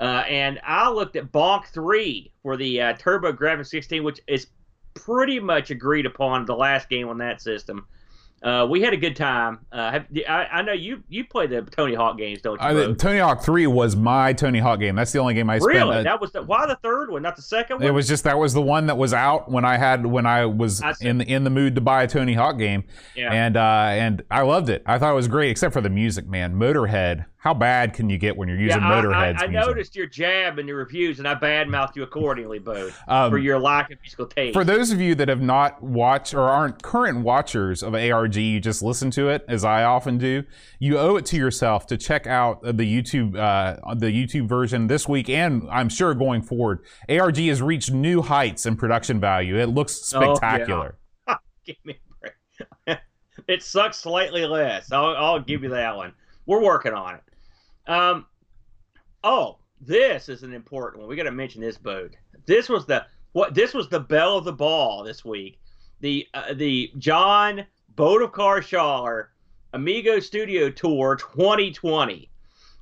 Uh, 0.00 0.24
and 0.26 0.60
I 0.64 0.90
looked 0.90 1.16
at 1.16 1.30
Bonk 1.30 1.66
3 1.66 2.32
for 2.42 2.56
the 2.56 2.80
uh, 2.80 2.94
TurboGrafx-16, 2.94 4.02
which 4.02 4.20
is 4.26 4.46
pretty 4.94 5.40
much 5.40 5.70
agreed 5.70 6.06
upon 6.06 6.46
the 6.46 6.56
last 6.56 6.88
game 6.88 7.08
on 7.08 7.18
that 7.18 7.40
system. 7.40 7.86
Uh, 8.44 8.66
we 8.68 8.82
had 8.82 8.92
a 8.92 8.96
good 8.96 9.16
time. 9.16 9.58
Uh, 9.72 9.90
have, 9.90 10.06
I, 10.28 10.46
I 10.52 10.62
know 10.62 10.74
you 10.74 11.02
you 11.08 11.24
play 11.24 11.46
the 11.46 11.62
Tony 11.62 11.94
Hawk 11.94 12.18
games, 12.18 12.42
don't 12.42 12.60
you? 12.60 12.90
I? 12.90 12.92
Tony 12.92 13.18
Hawk 13.18 13.42
3 13.42 13.66
was 13.68 13.96
my 13.96 14.34
Tony 14.34 14.58
Hawk 14.58 14.80
game. 14.80 14.96
That's 14.96 15.12
the 15.12 15.18
only 15.18 15.32
game 15.32 15.48
I 15.48 15.58
spent. 15.58 15.74
really? 15.74 16.02
that 16.02 16.20
was 16.20 16.32
the, 16.32 16.42
why 16.42 16.66
the 16.66 16.76
third 16.76 17.10
one, 17.10 17.22
not 17.22 17.36
the 17.36 17.42
second 17.42 17.78
one? 17.78 17.86
it 17.86 17.90
was 17.92 18.06
just 18.06 18.24
that 18.24 18.38
was 18.38 18.52
the 18.52 18.60
one 18.60 18.86
that 18.88 18.98
was 18.98 19.14
out 19.14 19.50
when 19.50 19.64
I 19.64 19.78
had 19.78 20.04
when 20.04 20.26
I 20.26 20.44
was 20.44 20.82
I 20.82 20.92
in 21.00 21.18
the, 21.18 21.24
in 21.24 21.44
the 21.44 21.50
mood 21.50 21.74
to 21.76 21.80
buy 21.80 22.02
a 22.02 22.06
Tony 22.06 22.34
Hawk 22.34 22.58
game, 22.58 22.84
yeah. 23.16 23.32
and 23.32 23.56
uh, 23.56 23.86
and 23.92 24.22
I 24.30 24.42
loved 24.42 24.68
it. 24.68 24.82
I 24.84 24.98
thought 24.98 25.12
it 25.12 25.16
was 25.16 25.28
great, 25.28 25.50
except 25.50 25.72
for 25.72 25.80
the 25.80 25.88
music, 25.88 26.28
man. 26.28 26.54
Motorhead, 26.54 27.24
how 27.44 27.52
bad 27.52 27.92
can 27.92 28.08
you 28.08 28.16
get 28.16 28.34
when 28.38 28.48
you're 28.48 28.56
using 28.58 28.80
yeah, 28.80 28.88
Motorhead's 29.02 29.42
I, 29.42 29.44
I, 29.44 29.48
music? 29.48 29.66
noticed 29.68 29.94
your 29.94 30.06
jab 30.06 30.58
and 30.58 30.66
your 30.66 30.78
reviews, 30.78 31.18
and 31.18 31.28
I 31.28 31.34
badmouthed 31.34 31.94
you 31.94 32.02
accordingly, 32.02 32.58
both 32.58 32.98
Um, 33.08 33.30
for 33.30 33.36
your 33.36 33.58
lack 33.58 33.90
of 33.90 33.98
musical 34.00 34.24
taste. 34.24 34.54
For 34.54 34.64
those 34.64 34.90
of 34.90 34.98
you 34.98 35.14
that 35.16 35.28
have 35.28 35.42
not 35.42 35.82
watched 35.82 36.32
or 36.32 36.40
aren't 36.40 36.82
current 36.82 37.18
watchers 37.22 37.82
of 37.82 37.94
ARG, 37.94 38.36
you 38.36 38.60
just 38.60 38.82
listen 38.82 39.10
to 39.10 39.28
it 39.28 39.44
as 39.46 39.62
I 39.62 39.84
often 39.84 40.16
do. 40.16 40.44
You 40.78 40.98
owe 40.98 41.16
it 41.16 41.26
to 41.26 41.36
yourself 41.36 41.86
to 41.88 41.98
check 41.98 42.26
out 42.26 42.62
the 42.62 42.72
YouTube 42.72 43.36
uh, 43.36 43.94
the 43.94 44.06
YouTube 44.06 44.48
version 44.48 44.86
this 44.86 45.06
week, 45.06 45.28
and 45.28 45.68
I'm 45.70 45.90
sure 45.90 46.14
going 46.14 46.40
forward. 46.40 46.78
ARG 47.10 47.36
has 47.36 47.60
reached 47.60 47.92
new 47.92 48.22
heights 48.22 48.64
in 48.64 48.74
production 48.74 49.20
value. 49.20 49.58
It 49.58 49.66
looks 49.66 50.14
Oh, 50.14 50.20
yeah. 50.22 50.34
spectacular. 50.34 50.96
give 51.66 51.76
me 51.84 51.98
a 51.98 52.30
break. 52.86 52.98
it 53.48 53.62
sucks 53.62 53.98
slightly 53.98 54.46
less. 54.46 54.90
I'll, 54.90 55.14
I'll 55.14 55.40
give 55.40 55.62
you 55.62 55.68
that 55.68 55.94
one. 55.94 56.14
We're 56.46 56.62
working 56.62 56.94
on 56.94 57.16
it. 57.16 57.20
Um, 57.86 58.26
oh, 59.22 59.58
this 59.80 60.28
is 60.28 60.42
an 60.42 60.54
important 60.54 61.00
one. 61.00 61.08
We 61.08 61.16
got 61.16 61.24
to 61.24 61.32
mention 61.32 61.60
this 61.60 61.78
boat. 61.78 62.16
This 62.46 62.68
was 62.68 62.86
the 62.86 63.06
what? 63.32 63.54
This 63.54 63.74
was 63.74 63.88
the 63.88 64.00
belle 64.00 64.38
of 64.38 64.44
the 64.44 64.52
ball 64.52 65.02
this 65.02 65.24
week. 65.24 65.58
The 66.00 66.26
uh, 66.34 66.54
the 66.54 66.92
John 66.98 67.66
Boat 67.96 68.22
of 68.22 68.32
Car 68.32 68.60
Schaller 68.60 69.26
Amigo 69.72 70.20
Studio 70.20 70.70
Tour 70.70 71.16
2020. 71.16 72.30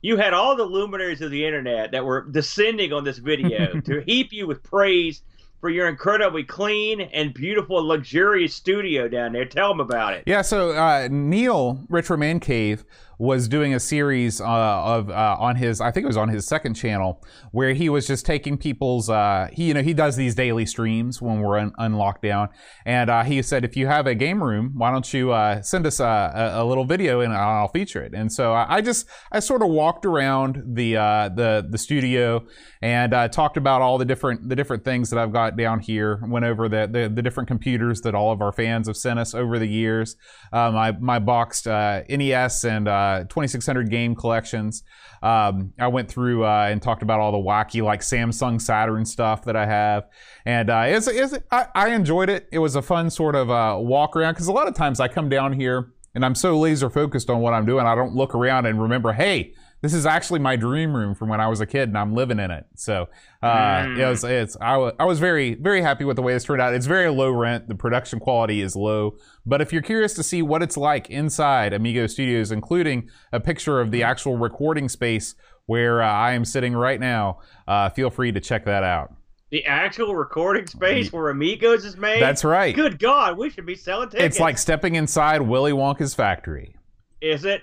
You 0.03 0.17
had 0.17 0.35
all 0.35 0.57
the 0.57 0.65
luminaries 0.65 1.23
of 1.23 1.31
the 1.31 1.47
internet 1.47 1.93
that 1.93 2.05
were 2.05 2.23
descending 2.23 2.93
on 2.93 3.05
this 3.05 3.19
video 3.19 3.81
to 3.85 4.03
heap 4.07 4.33
you 4.33 4.47
with 4.47 4.63
praise 4.63 5.23
for 5.63 5.71
your 5.71 5.89
incredibly 5.89 6.43
clean 6.43 7.01
and 7.01 7.33
beautiful, 7.33 7.83
luxurious 7.87 8.53
studio 8.53 9.09
down 9.09 9.33
there. 9.33 9.45
Tell 9.45 9.69
them 9.69 9.79
about 9.79 10.13
it. 10.13 10.25
Yeah, 10.27 10.43
so 10.43 10.71
uh, 10.73 11.09
Neil 11.11 11.81
Retro 11.89 12.17
Man 12.17 12.41
Cave 12.41 12.85
was 13.23 13.47
doing 13.47 13.73
a 13.73 13.79
series 13.79 14.41
uh, 14.41 14.45
of 14.45 15.09
uh, 15.09 15.37
on 15.39 15.55
his 15.55 15.81
I 15.81 15.93
think 15.93 16.03
it 16.03 16.09
was 16.09 16.17
on 16.17 16.29
his 16.29 16.45
second 16.45 16.75
channel 16.75 17.25
where 17.53 17.73
he 17.73 17.89
was 17.89 18.05
just 18.05 18.27
taking 18.27 18.59
people's 18.59 19.09
uh, 19.09 19.47
he 19.53 19.69
you 19.69 19.75
know 19.75 19.83
he 19.83 19.95
does 19.95 20.17
these 20.17 20.35
daily 20.35 20.67
streams 20.67 21.23
when 21.23 21.41
we're 21.41 21.57
un- 21.57 21.73
unlocked 21.79 22.23
down. 22.23 22.49
And 22.85 23.09
uh, 23.09 23.23
he 23.23 23.41
said 23.43 23.65
if 23.65 23.77
you 23.77 23.87
have 23.87 24.09
a 24.09 24.17
game 24.17 24.43
room 24.43 24.73
why 24.75 24.91
don't 24.91 25.15
you 25.15 25.31
uh, 25.31 25.63
send 25.63 25.87
us 25.87 26.01
a, 26.01 26.53
a, 26.57 26.65
little 26.65 26.85
video 26.85 27.21
and 27.21 27.33
I'll 27.33 27.69
feature 27.69 28.03
it. 28.03 28.13
And 28.13 28.33
so 28.33 28.55
I, 28.55 28.79
I 28.79 28.81
just 28.81 29.07
I 29.31 29.39
sort 29.39 29.63
of 29.63 29.69
walked 29.69 30.05
around 30.05 30.61
the 30.75 30.97
uh, 30.97 31.29
the 31.29 31.65
the 31.71 31.79
studio 31.79 32.45
and 32.83 33.13
talked 33.31 33.57
about 33.57 33.83
all 33.83 33.99
the 33.99 34.05
different 34.05 34.49
the 34.49 34.57
different 34.57 34.85
things 34.85 35.11
that 35.11 35.21
I've 35.21 35.33
got 35.33 35.57
down 35.57 35.79
here 35.79 36.21
went 36.27 36.45
over 36.45 36.69
the 36.69 36.89
the, 36.91 37.09
the 37.09 37.23
different 37.23 37.47
computers 37.47 38.01
that 38.01 38.17
all 38.17 38.33
of 38.33 38.43
our 38.43 38.51
fans 38.51 38.89
have 38.89 38.97
sent 38.97 39.21
us 39.21 39.33
over 39.33 39.61
the 39.61 39.69
years 39.69 40.17
uh, 40.53 40.73
my 40.73 40.91
my 40.91 41.21
boxed 41.21 41.67
NES 41.67 42.65
and 42.65 42.89
uh, 43.21 43.25
2600 43.25 43.91
game 43.91 44.15
collections. 44.15 44.83
Um, 45.23 45.73
I 45.79 45.89
went 45.89 46.09
through 46.09 46.45
uh, 46.45 46.69
and 46.71 46.81
talked 46.81 47.03
about 47.03 47.21
all 47.21 47.33
the 47.33 47.39
wacky 47.39 47.83
like 47.83 48.01
Samsung 48.01 48.61
Saturn 48.61 49.05
stuff 49.05 49.45
that 49.45 49.57
I 49.57 49.67
have, 49.67 50.09
and 50.45 50.71
uh, 50.71 50.85
it's, 50.87 51.07
it's 51.07 51.39
I, 51.51 51.67
I 51.75 51.89
enjoyed 51.91 52.29
it. 52.29 52.49
It 52.53 52.59
was 52.59 52.77
a 52.77 52.83
fun 52.83 53.11
sort 53.11 53.35
of 53.35 53.51
uh, 53.51 53.77
walk 53.79 54.17
around 54.17 54.35
because 54.35 54.49
a 54.49 54.53
lot 54.53 54.69
of 54.69 54.75
times 54.75 55.01
I 55.01 55.09
come 55.09 55.29
down 55.29 55.53
here 55.53 55.93
and 56.15 56.25
I'm 56.25 56.35
so 56.35 56.59
laser 56.59 56.91
focused 56.91 57.31
on 57.31 57.41
what 57.41 57.55
I'm 57.55 57.65
doing, 57.67 57.87
I 57.87 57.95
don't 57.95 58.15
look 58.15 58.35
around 58.35 58.67
and 58.67 58.81
remember, 58.81 59.13
hey. 59.13 59.55
This 59.83 59.93
is 59.95 60.07
actually 60.07 60.39
my 60.39 60.55
dream 60.55 60.95
room 60.95 61.15
from 61.15 61.29
when 61.29 61.41
I 61.41 61.49
was 61.49 61.61
a 61.61 61.67
kid, 61.67 61.89
and 61.89 61.99
I'm 61.99 62.15
living 62.15 62.39
in 62.39 62.51
it. 62.53 62.67
So, 62.77 63.09
uh, 63.43 63.85
it 63.99 64.07
was, 64.07 64.23
it's 64.23 64.57
I 64.61 64.77
was 64.77 65.19
very 65.19 65.55
very 65.55 65.83
happy 65.83 66.05
with 66.05 66.17
the 66.17 66.23
way 66.23 66.33
this 66.33 66.45
turned 66.45 66.63
out. 66.63 66.73
It's 66.73 66.87
very 66.87 67.11
low 67.11 67.31
rent. 67.33 67.67
The 67.69 67.75
production 67.75 68.21
quality 68.21 68.61
is 68.63 68.77
low, 68.77 69.17
but 69.45 69.61
if 69.61 69.73
you're 69.73 69.83
curious 69.83 70.15
to 70.15 70.23
see 70.23 70.41
what 70.41 70.63
it's 70.63 70.77
like 70.77 71.11
inside 71.11 71.73
Amigo 71.73 72.07
Studios, 72.07 72.53
including 72.53 73.11
a 73.33 73.41
picture 73.41 73.81
of 73.81 73.91
the 73.91 74.05
actual 74.05 74.37
recording 74.37 74.89
space 74.89 75.35
where 75.67 76.01
uh, 76.01 76.09
I 76.11 76.33
am 76.33 76.45
sitting 76.45 76.75
right 76.75 77.01
now, 77.01 77.41
uh, 77.67 77.91
feel 77.91 78.09
free 78.11 78.31
to 78.33 78.41
check 78.41 78.65
that 78.67 78.85
out. 78.85 79.15
The 79.51 79.67
actual 79.67 80.15
recording 80.15 80.67
space 80.67 81.13
where 81.13 81.29
Amigos 81.29 81.85
is 81.85 81.97
made. 81.97 82.23
That's 82.23 82.43
right. 82.43 82.75
Good 82.75 82.99
God, 82.99 83.37
we 83.37 83.51
should 83.51 83.67
be 83.67 83.75
selling 83.75 84.09
tickets. 84.09 84.37
It's 84.37 84.41
like 84.41 84.57
stepping 84.57 84.95
inside 84.95 85.43
Willy 85.43 85.73
Wonka's 85.73 86.15
factory. 86.15 86.77
is 87.21 87.45
it? 87.45 87.63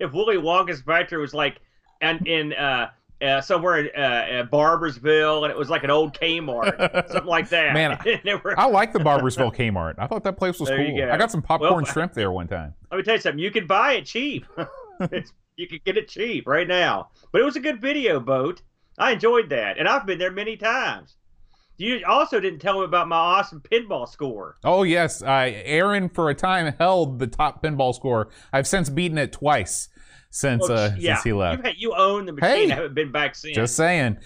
If 0.00 0.12
Willy 0.12 0.36
Wonka's 0.36 0.80
factory 0.82 1.20
was 1.20 1.34
like, 1.34 1.60
and 2.00 2.26
in 2.26 2.52
uh, 2.52 2.90
uh, 3.20 3.40
somewhere 3.40 3.78
in 3.78 3.90
uh, 3.96 4.00
uh, 4.00 4.44
Barboursville, 4.46 5.42
and 5.44 5.50
it 5.50 5.56
was 5.56 5.68
like 5.70 5.82
an 5.84 5.90
old 5.90 6.14
Kmart, 6.14 7.08
something 7.10 7.24
like 7.28 7.48
that. 7.48 7.72
Man, 7.74 7.98
And 8.24 8.42
were- 8.44 8.58
I 8.58 8.66
like 8.66 8.92
the 8.92 9.00
Barboursville 9.00 9.54
Kmart. 9.54 9.94
I 9.98 10.06
thought 10.06 10.24
that 10.24 10.36
place 10.36 10.60
was 10.60 10.68
There 10.68 10.78
cool. 10.86 10.96
go. 10.96 11.10
I 11.10 11.16
got 11.16 11.30
some 11.30 11.42
popcorn 11.42 11.72
Well- 11.72 11.84
shrimp 11.84 12.14
there 12.14 12.30
one 12.30 12.46
time. 12.48 12.74
Let 12.90 12.98
me 12.98 13.02
tell 13.02 13.14
you 13.16 13.20
something. 13.20 13.38
You 13.40 13.50
can 13.50 13.66
buy 13.66 13.94
it 13.94 14.06
cheap. 14.06 14.46
It's- 15.00 15.32
you 15.56 15.66
can 15.66 15.80
get 15.84 15.96
it 15.96 16.06
cheap 16.08 16.46
right 16.46 16.66
now. 16.68 17.08
But 17.32 17.40
it 17.40 17.44
was 17.44 17.56
a 17.56 17.60
good 17.60 17.80
video 17.80 18.20
boat. 18.20 18.62
I 18.96 19.12
enjoyed 19.12 19.48
that, 19.50 19.76
and 19.78 19.88
I've 19.88 20.06
been 20.06 20.18
there 20.18 20.30
many 20.30 20.56
times. 20.56 21.16
You 21.78 22.02
also 22.06 22.40
didn't 22.40 22.58
tell 22.58 22.80
me 22.80 22.84
about 22.84 23.06
my 23.06 23.16
awesome 23.16 23.60
pinball 23.60 24.08
score. 24.08 24.56
Oh 24.64 24.82
yes, 24.82 25.22
uh, 25.22 25.50
Aaron 25.64 26.08
for 26.08 26.28
a 26.28 26.34
time 26.34 26.74
held 26.78 27.20
the 27.20 27.28
top 27.28 27.62
pinball 27.62 27.94
score. 27.94 28.28
I've 28.52 28.66
since 28.66 28.90
beaten 28.90 29.16
it 29.16 29.32
twice 29.32 29.88
since 30.30 30.68
Well, 30.68 30.78
uh, 30.78 30.90
yeah, 30.98 31.14
since 31.14 31.24
he 31.24 31.32
left. 31.32 31.64
You, 31.66 31.72
you 31.78 31.94
own 31.94 32.26
the 32.26 32.32
machine. 32.32 32.68
Hey. 32.68 32.72
I 32.72 32.74
haven't 32.74 32.94
been 32.94 33.12
back 33.12 33.34
since. 33.34 33.54
Just 33.54 33.76
saying. 33.76 34.18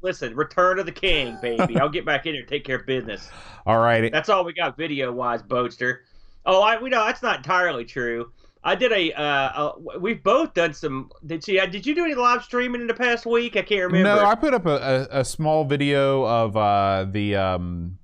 Listen, 0.00 0.36
Return 0.36 0.78
of 0.78 0.86
the 0.86 0.92
King, 0.92 1.38
baby. 1.42 1.78
I'll 1.78 1.88
get 1.88 2.04
back 2.04 2.26
in 2.26 2.34
here 2.34 2.42
and 2.42 2.48
take 2.48 2.64
care 2.64 2.76
of 2.76 2.86
business. 2.86 3.28
All 3.66 3.78
right. 3.78 4.12
That's 4.12 4.28
all 4.28 4.44
we 4.44 4.52
got 4.52 4.76
video 4.76 5.12
wise, 5.12 5.42
Boatster. 5.42 5.98
Oh, 6.46 6.62
I 6.62 6.80
we 6.80 6.88
know 6.88 7.04
that's 7.04 7.22
not 7.22 7.38
entirely 7.38 7.84
true. 7.84 8.32
I 8.68 8.74
did 8.74 8.92
a. 8.92 9.12
Uh, 9.14 9.72
a 9.72 9.98
we've 9.98 10.22
both 10.22 10.52
done 10.52 10.74
some. 10.74 11.10
Did 11.24 11.48
you? 11.48 11.66
Did 11.66 11.86
you 11.86 11.94
do 11.94 12.04
any 12.04 12.14
live 12.14 12.42
streaming 12.44 12.82
in 12.82 12.86
the 12.86 12.94
past 12.94 13.24
week? 13.24 13.56
I 13.56 13.62
can't 13.62 13.90
remember. 13.90 14.22
No, 14.22 14.26
I 14.26 14.34
put 14.34 14.52
up 14.52 14.66
a, 14.66 15.08
a, 15.10 15.20
a 15.20 15.24
small 15.24 15.64
video 15.64 16.26
of 16.26 16.54
uh, 16.54 17.06
the 17.10 17.36
um, 17.36 17.98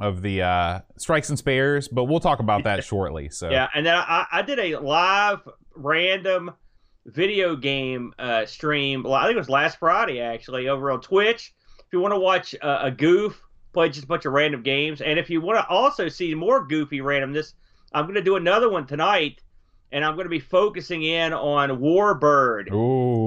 of 0.00 0.22
the 0.22 0.40
uh, 0.40 0.80
strikes 0.96 1.28
and 1.28 1.38
spares, 1.38 1.88
but 1.88 2.04
we'll 2.04 2.20
talk 2.20 2.38
about 2.38 2.64
that 2.64 2.84
shortly. 2.84 3.28
So 3.28 3.50
Yeah, 3.50 3.68
and 3.74 3.84
then 3.84 3.94
I, 3.94 4.26
I 4.32 4.42
did 4.42 4.58
a 4.58 4.76
live 4.78 5.46
random 5.74 6.52
video 7.04 7.54
game 7.54 8.14
uh, 8.18 8.46
stream. 8.46 9.06
I 9.06 9.24
think 9.24 9.36
it 9.36 9.38
was 9.38 9.50
last 9.50 9.78
Friday 9.78 10.20
actually 10.20 10.68
over 10.68 10.90
on 10.90 11.02
Twitch. 11.02 11.54
If 11.80 11.92
you 11.92 12.00
want 12.00 12.14
to 12.14 12.18
watch 12.18 12.54
uh, 12.62 12.78
a 12.80 12.90
goof 12.90 13.42
play 13.74 13.90
just 13.90 14.04
a 14.04 14.06
bunch 14.06 14.24
of 14.24 14.32
random 14.32 14.62
games, 14.62 15.02
and 15.02 15.18
if 15.18 15.28
you 15.28 15.42
want 15.42 15.58
to 15.58 15.66
also 15.68 16.08
see 16.08 16.34
more 16.34 16.66
goofy 16.66 17.00
randomness, 17.00 17.52
I'm 17.92 18.04
going 18.06 18.14
to 18.14 18.22
do 18.22 18.36
another 18.36 18.70
one 18.70 18.86
tonight, 18.86 19.42
and 19.92 20.04
I'm 20.04 20.14
going 20.14 20.26
to 20.26 20.30
be 20.30 20.40
focusing 20.40 21.02
in 21.02 21.32
on 21.32 21.70
Warblade 21.70 22.70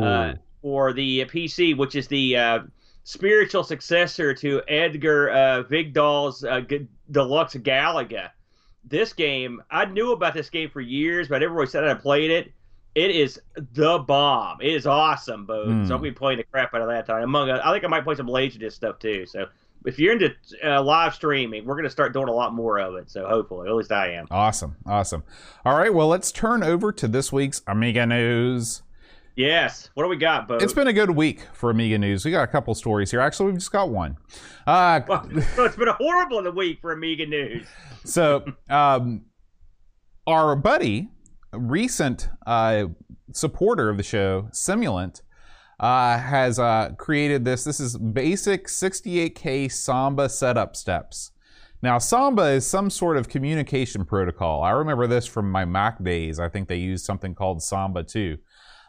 uh, 0.03 0.37
for 0.61 0.93
the 0.93 1.25
PC, 1.25 1.75
which 1.77 1.95
is 1.95 2.07
the 2.07 2.37
uh, 2.37 2.59
spiritual 3.03 3.63
successor 3.63 4.33
to 4.35 4.61
Edgar 4.67 5.29
uh, 5.29 5.63
Vigdal's 5.63 6.43
uh, 6.43 6.61
G- 6.61 6.87
Deluxe 7.11 7.55
Galaga. 7.55 8.29
This 8.83 9.13
game, 9.13 9.61
I 9.69 9.85
knew 9.85 10.11
about 10.11 10.33
this 10.33 10.49
game 10.49 10.69
for 10.69 10.81
years, 10.81 11.27
but 11.27 11.35
I 11.35 11.39
never 11.39 11.53
really 11.53 11.67
said 11.67 11.83
I 11.83 11.93
played 11.93 12.31
it. 12.31 12.51
It 12.95 13.11
is 13.11 13.39
the 13.55 13.99
bomb. 13.99 14.61
It 14.61 14.73
is 14.73 14.87
awesome, 14.87 15.45
Bo. 15.45 15.65
Hmm. 15.65 15.85
So 15.85 15.95
I'll 15.95 16.01
be 16.01 16.11
playing 16.11 16.37
the 16.37 16.43
crap 16.43 16.73
out 16.73 16.81
of 16.81 16.87
that 16.87 17.05
time. 17.05 17.23
Among, 17.23 17.49
I 17.49 17.71
think 17.71 17.83
I 17.83 17.87
might 17.87 18.03
play 18.03 18.15
some 18.15 18.27
Laserdisc 18.27 18.73
stuff 18.73 18.99
too. 18.99 19.25
So 19.25 19.45
if 19.85 19.97
you're 19.99 20.13
into 20.13 20.33
uh, 20.63 20.81
live 20.81 21.13
streaming, 21.15 21.65
we're 21.65 21.75
going 21.75 21.85
to 21.85 21.89
start 21.89 22.13
doing 22.13 22.27
a 22.27 22.33
lot 22.33 22.53
more 22.53 22.79
of 22.79 22.95
it. 22.95 23.09
So 23.09 23.27
hopefully, 23.27 23.69
at 23.69 23.75
least 23.75 23.91
I 23.91 24.13
am. 24.13 24.27
awesome, 24.31 24.75
awesome. 24.85 25.23
All 25.65 25.77
right, 25.77 25.93
well, 25.93 26.07
let's 26.07 26.31
turn 26.31 26.63
over 26.63 26.91
to 26.91 27.07
this 27.07 27.31
week's 27.31 27.61
Amiga 27.67 28.05
news. 28.05 28.81
Yes. 29.35 29.89
What 29.93 30.03
do 30.03 30.09
we 30.09 30.17
got, 30.17 30.49
Bo? 30.49 30.55
It's 30.57 30.73
been 30.73 30.87
a 30.87 30.93
good 30.93 31.11
week 31.11 31.41
for 31.53 31.69
Amiga 31.69 31.97
news. 31.97 32.25
We 32.25 32.31
got 32.31 32.43
a 32.43 32.47
couple 32.51 32.75
stories 32.75 33.09
here. 33.09 33.21
Actually, 33.21 33.51
we've 33.51 33.59
just 33.59 33.71
got 33.71 33.89
one. 33.89 34.17
Uh, 34.67 34.99
Well, 35.07 35.25
it's 35.31 35.77
been 35.77 35.87
a 35.87 35.93
horrible 35.93 36.51
week 36.51 36.79
for 36.81 36.91
Amiga 36.91 37.25
news. 37.25 37.65
so, 38.03 38.43
um, 38.69 39.25
our 40.27 40.57
buddy, 40.57 41.07
recent 41.53 42.27
uh, 42.45 42.87
supporter 43.31 43.89
of 43.89 43.95
the 43.95 44.03
show, 44.03 44.49
Simulant, 44.51 45.21
uh, 45.79 46.17
has 46.17 46.59
uh, 46.59 46.91
created 46.97 47.45
this. 47.45 47.63
This 47.63 47.79
is 47.79 47.97
basic 47.97 48.67
68K 48.67 49.71
Samba 49.71 50.29
setup 50.29 50.75
steps. 50.75 51.31
Now, 51.81 51.97
Samba 51.97 52.43
is 52.49 52.67
some 52.67 52.89
sort 52.89 53.15
of 53.15 53.29
communication 53.29 54.03
protocol. 54.03 54.61
I 54.63 54.71
remember 54.71 55.07
this 55.07 55.25
from 55.25 55.49
my 55.49 55.63
Mac 55.63 56.03
days. 56.03 56.37
I 56.39 56.49
think 56.49 56.67
they 56.67 56.75
used 56.75 57.05
something 57.05 57.33
called 57.33 57.63
Samba 57.63 58.03
too. 58.03 58.37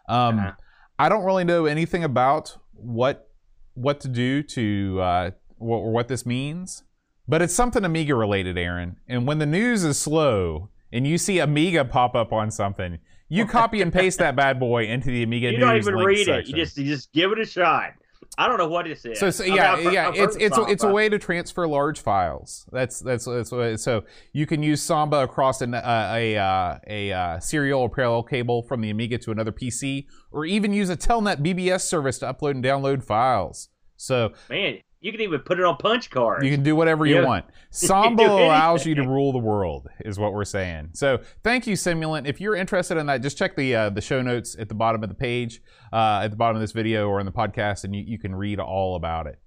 Um, 0.09 0.39
Uh-huh. 0.39 0.53
I 0.99 1.09
don't 1.09 1.25
really 1.25 1.45
know 1.45 1.65
anything 1.65 2.05
about 2.05 2.59
what 2.73 3.29
what 3.75 4.01
to 4.01 4.09
do 4.09 4.43
to 4.43 5.01
uh, 5.01 5.31
or 5.59 5.91
what 5.93 6.09
this 6.09 6.27
means, 6.27 6.83
but 7.27 7.41
it's 7.41 7.55
something 7.55 7.85
Amiga 7.85 8.15
related, 8.15 8.59
Aaron. 8.59 8.97
And 9.09 9.27
when 9.27 9.39
the 9.39 9.47
news 9.47 9.83
is 9.85 9.99
slow 9.99 10.69
and 10.93 11.07
you 11.07 11.17
see 11.17 11.39
Amiga 11.39 11.87
pop 11.87 12.15
up 12.15 12.33
on 12.33 12.51
something, 12.51 12.99
you 13.31 13.47
copy 13.47 13.81
and 13.81 13.93
paste 13.93 14.19
that 14.19 14.37
bad 14.37 14.61
boy 14.61 14.85
into 14.85 15.07
the 15.07 15.23
Amiga 15.23 15.51
You 15.53 15.59
don't 15.59 15.77
even 15.77 15.95
read 15.95 16.29
it. 16.29 16.47
You 16.49 16.55
just 16.55 16.77
you 16.77 16.85
just 16.85 17.13
give 17.13 17.33
it 17.33 17.39
a 17.39 17.47
shot. 17.47 17.93
I 18.39 18.47
don't 18.49 18.59
know 18.59 18.69
what 18.69 18.87
this 18.87 19.05
is. 19.05 19.19
So, 19.19 19.31
so 19.31 19.45
I 19.45 19.47
mean, 19.49 19.57
yeah, 19.57 19.73
I've 19.73 19.93
yeah, 19.93 20.09
I've 20.09 20.17
heard 20.17 20.25
it's 20.25 20.37
it's 20.37 20.59
a, 20.59 20.63
it's 20.65 20.85
a 20.85 20.91
way 20.91 21.09
to 21.09 21.19
transfer 21.19 21.67
large 21.67 22.01
files. 22.01 22.67
That's 22.71 23.01
that's 23.01 23.25
that's 23.25 23.51
what 23.51 23.61
it- 23.67 23.81
so 23.81 24.05
you 24.33 24.47
can 24.47 24.63
use 24.63 24.83
Samba 24.83 25.23
across 25.23 25.61
an, 25.63 25.75
uh, 25.75 26.13
a 26.15 26.37
uh, 26.37 26.79
a 26.87 27.13
uh, 27.13 27.41
serial 27.41 27.81
or 27.83 27.91
parallel 27.91 28.23
cable 28.23 28.63
from 28.63 28.83
the 28.83 28.91
Amiga 28.91 29.19
to 29.19 29.31
another 29.31 29.53
PC, 29.53 30.07
or 30.31 30.45
even 30.45 30.73
use 30.73 30.91
a 30.91 30.97
Telnet 30.97 31.43
BBS 31.43 31.81
service 31.83 32.19
to 32.21 32.33
upload 32.33 32.53
and 32.53 32.65
download 32.65 33.03
files. 33.03 33.69
So 33.97 34.33
Man, 34.49 34.79
you 35.01 35.13
can 35.13 35.21
even 35.23 35.41
put 35.41 35.59
it 35.59 35.65
on 35.65 35.77
punch 35.79 36.11
cards. 36.11 36.45
you 36.45 36.51
can 36.51 36.63
do 36.63 36.77
whatever 36.77 37.07
you 37.07 37.17
Yeah. 37.17 37.25
want. 37.25 37.47
Samba 37.71 38.23
allows 38.25 38.85
you 38.85 38.95
to 38.97 39.03
rule 39.03 39.33
the 39.33 39.39
world, 39.39 39.89
is 40.05 40.19
what 40.19 40.33
we're 40.33 40.45
saying. 40.45 40.91
So 40.93 41.21
thank 41.43 41.67
you, 41.67 41.75
Simulant. 41.75 42.27
If 42.27 42.41
you're 42.41 42.55
interested 42.57 42.97
in 42.99 43.07
that, 43.07 43.23
just 43.23 43.39
check 43.39 43.57
the 43.57 43.75
uh, 43.75 43.91
the 43.91 44.01
show 44.01 44.21
notes 44.23 44.57
at 44.59 44.69
the 44.69 44.75
bottom 44.75 45.03
of 45.03 45.09
the 45.09 45.15
page, 45.15 45.63
uh, 45.93 46.21
at 46.25 46.31
the 46.31 46.37
bottom 46.37 46.57
of 46.57 46.61
this 46.61 46.73
video 46.73 47.09
or 47.09 47.19
in 47.21 47.27
the 47.27 47.33
podcast, 47.33 47.85
and 47.85 47.95
you, 47.95 48.03
you 48.07 48.19
can 48.19 48.35
read 48.35 48.61
all 48.61 48.97
about 48.97 49.27
it. 49.27 49.39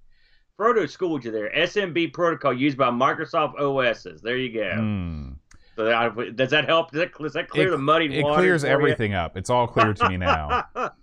Frodo 0.58 0.88
schooled 0.88 1.24
you 1.24 1.32
there. 1.32 1.50
SMB 1.56 2.12
protocol 2.12 2.52
used 2.52 2.78
by 2.78 2.88
Microsoft 2.88 3.58
OSs. 3.58 4.22
There 4.22 4.36
you 4.36 4.54
go. 4.54 4.70
Hmm. 4.76 5.28
Does 5.76 6.50
that 6.50 6.64
help? 6.66 6.90
Does 6.90 7.00
that, 7.00 7.12
does 7.18 7.32
that 7.34 7.48
clear 7.48 7.68
It- 7.68 7.70
the 7.72 7.78
muddied 7.78 8.12
It 8.12 8.24
clears 8.24 8.62
for 8.62 8.68
you? 8.68 8.72
everything 8.72 9.14
up. 9.14 9.36
It's 9.36 9.50
all 9.50 9.66
clear 9.66 9.92
to 9.94 10.08
me 10.08 10.16
now. 10.16 10.64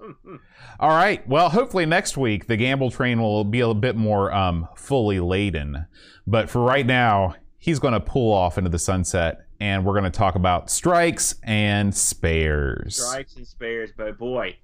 All 0.79 0.89
right. 0.89 1.25
Well, 1.27 1.49
hopefully 1.49 1.85
next 1.85 2.17
week 2.17 2.47
the 2.47 2.57
gamble 2.57 2.89
train 2.89 3.21
will 3.21 3.43
be 3.43 3.59
a 3.59 3.73
bit 3.73 3.95
more 3.95 4.33
um, 4.33 4.67
fully 4.75 5.19
laden. 5.19 5.85
But 6.25 6.49
for 6.49 6.61
right 6.63 6.85
now, 6.85 7.35
he's 7.59 7.79
going 7.79 7.93
to 7.93 7.99
pull 7.99 8.33
off 8.33 8.57
into 8.57 8.69
the 8.69 8.79
sunset, 8.79 9.45
and 9.59 9.85
we're 9.85 9.93
going 9.93 10.05
to 10.05 10.17
talk 10.17 10.35
about 10.35 10.69
strikes 10.71 11.35
and 11.43 11.95
spares. 11.95 13.03
Strikes 13.05 13.35
and 13.35 13.47
spares, 13.47 13.91
but 13.95 14.17
boy, 14.17 14.55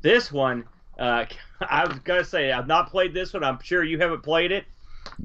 this 0.00 0.32
one, 0.32 0.64
uh, 0.98 1.26
I 1.60 1.86
was 1.86 1.98
gonna 2.00 2.24
say 2.24 2.50
I've 2.50 2.66
not 2.66 2.90
played 2.90 3.14
this 3.14 3.32
one. 3.32 3.44
I'm 3.44 3.58
sure 3.62 3.84
you 3.84 3.98
haven't 3.98 4.22
played 4.22 4.50
it, 4.50 4.64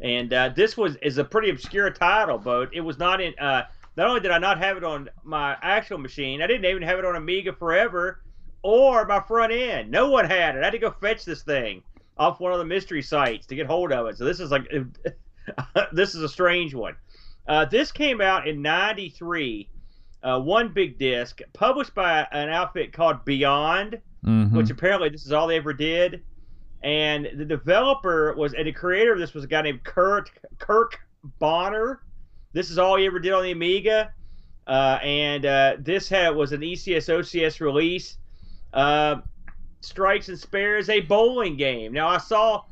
and 0.03 0.31
uh, 0.31 0.49
this 0.55 0.77
was 0.77 0.95
is 0.97 1.17
a 1.17 1.23
pretty 1.23 1.49
obscure 1.49 1.89
title, 1.89 2.37
but 2.37 2.69
it 2.73 2.81
was 2.81 2.99
not 2.99 3.19
in. 3.21 3.33
Uh, 3.39 3.63
not 3.97 4.07
only 4.07 4.19
did 4.21 4.31
I 4.31 4.38
not 4.38 4.60
have 4.60 4.77
it 4.77 4.83
on 4.83 5.10
my 5.23 5.57
actual 5.62 5.97
machine, 5.97 6.41
I 6.41 6.47
didn't 6.47 6.65
even 6.65 6.83
have 6.83 6.99
it 6.99 7.05
on 7.05 7.15
Amiga 7.15 7.51
Forever 7.53 8.21
or 8.62 9.05
my 9.05 9.19
front 9.19 9.51
end. 9.51 9.89
No 9.91 10.10
one 10.10 10.25
had 10.25 10.55
it. 10.55 10.62
I 10.62 10.65
had 10.65 10.71
to 10.71 10.79
go 10.79 10.91
fetch 10.91 11.25
this 11.25 11.41
thing 11.43 11.83
off 12.17 12.39
one 12.39 12.51
of 12.51 12.60
the 12.60 12.65
mystery 12.65 13.01
sites 13.01 13.45
to 13.47 13.55
get 13.55 13.65
hold 13.67 13.91
of 13.91 14.07
it. 14.07 14.17
So 14.17 14.23
this 14.25 14.39
is 14.39 14.51
like 14.51 14.67
this 15.91 16.15
is 16.15 16.21
a 16.21 16.29
strange 16.29 16.73
one. 16.73 16.95
Uh, 17.47 17.65
this 17.65 17.91
came 17.91 18.21
out 18.21 18.47
in 18.47 18.62
'93 18.62 19.69
uh, 20.23 20.39
one 20.39 20.69
big 20.69 20.97
disc 20.97 21.39
published 21.53 21.93
by 21.95 22.27
an 22.31 22.49
outfit 22.49 22.91
called 22.93 23.23
Beyond, 23.25 23.99
Mhm. 24.25 24.51
which 24.51 24.69
apparently 24.71 25.10
this 25.10 25.25
is 25.25 25.31
all 25.31 25.47
they 25.47 25.57
ever 25.57 25.73
did. 25.73 26.23
And 26.83 27.27
the 27.36 27.45
developer 27.45 28.33
was, 28.36 28.53
and 28.53 28.67
the 28.67 28.71
creator 28.71 29.13
of 29.13 29.19
this 29.19 29.33
was 29.33 29.43
a 29.43 29.47
guy 29.47 29.62
named 29.62 29.83
Kurt 29.83 30.31
Kirk 30.60 30.97
Bonner. 31.39 32.01
This 32.53 32.69
is 32.69 32.77
all 32.77 32.97
he 32.97 33.05
ever 33.05 33.19
did 33.19 33.33
on 33.33 33.43
the 33.43 33.51
Amiga, 33.51 34.12
uh, 34.65 34.99
and 35.03 35.45
uh, 35.45 35.75
this 35.79 36.10
had 36.10 36.36
was 36.36 36.51
an 36.51 36.62
ECS 36.62 37.10
OCS 37.10 37.60
release. 37.60 38.17
Uh, 38.73 39.17
Strikes 39.81 40.27
and 40.29 40.38
Spares, 40.39 40.89
a 40.89 41.01
bowling 41.01 41.55
game. 41.55 41.93
Now 41.93 42.07
I 42.07 42.17
saw 42.17 42.63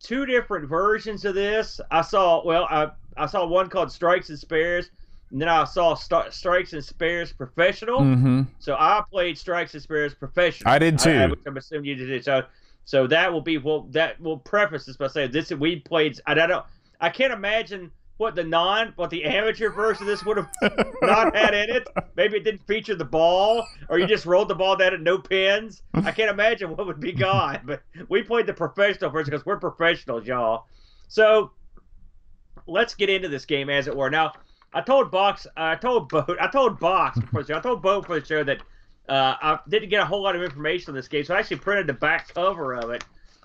two 0.00 0.26
different 0.26 0.68
versions 0.68 1.24
of 1.24 1.34
this. 1.34 1.80
I 1.90 2.02
saw 2.02 2.44
well, 2.44 2.64
I 2.70 2.90
I 3.16 3.26
saw 3.26 3.46
one 3.46 3.68
called 3.68 3.90
Strikes 3.90 4.28
and 4.28 4.38
Spares, 4.38 4.90
and 5.30 5.40
then 5.40 5.48
I 5.48 5.64
saw 5.64 5.94
St- 5.94 6.32
Strikes 6.32 6.72
and 6.72 6.84
Spares 6.84 7.32
Professional. 7.32 8.00
Mhm. 8.00 8.46
So 8.58 8.74
I 8.78 9.02
played 9.10 9.38
Strikes 9.38 9.74
and 9.74 9.82
Spares 9.82 10.14
Professional. 10.14 10.72
I 10.72 10.78
did 10.78 10.98
too. 10.98 11.10
I, 11.10 11.48
am 11.48 11.56
assuming 11.56 11.86
you 11.86 11.94
did. 11.94 12.24
So 12.24 12.42
so 12.84 13.06
that 13.06 13.32
will 13.32 13.40
be 13.40 13.58
well 13.58 13.82
that 13.90 14.20
will 14.20 14.38
preface 14.38 14.84
this 14.84 14.96
by 14.96 15.06
saying 15.08 15.32
this 15.32 15.50
we 15.50 15.80
played. 15.80 16.20
I 16.26 16.34
don't. 16.34 16.64
I 17.00 17.08
can't 17.08 17.32
imagine 17.32 17.90
what 18.20 18.34
the 18.34 18.44
non 18.44 18.92
what 18.96 19.08
the 19.08 19.24
amateur 19.24 19.70
version 19.70 20.02
of 20.02 20.06
this 20.06 20.24
would 20.26 20.36
have 20.36 20.50
not 21.02 21.34
had 21.34 21.54
in 21.54 21.70
it. 21.70 21.88
Maybe 22.16 22.36
it 22.36 22.44
didn't 22.44 22.66
feature 22.66 22.94
the 22.94 23.04
ball, 23.04 23.66
or 23.88 23.98
you 23.98 24.06
just 24.06 24.26
rolled 24.26 24.48
the 24.48 24.54
ball 24.54 24.76
down 24.76 24.92
at 24.92 25.00
no 25.00 25.18
pins. 25.18 25.82
I 25.94 26.12
can't 26.12 26.30
imagine 26.30 26.76
what 26.76 26.86
would 26.86 27.00
be 27.00 27.12
gone. 27.12 27.60
But 27.64 27.82
we 28.10 28.22
played 28.22 28.46
the 28.46 28.52
professional 28.52 29.10
version 29.10 29.30
because 29.30 29.46
we're 29.46 29.58
professionals, 29.58 30.26
y'all. 30.26 30.66
So 31.08 31.52
let's 32.66 32.94
get 32.94 33.08
into 33.08 33.28
this 33.28 33.46
game, 33.46 33.70
as 33.70 33.86
it 33.86 33.96
were. 33.96 34.10
Now, 34.10 34.34
I 34.74 34.82
told 34.82 35.10
Box, 35.10 35.46
I 35.56 35.76
told 35.76 36.10
Boat, 36.10 36.36
I 36.38 36.46
told 36.48 36.78
Box 36.78 37.18
for 37.30 37.42
the 37.42 37.48
show, 37.48 37.58
I 37.58 37.60
told 37.60 37.80
Boat 37.80 38.06
for 38.06 38.20
the 38.20 38.26
show 38.26 38.44
that 38.44 38.58
uh, 39.08 39.34
I 39.40 39.58
didn't 39.70 39.88
get 39.88 40.02
a 40.02 40.04
whole 40.04 40.22
lot 40.22 40.36
of 40.36 40.42
information 40.42 40.90
on 40.90 40.94
this 40.94 41.08
game, 41.08 41.24
so 41.24 41.34
I 41.34 41.38
actually 41.38 41.56
printed 41.56 41.86
the 41.86 41.94
back 41.94 42.34
cover 42.34 42.74
of 42.74 42.90
it. 42.90 43.02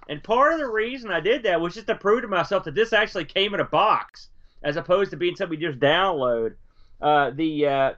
And 0.10 0.22
part 0.22 0.54
of 0.54 0.60
the 0.60 0.68
reason 0.68 1.12
I 1.12 1.22
did 1.22 1.44
that 1.44 1.62
was 1.62 1.74
just 1.74 1.88
to 1.88 1.96
prove 1.96 2.24
to 2.24 2.28
myself 2.28 2.66
that 2.66 2.76
this 2.76 2.92
actually 2.92 3.26
came 3.26 3.54
in 3.54 3.62
a 3.62 3.66
box, 3.66 4.30
as 4.66 4.76
opposed 4.76 5.12
to 5.12 5.18
being 5.18 5.36
something 5.36 5.60
you 5.60 5.70
just 5.70 5.80
download. 5.80 6.56
Uh, 7.00 7.30
the 7.32 7.68
uh, 7.68 7.94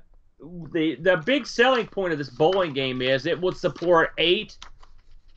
the 0.72 0.96
the 0.96 1.18
big 1.26 1.48
selling 1.48 1.88
point 1.88 2.12
of 2.12 2.20
this 2.20 2.30
bowling 2.30 2.74
game 2.74 3.02
is 3.02 3.26
it 3.26 3.40
will 3.40 3.54
support 3.54 4.12
eight 4.20 4.58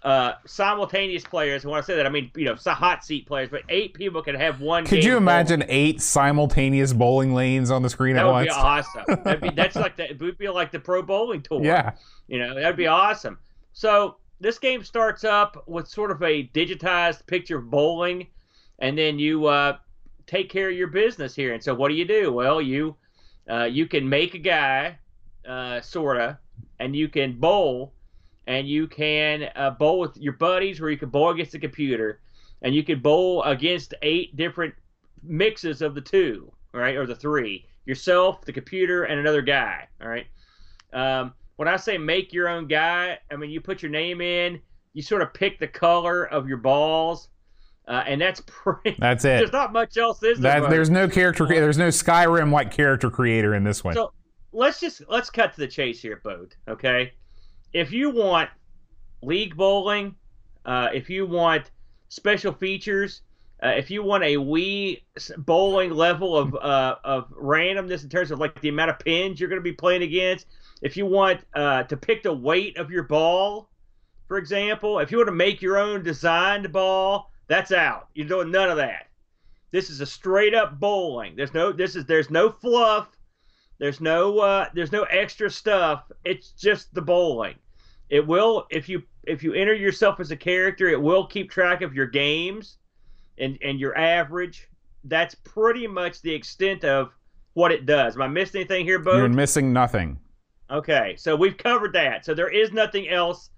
uh, 0.02 0.32
simultaneous 0.46 1.24
players. 1.24 1.62
And 1.62 1.70
when 1.70 1.80
I 1.80 1.84
say 1.84 1.94
that, 1.96 2.06
I 2.06 2.10
mean 2.10 2.30
you 2.34 2.44
know 2.46 2.56
hot 2.56 3.04
seat 3.04 3.26
players, 3.26 3.48
but 3.48 3.62
eight 3.68 3.94
people 3.94 4.22
can 4.22 4.34
have 4.34 4.60
one. 4.60 4.84
Could 4.84 5.04
you 5.04 5.16
of 5.16 5.22
bowling. 5.22 5.22
imagine 5.22 5.64
eight 5.68 6.02
simultaneous 6.02 6.92
bowling 6.92 7.32
lanes 7.32 7.70
on 7.70 7.82
the 7.82 7.90
screen 7.90 8.16
That 8.16 8.22
at 8.22 8.26
would 8.26 8.32
once? 8.32 8.48
be 8.48 8.52
awesome. 8.52 9.04
That'd 9.24 9.40
be, 9.40 9.50
that's 9.54 9.76
like 9.76 9.96
the, 9.96 10.10
it 10.10 10.20
would 10.20 10.36
be 10.36 10.48
like 10.48 10.72
the 10.72 10.80
pro 10.80 11.02
bowling 11.02 11.42
tour. 11.42 11.62
Yeah. 11.62 11.92
You 12.26 12.38
know, 12.38 12.54
that'd 12.54 12.76
be 12.76 12.86
awesome. 12.88 13.38
So 13.72 14.16
this 14.40 14.58
game 14.58 14.82
starts 14.82 15.22
up 15.22 15.62
with 15.68 15.86
sort 15.86 16.10
of 16.10 16.22
a 16.22 16.48
digitized 16.48 17.26
picture 17.26 17.58
of 17.58 17.70
bowling, 17.70 18.26
and 18.78 18.98
then 18.98 19.18
you 19.18 19.46
uh, 19.46 19.76
take 20.30 20.48
care 20.48 20.70
of 20.70 20.76
your 20.76 20.86
business 20.86 21.34
here. 21.34 21.54
And 21.54 21.62
so 21.62 21.74
what 21.74 21.88
do 21.88 21.94
you 21.94 22.04
do? 22.04 22.32
Well, 22.32 22.62
you 22.62 22.96
uh, 23.50 23.64
you 23.64 23.86
can 23.86 24.08
make 24.08 24.34
a 24.34 24.38
guy, 24.38 24.96
uh, 25.48 25.80
sorta, 25.80 26.38
and 26.78 26.94
you 26.94 27.08
can 27.08 27.38
bowl, 27.38 27.94
and 28.46 28.68
you 28.68 28.86
can 28.86 29.50
uh, 29.56 29.70
bowl 29.70 29.98
with 29.98 30.16
your 30.16 30.34
buddies, 30.34 30.80
or 30.80 30.88
you 30.88 30.96
can 30.96 31.08
bowl 31.08 31.30
against 31.30 31.50
the 31.50 31.58
computer, 31.58 32.20
and 32.62 32.74
you 32.74 32.84
can 32.84 33.00
bowl 33.00 33.42
against 33.42 33.94
eight 34.02 34.36
different 34.36 34.72
mixes 35.24 35.82
of 35.82 35.96
the 35.96 36.00
two, 36.00 36.52
right, 36.72 36.96
or 36.96 37.06
the 37.06 37.16
three. 37.16 37.66
Yourself, 37.86 38.42
the 38.42 38.52
computer, 38.52 39.04
and 39.04 39.18
another 39.18 39.42
guy. 39.42 39.88
All 40.00 40.08
right. 40.08 40.26
Um, 40.92 41.32
when 41.56 41.66
I 41.66 41.76
say 41.76 41.98
make 41.98 42.32
your 42.32 42.48
own 42.48 42.68
guy, 42.68 43.18
I 43.32 43.36
mean 43.36 43.50
you 43.50 43.60
put 43.60 43.82
your 43.82 43.90
name 43.90 44.20
in, 44.20 44.60
you 44.92 45.02
sort 45.02 45.22
of 45.22 45.34
pick 45.34 45.58
the 45.58 45.66
color 45.66 46.24
of 46.24 46.48
your 46.48 46.58
balls, 46.58 47.28
uh, 47.90 48.04
and 48.06 48.20
that's 48.20 48.40
pretty. 48.46 48.94
That's 49.00 49.24
it. 49.24 49.38
There's 49.38 49.52
not 49.52 49.72
much 49.72 49.96
else, 49.96 50.22
is 50.22 50.38
there? 50.38 50.60
That, 50.60 50.70
there's 50.70 50.90
no 50.90 51.08
character. 51.08 51.44
There's 51.44 51.76
no 51.76 51.88
Skyrim 51.88 52.52
like 52.52 52.70
character 52.70 53.10
creator 53.10 53.56
in 53.56 53.64
this 53.64 53.82
one. 53.82 53.94
So 53.94 54.12
let's 54.52 54.78
just 54.78 55.02
let's 55.08 55.28
cut 55.28 55.54
to 55.54 55.60
the 55.60 55.66
chase 55.66 56.00
here, 56.00 56.20
Boat. 56.22 56.54
Okay, 56.68 57.12
if 57.72 57.90
you 57.90 58.10
want 58.10 58.48
league 59.22 59.56
bowling, 59.56 60.14
uh, 60.64 60.90
if 60.94 61.10
you 61.10 61.26
want 61.26 61.72
special 62.10 62.52
features, 62.52 63.22
uh, 63.60 63.70
if 63.70 63.90
you 63.90 64.04
want 64.04 64.22
a 64.22 64.36
Wii 64.36 65.02
bowling 65.38 65.90
level 65.90 66.36
of 66.36 66.54
uh, 66.54 66.94
of 67.02 67.28
randomness 67.30 68.04
in 68.04 68.08
terms 68.08 68.30
of 68.30 68.38
like 68.38 68.60
the 68.60 68.68
amount 68.68 68.90
of 68.90 69.00
pins 69.00 69.40
you're 69.40 69.48
going 69.48 69.60
to 69.60 69.64
be 69.64 69.72
playing 69.72 70.02
against, 70.02 70.46
if 70.80 70.96
you 70.96 71.06
want 71.06 71.40
uh, 71.54 71.82
to 71.82 71.96
pick 71.96 72.22
the 72.22 72.32
weight 72.32 72.76
of 72.76 72.88
your 72.92 73.02
ball, 73.02 73.68
for 74.28 74.38
example, 74.38 75.00
if 75.00 75.10
you 75.10 75.18
want 75.18 75.26
to 75.26 75.34
make 75.34 75.60
your 75.60 75.76
own 75.76 76.04
designed 76.04 76.70
ball, 76.70 77.29
that's 77.50 77.72
out. 77.72 78.06
You're 78.14 78.28
doing 78.28 78.52
none 78.52 78.70
of 78.70 78.76
that. 78.76 79.08
This 79.72 79.90
is 79.90 80.00
a 80.00 80.06
straight 80.06 80.54
up 80.54 80.78
bowling. 80.78 81.34
There's 81.34 81.52
no 81.52 81.72
this 81.72 81.96
is 81.96 82.06
there's 82.06 82.30
no 82.30 82.48
fluff. 82.48 83.08
There's 83.78 84.00
no 84.00 84.38
uh, 84.38 84.68
there's 84.72 84.92
no 84.92 85.02
extra 85.02 85.50
stuff. 85.50 86.04
It's 86.24 86.52
just 86.52 86.94
the 86.94 87.02
bowling. 87.02 87.56
It 88.08 88.24
will 88.24 88.66
if 88.70 88.88
you 88.88 89.02
if 89.24 89.42
you 89.42 89.52
enter 89.52 89.74
yourself 89.74 90.20
as 90.20 90.30
a 90.30 90.36
character, 90.36 90.88
it 90.88 91.02
will 91.02 91.26
keep 91.26 91.50
track 91.50 91.82
of 91.82 91.92
your 91.92 92.06
games 92.06 92.78
and 93.36 93.58
and 93.62 93.80
your 93.80 93.98
average. 93.98 94.68
That's 95.02 95.34
pretty 95.34 95.88
much 95.88 96.22
the 96.22 96.32
extent 96.32 96.84
of 96.84 97.10
what 97.54 97.72
it 97.72 97.84
does. 97.84 98.14
Am 98.14 98.22
I 98.22 98.28
missing 98.28 98.60
anything 98.60 98.84
here, 98.84 99.00
Bo? 99.00 99.16
You're 99.16 99.28
missing 99.28 99.72
nothing. 99.72 100.20
Okay, 100.70 101.16
so 101.18 101.34
we've 101.34 101.56
covered 101.56 101.94
that. 101.94 102.24
So 102.24 102.32
there 102.32 102.48
is 102.48 102.70
nothing 102.72 103.08
else. 103.08 103.50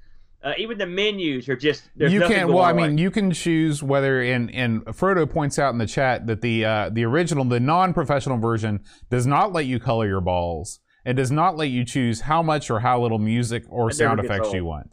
Uh, 0.42 0.52
even 0.58 0.76
the 0.76 0.86
menus 0.86 1.48
are 1.48 1.56
just 1.56 1.88
there's 1.94 2.12
you 2.12 2.20
can't. 2.22 2.48
Well, 2.48 2.64
I 2.64 2.72
mean, 2.72 2.98
you 2.98 3.10
can 3.10 3.30
choose 3.30 3.82
whether. 3.82 4.20
And 4.20 4.52
and 4.52 4.84
Frodo 4.86 5.30
points 5.30 5.58
out 5.58 5.72
in 5.72 5.78
the 5.78 5.86
chat 5.86 6.26
that 6.26 6.40
the 6.40 6.64
uh, 6.64 6.90
the 6.90 7.04
original, 7.04 7.44
the 7.44 7.60
non-professional 7.60 8.38
version, 8.38 8.80
does 9.08 9.26
not 9.26 9.52
let 9.52 9.66
you 9.66 9.78
color 9.78 10.06
your 10.06 10.20
balls. 10.20 10.80
It 11.04 11.14
does 11.14 11.30
not 11.30 11.56
let 11.56 11.68
you 11.68 11.84
choose 11.84 12.22
how 12.22 12.42
much 12.42 12.70
or 12.70 12.80
how 12.80 13.00
little 13.00 13.18
music 13.18 13.64
or 13.68 13.90
sound 13.90 14.20
effects 14.20 14.46
old. 14.46 14.56
you 14.56 14.64
want. 14.64 14.92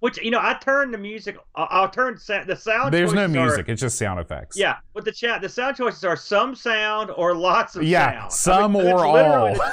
Which 0.00 0.22
you 0.22 0.30
know, 0.30 0.38
I 0.40 0.54
turn 0.54 0.90
the 0.92 0.98
music. 0.98 1.36
I'll, 1.56 1.66
I'll 1.70 1.88
turn 1.88 2.16
sa- 2.18 2.44
the 2.44 2.54
sound. 2.54 2.94
There's 2.94 3.12
no 3.12 3.26
choices 3.26 3.36
are- 3.36 3.42
music. 3.46 3.68
It's 3.68 3.80
just 3.80 3.98
sound 3.98 4.20
effects. 4.20 4.56
yeah, 4.56 4.76
but 4.94 5.04
the 5.04 5.10
chat, 5.12 5.42
the 5.42 5.48
sound 5.48 5.76
choices 5.76 6.04
are 6.04 6.16
some 6.16 6.54
sound 6.54 7.10
or 7.16 7.34
lots 7.34 7.74
of 7.74 7.82
Yeah. 7.82 8.28
sound. 8.28 8.32
Some 8.32 8.76
I 8.76 8.80
mean, 8.82 8.92
or 8.92 9.04
all. 9.04 9.56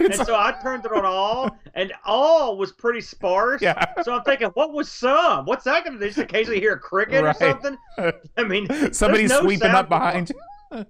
And 0.00 0.14
so 0.14 0.34
I 0.34 0.52
turned 0.62 0.86
it 0.86 0.92
on 0.92 1.04
all, 1.04 1.54
and 1.74 1.92
all 2.06 2.56
was 2.56 2.72
pretty 2.72 3.02
sparse. 3.02 3.60
yeah. 3.60 3.84
So 4.02 4.14
I'm 4.14 4.22
thinking, 4.22 4.48
what 4.54 4.72
was 4.72 4.90
some? 4.90 5.44
What's 5.44 5.64
that 5.64 5.84
going 5.84 5.98
to 5.98 6.00
do? 6.02 6.06
Just 6.06 6.16
occasionally 6.18 6.58
hear 6.58 6.72
a 6.72 6.78
cricket 6.78 7.22
Right. 7.22 7.36
or 7.36 7.38
something? 7.38 7.76
I 8.38 8.44
mean, 8.44 8.66
Somebody's 8.94 9.28
no 9.28 9.42
sweeping 9.42 9.68
up 9.72 9.90
behind 9.90 10.30
you. 10.72 10.86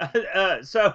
uh, 0.00 0.62
so 0.62 0.94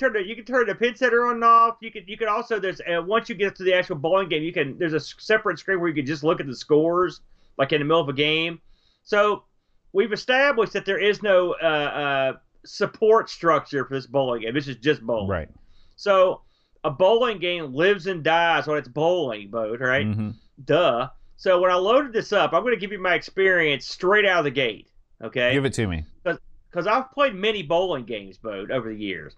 turn 0.00 0.12
the, 0.14 0.26
you 0.26 0.34
can 0.34 0.44
turn 0.44 0.66
the 0.66 0.74
pin 0.74 0.96
setter 0.96 1.26
on 1.26 1.36
and 1.36 1.44
off. 1.44 1.76
You 1.80 1.92
can 1.92 2.04
you 2.08 2.16
can 2.16 2.28
also 2.28 2.58
there's 2.58 2.80
uh, 2.80 3.02
once 3.02 3.28
you 3.28 3.34
get 3.36 3.54
to 3.56 3.62
the 3.62 3.74
actual 3.74 3.96
bowling 3.96 4.28
game, 4.28 4.42
you 4.42 4.52
can 4.52 4.76
there's 4.78 4.94
a 4.94 5.00
separate 5.00 5.58
screen 5.58 5.78
where 5.80 5.88
you 5.88 5.94
can 5.94 6.06
just 6.06 6.24
look 6.24 6.40
at 6.40 6.46
the 6.46 6.56
scores 6.56 7.20
like 7.58 7.72
in 7.72 7.80
the 7.80 7.84
middle 7.84 8.00
of 8.00 8.08
a 8.08 8.12
game. 8.12 8.60
So 9.04 9.44
we've 9.92 10.12
established 10.12 10.72
that 10.72 10.84
there 10.86 10.98
is 10.98 11.22
no 11.22 11.54
uh, 11.62 11.66
uh, 11.66 12.32
support 12.64 13.30
structure 13.30 13.84
for 13.84 13.94
this 13.94 14.06
bowling 14.06 14.42
game. 14.42 14.54
This 14.54 14.68
is 14.68 14.76
just 14.76 15.02
bowling. 15.02 15.28
Right. 15.28 15.48
So 15.96 16.40
a 16.84 16.90
bowling 16.90 17.38
game 17.38 17.74
lives 17.74 18.06
and 18.06 18.22
dies 18.24 18.66
on 18.66 18.78
its 18.78 18.88
bowling 18.88 19.50
boat, 19.50 19.80
right? 19.80 20.06
Mhm. 20.06 20.34
Duh. 20.64 21.08
So 21.36 21.60
when 21.60 21.70
I 21.70 21.74
loaded 21.74 22.12
this 22.12 22.32
up, 22.32 22.52
I'm 22.52 22.62
going 22.62 22.74
to 22.74 22.80
give 22.80 22.92
you 22.92 22.98
my 22.98 23.14
experience 23.14 23.86
straight 23.86 24.26
out 24.26 24.38
of 24.38 24.44
the 24.44 24.50
gate. 24.50 24.88
Okay 25.22 25.52
Give 25.52 25.64
it 25.66 25.74
to 25.74 25.86
me. 25.86 26.04
because 26.24 26.86
I've 26.86 27.10
played 27.12 27.34
many 27.34 27.62
bowling 27.62 28.04
games, 28.04 28.38
Bode, 28.38 28.70
over 28.70 28.88
the 28.88 28.98
years. 28.98 29.34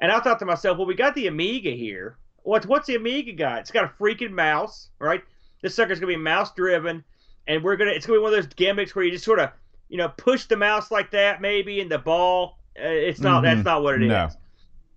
And 0.00 0.10
I 0.10 0.20
thought 0.20 0.38
to 0.38 0.46
myself, 0.46 0.78
well, 0.78 0.86
we 0.86 0.94
got 0.94 1.14
the 1.14 1.26
Amiga 1.26 1.70
here. 1.70 2.16
What's 2.42 2.66
what's 2.66 2.86
the 2.86 2.94
Amiga 2.96 3.32
got? 3.32 3.60
It's 3.60 3.70
got 3.70 3.84
a 3.84 4.02
freaking 4.02 4.30
mouse, 4.30 4.88
right? 4.98 5.22
This 5.62 5.74
sucker's 5.74 6.00
gonna 6.00 6.12
be 6.12 6.16
mouse 6.16 6.52
driven, 6.54 7.04
and 7.46 7.62
we're 7.62 7.76
gonna 7.76 7.90
it's 7.90 8.06
gonna 8.06 8.18
be 8.18 8.22
one 8.22 8.32
of 8.32 8.42
those 8.42 8.52
gimmicks 8.54 8.94
where 8.94 9.04
you 9.04 9.10
just 9.10 9.24
sort 9.24 9.38
of 9.38 9.50
you 9.90 9.98
know 9.98 10.08
push 10.16 10.46
the 10.46 10.56
mouse 10.56 10.90
like 10.90 11.10
that 11.10 11.40
maybe, 11.42 11.80
and 11.80 11.90
the 11.90 11.98
ball. 11.98 12.58
Uh, 12.78 12.88
it's 12.88 13.20
not 13.20 13.42
that's 13.42 13.60
Mhm. 13.60 13.64
not 13.64 13.82
what 13.82 13.96
it 13.96 14.02
is. 14.02 14.08
No. 14.08 14.28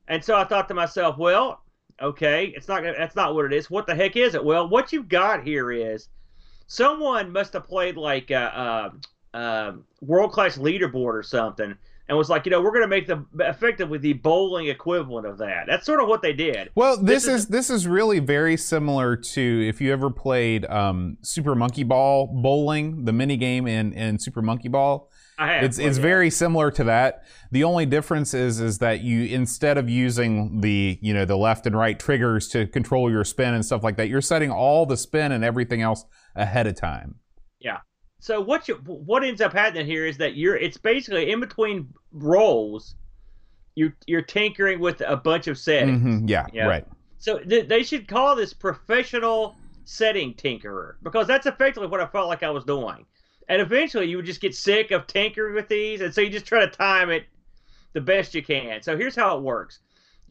And 0.08 0.24
so 0.24 0.38
I 0.38 0.46
thought 0.46 0.68
to 0.70 0.74
myself, 0.74 1.18
well, 1.18 1.63
okay, 2.02 2.54
it's 2.56 2.68
not 2.70 2.82
gonna, 2.82 2.96
that's 2.98 3.16
not 3.16 3.36
what 3.36 3.46
it 3.46 3.54
is. 3.54 3.70
What 3.70 3.88
the 3.88 3.96
heck 3.96 4.16
is 4.16 4.36
it? 4.36 4.44
Well, 4.44 4.70
what 4.70 4.94
you've 4.94 5.10
got 5.10 5.44
here 5.44 5.72
is 5.72 6.08
someone 6.68 7.32
must 7.32 7.54
have 7.54 7.66
played 7.66 7.98
like 7.98 8.32
a, 8.32 8.92
uh, 9.34 9.38
uh, 9.38 9.74
world 10.02 10.32
class 10.32 10.58
leaderboard 10.58 11.13
or 11.13 11.24
something, 11.24 11.76
and 12.10 12.18
was 12.18 12.30
like, 12.30 12.46
you 12.46 12.52
know, 12.52 12.62
we're 12.62 12.74
gonna 12.74 12.88
make 12.88 13.08
the 13.08 13.26
effectively 13.39 13.98
the 13.98 14.13
bowling 14.13 14.68
equivalent 14.68 15.26
of 15.26 15.38
that. 15.38 15.66
That's 15.68 15.86
sort 15.86 16.02
of 16.02 16.08
what 16.08 16.22
they 16.22 16.34
did. 16.34 16.70
Well, 16.76 16.98
this, 16.98 17.24
This 17.26 17.28
is, 17.28 17.42
is- 17.44 17.48
this 17.48 17.70
is 17.70 17.88
really 17.88 18.20
very 18.20 18.58
similar 18.58 19.16
to 19.16 19.68
if 19.68 19.80
you 19.80 19.92
ever 19.94 20.10
played 20.10 20.66
um, 20.66 21.18
Super 21.22 21.56
Monkey 21.56 21.84
Ball 21.84 22.28
bowling, 22.28 23.06
the 23.06 23.13
mini 23.13 23.38
game 23.38 23.68
in, 23.68 23.94
in 23.94 24.20
Super 24.20 24.42
Monkey 24.42 24.68
Ball. 24.70 25.10
I 25.39 25.48
have. 25.54 25.63
It's 25.63 25.80
it's 25.80 25.96
that. 25.98 26.02
very 26.04 26.30
similar 26.30 26.70
to 26.72 26.84
that. 26.84 27.24
The 27.52 27.63
only 27.63 27.88
difference 27.88 28.36
is 28.36 28.60
is 28.60 28.78
that 28.78 29.02
you 29.02 29.24
instead 29.24 29.80
of 29.80 29.89
using 29.89 30.62
the 30.62 31.00
you 31.02 31.12
know 31.12 31.26
the 31.26 31.36
left 31.38 31.66
and 31.66 31.76
right 31.76 32.00
triggers 32.00 32.48
to 32.50 32.68
control 32.68 33.10
your 33.10 33.24
spin 33.24 33.56
and 33.56 33.66
stuff 33.66 33.84
like 33.84 33.98
that, 33.98 34.10
you're 34.10 34.22
setting 34.22 34.52
all 34.52 34.86
the 34.86 34.96
spin 34.96 35.32
and 35.32 35.44
everything 35.44 35.82
else 35.82 36.06
ahead 36.36 36.68
of 36.68 36.76
time. 36.76 37.16
So 38.23 38.39
what 38.39 38.69
you 38.69 38.75
what 38.86 39.21
ends 39.25 39.41
up 39.41 39.51
happening 39.51 39.86
here 39.86 40.05
is 40.05 40.15
that 40.19 40.38
you're 40.38 40.55
it's 40.55 40.77
basically 40.77 41.29
in 41.29 41.41
between 41.41 41.93
rolls, 42.13 42.95
you're 43.75 43.93
you're 44.07 44.21
tinkering 44.21 44.79
with 44.79 45.01
a 45.05 45.17
bunch 45.17 45.47
of 45.47 45.57
settings. 45.57 46.01
Mhm, 46.01 46.29
Yeah, 46.29 46.45
Yeah. 46.53 46.67
right. 46.67 46.86
So 47.17 47.39
th- 47.39 47.67
they 47.67 47.83
should 47.83 48.07
call 48.07 48.33
this 48.38 48.53
professional 48.53 49.57
setting 49.83 50.33
tinkerer 50.36 50.93
because 51.03 51.27
that's 51.27 51.47
effectively 51.47 51.89
what 51.89 51.99
I 51.99 52.05
felt 52.05 52.29
like 52.29 52.43
I 52.43 52.49
was 52.49 52.63
doing. 52.63 53.05
And 53.49 53.62
eventually 53.62 54.05
you 54.05 54.15
would 54.15 54.25
just 54.25 54.39
get 54.39 54.55
sick 54.55 54.91
of 54.91 55.05
tinkering 55.05 55.53
with 55.53 55.67
these, 55.67 55.99
and 55.99 56.13
so 56.13 56.21
you 56.21 56.29
just 56.29 56.45
try 56.45 56.62
to 56.62 56.71
time 56.71 57.09
it 57.09 57.25
the 57.91 57.99
best 57.99 58.33
you 58.33 58.41
can. 58.41 58.81
So 58.81 58.95
here's 58.95 59.17
how 59.17 59.38
it 59.38 59.43
works. 59.43 59.79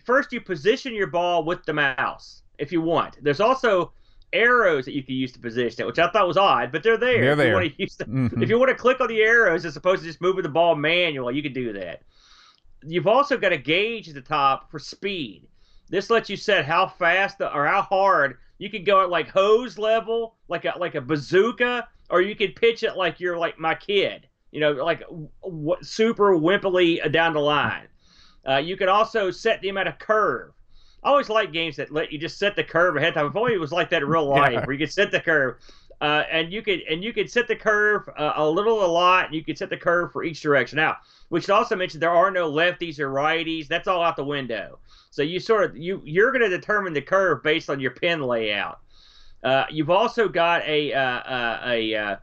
First, 0.02 0.32
you 0.32 0.40
position 0.40 0.94
your 0.94 1.08
ball 1.08 1.44
with 1.44 1.62
the 1.66 1.74
mouse 1.74 2.40
if 2.56 2.72
you 2.72 2.80
want. 2.80 3.22
There's 3.22 3.40
also 3.40 3.92
arrows 4.32 4.84
that 4.86 4.94
you 4.94 5.02
can 5.02 5.14
use 5.14 5.32
to 5.32 5.38
position 5.38 5.82
it, 5.82 5.86
which 5.86 5.98
I 5.98 6.08
thought 6.10 6.26
was 6.26 6.36
odd, 6.36 6.72
but 6.72 6.82
they're 6.82 6.96
there. 6.96 7.20
They're 7.20 7.32
if 7.32 7.38
You 7.38 7.44
there. 7.44 7.54
want 7.54 7.72
to 7.76 7.82
use 7.82 7.96
them. 7.96 8.30
Mhm. 8.30 8.42
If 8.42 8.48
you 8.48 8.58
want 8.58 8.70
to 8.70 8.74
click 8.74 9.00
on 9.00 9.08
the 9.08 9.20
arrows 9.22 9.64
as 9.64 9.76
opposed 9.76 10.02
to 10.02 10.08
just 10.08 10.20
moving 10.20 10.42
the 10.42 10.48
ball 10.48 10.74
manually, 10.74 11.34
you 11.36 11.42
can 11.42 11.52
do 11.52 11.72
that. 11.74 12.02
You've 12.84 13.06
also 13.06 13.36
got 13.36 13.52
a 13.52 13.56
gauge 13.58 14.08
at 14.08 14.14
the 14.14 14.20
top 14.20 14.70
for 14.70 14.78
speed. 14.78 15.46
This 15.88 16.10
lets 16.10 16.28
you 16.30 16.36
set 16.36 16.64
how 16.64 16.86
fast 16.86 17.38
the, 17.38 17.54
or 17.54 17.66
how 17.66 17.82
hard 17.82 18.38
you 18.58 18.70
can 18.70 18.82
go 18.84 19.02
at 19.02 19.10
like 19.10 19.28
hose 19.28 19.78
level, 19.78 20.36
like 20.48 20.64
a 20.64 20.74
like 20.78 20.94
a 20.94 21.00
bazooka, 21.00 21.86
or 22.10 22.22
you 22.22 22.34
can 22.34 22.52
pitch 22.52 22.82
it 22.82 22.96
like 22.96 23.20
you're 23.20 23.38
like 23.38 23.58
my 23.58 23.74
kid, 23.74 24.26
you 24.50 24.60
know, 24.60 24.72
like 24.72 25.02
w- 25.42 25.76
super 25.82 26.34
wimpily 26.36 27.10
down 27.12 27.34
the 27.34 27.40
line. 27.40 27.88
Uh, 28.48 28.56
you 28.56 28.76
can 28.76 28.88
also 28.88 29.30
set 29.30 29.60
the 29.60 29.68
amount 29.68 29.88
of 29.88 29.98
curve. 29.98 30.52
I 31.04 31.08
always 31.10 31.28
like 31.28 31.52
games 31.52 31.76
that 31.76 31.90
let 31.90 32.12
you 32.12 32.18
just 32.18 32.38
set 32.38 32.54
the 32.56 32.64
curve 32.64 32.96
ahead 32.96 33.10
of 33.10 33.14
time. 33.14 33.26
If 33.26 33.36
only 33.36 33.54
it 33.54 33.60
was 33.60 33.72
like 33.72 33.90
that 33.90 34.02
in 34.02 34.08
real 34.08 34.26
life, 34.40 34.52
Yeah. 34.52 34.64
where 34.64 34.72
you 34.72 34.78
could 34.78 34.92
set 34.92 35.10
the 35.10 35.20
curve, 35.20 35.56
uh, 36.00 36.24
and 36.30 36.52
you 36.52 36.62
could 36.62 36.80
and 36.90 37.02
you 37.02 37.12
could 37.12 37.30
set 37.30 37.46
the 37.48 37.56
curve 37.56 38.08
uh, 38.16 38.32
a 38.36 38.48
little, 38.48 38.84
a 38.84 38.86
lot. 38.86 39.26
And 39.26 39.34
you 39.34 39.44
could 39.44 39.58
set 39.58 39.70
the 39.70 39.76
curve 39.76 40.12
for 40.12 40.24
each 40.24 40.40
direction. 40.40 40.76
Now, 40.76 40.96
we 41.30 41.40
should 41.40 41.50
also 41.50 41.76
mention 41.76 42.00
there 42.00 42.10
are 42.10 42.30
no 42.30 42.50
lefties 42.50 42.98
or 42.98 43.08
righties. 43.10 43.68
That's 43.68 43.88
all 43.88 44.02
out 44.02 44.16
the 44.16 44.24
window. 44.24 44.78
So 45.10 45.22
you 45.22 45.40
sort 45.40 45.64
of 45.64 45.76
you 45.76 46.00
you're 46.04 46.32
going 46.32 46.42
to 46.42 46.48
determine 46.48 46.92
the 46.92 47.02
curve 47.02 47.42
based 47.42 47.68
on 47.70 47.80
your 47.80 47.92
pin 47.92 48.20
layout. 48.22 48.80
Uh, 49.42 49.64
you've 49.70 49.90
also 49.90 50.28
got 50.28 50.62
a 50.66 50.92
uh, 50.92 51.00
uh, 51.00 51.60
a 51.66 51.94
uh, 51.94 52.16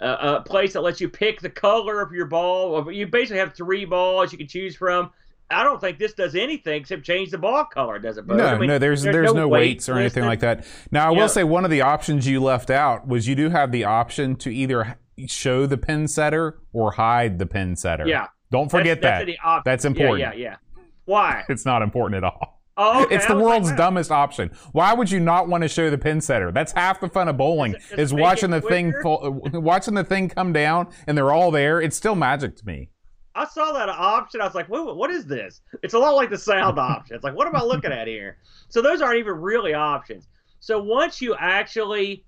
a 0.00 0.08
a 0.36 0.40
place 0.42 0.72
that 0.72 0.82
lets 0.82 1.00
you 1.00 1.08
pick 1.08 1.40
the 1.40 1.50
color 1.50 2.00
of 2.00 2.12
your 2.12 2.26
ball. 2.26 2.90
You 2.92 3.06
basically 3.06 3.38
have 3.38 3.54
three 3.54 3.84
balls 3.84 4.32
you 4.32 4.38
can 4.38 4.48
choose 4.48 4.74
from. 4.76 5.10
I 5.50 5.62
don't 5.62 5.80
think 5.80 5.98
this 5.98 6.14
does 6.14 6.34
anything 6.34 6.80
except 6.80 7.04
change 7.04 7.30
the 7.30 7.38
ball 7.38 7.64
color, 7.66 7.98
does 7.98 8.16
it? 8.16 8.26
Bud? 8.26 8.38
No, 8.38 8.46
I 8.46 8.58
mean, 8.58 8.68
no, 8.68 8.78
there's 8.78 9.02
there's, 9.02 9.32
no, 9.34 9.46
weights 9.46 9.88
or 9.88 9.98
anything 9.98 10.24
like 10.24 10.40
that. 10.40 10.66
Now, 10.90 11.08
I 11.08 11.10
will 11.10 11.28
say 11.28 11.44
one 11.44 11.64
of 11.64 11.70
the 11.70 11.82
options 11.82 12.26
you 12.26 12.42
left 12.42 12.70
out 12.70 13.06
was 13.06 13.28
you 13.28 13.34
do 13.34 13.50
have 13.50 13.70
the 13.70 13.84
option 13.84 14.36
to 14.36 14.50
either 14.50 14.98
show 15.26 15.66
the 15.66 15.76
pin 15.76 16.08
setter 16.08 16.60
or 16.72 16.92
hide 16.92 17.38
the 17.38 17.46
pin 17.46 17.76
setter. 17.76 18.06
Yeah, 18.06 18.28
Don't 18.50 18.70
forget 18.70 19.00
that's, 19.00 19.26
that. 19.26 19.36
That's. 19.44 19.64
That's 19.64 19.84
important. 19.84 20.20
Yeah, 20.20 20.32
yeah, 20.32 20.56
yeah. 20.76 20.82
Why? 21.04 21.44
It's 21.48 21.66
not 21.66 21.82
important 21.82 22.16
at 22.16 22.24
all. 22.24 22.60
Oh, 22.76 23.04
okay. 23.04 23.14
It's 23.14 23.26
the 23.26 23.34
was 23.34 23.44
like, 23.44 23.52
world's 23.62 23.72
dumbest 23.76 24.10
option. 24.10 24.50
Why 24.72 24.94
would 24.94 25.08
you 25.08 25.20
not 25.20 25.46
want 25.48 25.62
to 25.62 25.68
show 25.68 25.90
the 25.90 25.98
pin 25.98 26.20
setter? 26.20 26.50
That's 26.50 26.72
half 26.72 27.00
the 27.00 27.08
fun 27.08 27.28
of 27.28 27.36
bowling. 27.36 27.72
Does 27.72 27.82
it- 27.84 27.96
does 27.96 28.12
Is 28.12 28.14
watching 28.14 28.50
the 28.50 28.60
thing, 28.60 28.90
quicker? 28.90 29.02
fall, 29.02 29.30
watching 29.52 29.94
the 29.94 30.02
thing 30.02 30.28
come 30.28 30.52
down, 30.52 30.88
and 31.06 31.16
they're 31.16 31.30
all 31.30 31.52
there. 31.52 31.80
It's 31.80 31.96
still 31.96 32.16
magic 32.16 32.56
to 32.56 32.66
me. 32.66 32.90
I 33.34 33.44
saw 33.46 33.72
that 33.72 33.88
option. 33.88 34.40
I 34.40 34.44
was 34.44 34.54
like, 34.54 34.66
"Whoa, 34.68 34.94
what 34.94 35.10
is 35.10 35.26
this?" 35.26 35.60
It's 35.82 35.94
a 35.94 35.98
lot 35.98 36.12
like 36.14 36.30
the 36.30 36.38
sound 36.38 36.78
option. 36.78 37.16
It's 37.16 37.24
like, 37.24 37.34
what 37.34 37.46
am 37.46 37.56
I 37.56 37.62
looking 37.62 37.92
at 37.92 38.06
here? 38.06 38.38
So 38.68 38.80
those 38.80 39.00
aren't 39.02 39.18
even 39.18 39.34
really 39.40 39.74
options. 39.74 40.28
So 40.60 40.82
once 40.82 41.20
you 41.20 41.34
actually 41.34 42.24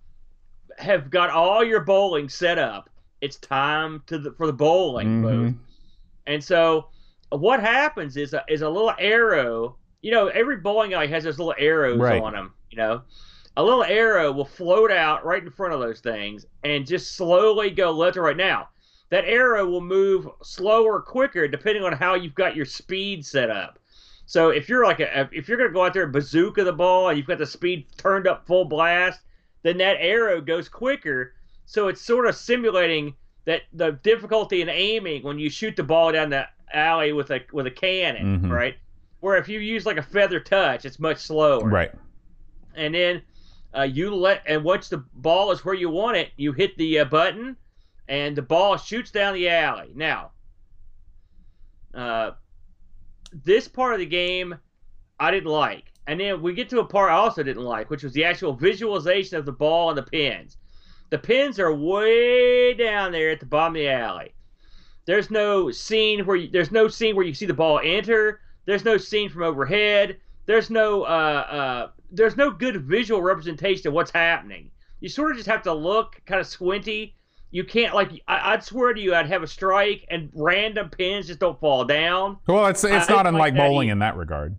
have 0.79 1.11
got 1.11 1.31
all 1.31 1.65
your 1.65 1.81
bowling 1.81 2.29
set 2.29 2.59
up, 2.59 2.91
it's 3.21 3.37
time 3.37 4.03
to 4.07 4.19
the, 4.19 4.33
for 4.33 4.47
the 4.47 4.53
bowling 4.53 5.23
mode. 5.23 5.53
Mhm. 5.55 5.59
And 6.27 6.43
so 6.45 6.89
what 7.31 7.61
happens 7.61 8.17
is 8.17 8.35
a, 8.35 8.45
is 8.49 8.63
a 8.63 8.69
little 8.69 8.93
arrow. 8.99 9.77
You 10.03 10.11
know, 10.13 10.27
every 10.29 10.57
bowling 10.59 10.93
alley 10.93 11.09
has 11.09 11.25
those 11.25 11.39
little 11.39 11.55
arrows 11.59 11.99
Right. 11.99 12.21
on 12.23 12.33
them. 12.35 12.53
You 12.71 12.79
know, 12.79 13.03
a 13.57 13.63
little 13.65 13.85
arrow 13.85 14.33
will 14.33 14.45
float 14.45 14.91
out 14.91 15.25
right 15.25 15.43
in 15.43 15.51
front 15.51 15.73
of 15.73 15.81
those 15.81 16.01
things 16.01 16.45
and 16.63 16.87
just 16.87 17.17
slowly 17.17 17.71
go 17.71 17.91
left 17.91 18.17
or 18.19 18.23
right. 18.23 18.37
Now, 18.37 18.69
that 19.11 19.25
arrow 19.25 19.67
will 19.67 19.81
move 19.81 20.29
slower 20.43 21.01
quicker 21.01 21.47
depending 21.49 21.85
on 21.85 21.93
how 21.93 22.15
you've 22.15 22.35
got 22.35 22.57
your 22.57 22.65
speed 22.67 23.25
set 23.25 23.51
up. 23.51 23.79
So 24.27 24.51
if 24.51 24.69
you're 24.69 24.85
like 24.85 25.01
a 25.01 25.29
if 25.33 25.49
you're 25.49 25.57
gonna 25.59 25.71
go 25.73 25.85
out 25.85 25.95
there 25.95 26.03
and 26.05 26.13
bazooka 26.13 26.65
the 26.65 26.73
ball 26.73 27.09
and 27.09 27.17
you've 27.17 27.27
got 27.29 27.39
the 27.39 27.47
speed 27.47 27.87
turned 27.97 28.27
up 28.27 28.47
full 28.47 28.65
blast, 28.65 29.21
then 29.63 29.77
that 29.79 29.97
arrow 30.01 30.41
goes 30.41 30.69
quicker. 30.69 31.35
So 31.67 31.89
it's 31.89 32.01
sort 32.03 32.27
of 32.27 32.35
simulating 32.35 33.15
that 33.45 33.63
the 33.73 33.93
difficulty 34.03 34.61
in 34.63 34.69
aiming 34.69 35.23
when 35.23 35.39
you 35.39 35.49
shoot 35.51 35.77
the 35.77 35.83
ball 35.85 36.11
down 36.13 36.31
the 36.31 36.47
alley 36.75 37.13
with 37.13 37.31
a 37.31 37.41
with 37.53 37.67
a 37.67 37.71
cannon, 37.71 38.41
Mhm. 38.41 38.51
right? 38.51 38.77
Where 39.21 39.37
if 39.37 39.49
you 39.49 39.61
use 39.61 39.87
like 39.87 39.97
a 39.97 40.03
feather 40.03 40.41
touch, 40.41 40.85
it's 40.85 40.99
much 40.99 41.19
slower 41.19 41.69
Right. 41.69 41.93
and 42.75 42.95
then 42.95 43.23
uh, 43.77 43.83
you 43.83 44.13
let 44.15 44.43
and 44.47 44.65
once 44.65 44.89
the 44.89 44.99
ball 45.15 45.53
is 45.53 45.65
where 45.65 45.75
you 45.75 45.89
want 45.91 46.17
it, 46.17 46.31
you 46.37 46.53
hit 46.53 46.77
the 46.79 46.99
uh, 47.01 47.05
button, 47.05 47.57
and 48.09 48.37
the 48.37 48.43
ball 48.43 48.77
shoots 48.77 49.11
down 49.11 49.35
the 49.35 49.49
alley. 49.49 49.91
Now, 49.95 50.33
uh, 51.95 52.33
this 53.33 53.69
part 53.69 53.95
of 53.95 54.01
the 54.01 54.07
game 54.07 54.57
I 55.19 55.31
didn't 55.31 55.51
like, 55.51 55.93
and 56.07 56.21
then 56.21 56.43
we 56.43 56.55
get 56.55 56.69
to 56.71 56.81
a 56.81 56.85
part 56.85 57.11
I 57.11 57.15
also 57.15 57.43
didn't 57.43 57.65
like, 57.65 57.91
which 57.91 58.03
was 58.03 58.13
the 58.13 58.25
actual 58.25 58.53
visualization 58.53 59.37
of 59.37 59.45
the 59.45 59.53
ball 59.53 59.91
and 59.91 59.99
the 59.99 60.03
pins. 60.03 60.57
The 61.11 61.19
pins 61.19 61.59
are 61.59 61.73
way 61.73 62.75
down 62.75 63.13
there 63.13 63.31
at 63.31 63.41
the 63.41 63.47
bottom 63.47 63.77
of 63.77 63.81
the 63.81 63.89
alley. 63.89 64.35
There's 65.07 65.31
no 65.31 65.71
scene 65.71 66.27
where 66.27 66.37
you, 66.37 66.49
there's 66.51 66.73
no 66.73 66.89
scene 66.89 67.15
where 67.15 67.25
you 67.25 67.35
see 67.35 67.47
the 67.47 67.55
ball 67.55 67.81
enter. 67.83 68.41
There's 68.65 68.85
no 68.85 68.97
scene 68.97 69.29
from 69.29 69.45
overhead. 69.45 70.19
There's 70.47 70.69
no 70.69 71.05
uh, 71.05 71.07
uh, 71.07 71.91
there's 72.11 72.37
no 72.37 72.51
good 72.51 72.85
visual 72.85 73.23
representation 73.23 73.89
of 73.89 73.95
what's 73.95 74.11
happening. 74.11 74.71
you 75.01 75.09
sort 75.09 75.31
of 75.31 75.37
just 75.37 75.49
have 75.49 75.63
to 75.63 75.73
look 75.73 76.21
kind 76.27 76.41
of 76.41 76.47
squinty. 76.47 77.15
You 77.57 77.65
can't 77.65 77.95
like 77.95 78.11
I, 78.29 78.53
I'd 78.53 78.63
swear 78.63 78.93
to 78.93 79.01
you, 79.01 79.15
I'd 79.15 79.29
have 79.29 79.43
a 79.43 79.47
strike 79.47 80.05
and 80.11 80.29
random 80.35 80.91
pins 80.91 81.27
just 81.27 81.41
don't 81.41 81.59
fall 81.59 81.87
down. 81.87 82.37
Well, 82.47 82.67
it's 82.67 82.85
it's 82.85 83.09
I- 83.09 83.15
not 83.15 83.27
unlike 83.27 83.55
like 83.55 83.57
bowling 83.57 83.89
e- 83.89 83.93
in 83.93 84.01
that 84.01 84.15
regard. 84.15 84.59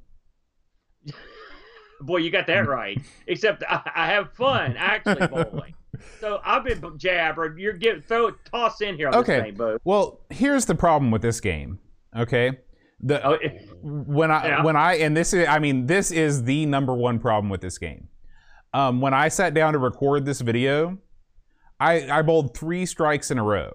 Boy, 2.01 2.17
you 2.17 2.31
got 2.31 2.45
Mm. 2.45 2.47
that 2.47 2.67
right. 2.67 2.99
Except 3.27 3.63
I, 3.69 3.81
I 3.93 4.07
have 4.07 4.33
fun 4.33 4.75
actually 4.77 5.27
bowling. 5.31 5.75
So 6.19 6.39
I've 6.43 6.63
been 6.63 6.97
jabbering. 6.97 7.59
You're 7.59 7.73
getting 7.73 8.01
throw 8.01 8.31
toss 8.51 8.81
in 8.81 8.95
here 8.95 9.09
on 9.09 9.15
Okay. 9.15 9.51
this 9.51 9.57
thing. 9.57 9.77
Well, 9.83 10.21
here's 10.31 10.65
the 10.65 10.75
problem 10.75 11.11
with 11.11 11.21
this 11.21 11.39
game. 11.39 11.77
Okay, 12.17 12.51
the 12.99 13.23
Oh, 13.27 13.37
when 13.83 14.31
I 14.31 14.47
Yeah. 14.47 14.63
when 14.63 14.75
I 14.75 14.95
and 14.95 15.15
this 15.15 15.33
is 15.33 15.47
I 15.47 15.59
mean 15.59 15.85
this 15.85 16.09
is 16.11 16.45
the 16.45 16.65
number 16.65 16.95
one 16.95 17.19
problem 17.19 17.49
with 17.51 17.61
this 17.61 17.77
game. 17.77 18.07
Um, 18.73 19.01
when 19.01 19.13
I 19.13 19.27
sat 19.27 19.53
down 19.53 19.73
to 19.73 19.79
record 19.79 20.25
this 20.25 20.41
video, 20.41 20.97
I 21.79 22.09
I 22.09 22.21
bowled 22.21 22.55
three 22.55 22.85
strikes 22.85 23.31
in 23.31 23.37
a 23.37 23.43
row. 23.43 23.71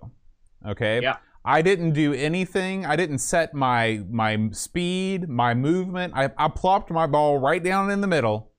Okay. 0.67 1.01
Yeah. 1.03 1.17
I 1.45 1.63
didn't 1.63 1.93
do 1.93 2.13
anything. 2.13 2.87
I 2.87 2.97
didn't 2.97 3.19
set 3.19 3.53
my 3.53 4.05
my 4.09 4.51
speed, 4.53 5.29
my 5.29 5.55
movement. 5.55 6.13
I, 6.17 6.31
I 6.39 6.49
plopped 6.49 6.91
my 6.91 7.07
ball 7.07 7.39
right 7.39 7.63
down 7.63 7.91
in 7.91 8.01
the 8.01 8.07
middle. 8.07 8.53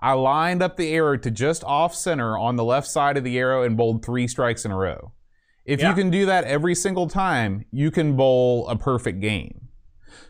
I 0.00 0.12
lined 0.12 0.62
up 0.62 0.76
the 0.76 0.92
arrow 0.94 1.16
to 1.16 1.30
just 1.30 1.64
off 1.64 1.94
center 1.94 2.38
on 2.38 2.54
the 2.54 2.64
left 2.64 2.86
side 2.86 3.16
of 3.16 3.24
the 3.24 3.36
arrow 3.36 3.64
and 3.64 3.76
bowled 3.76 4.04
three 4.04 4.28
strikes 4.28 4.64
in 4.64 4.70
a 4.70 4.76
row. 4.76 5.12
If 5.64 5.82
you 5.82 5.92
can 5.92 6.08
do 6.08 6.24
that 6.24 6.44
every 6.44 6.74
single 6.74 7.08
time, 7.08 7.66
you 7.70 7.90
can 7.90 8.16
bowl 8.16 8.66
a 8.68 8.76
perfect 8.76 9.20
game. 9.20 9.68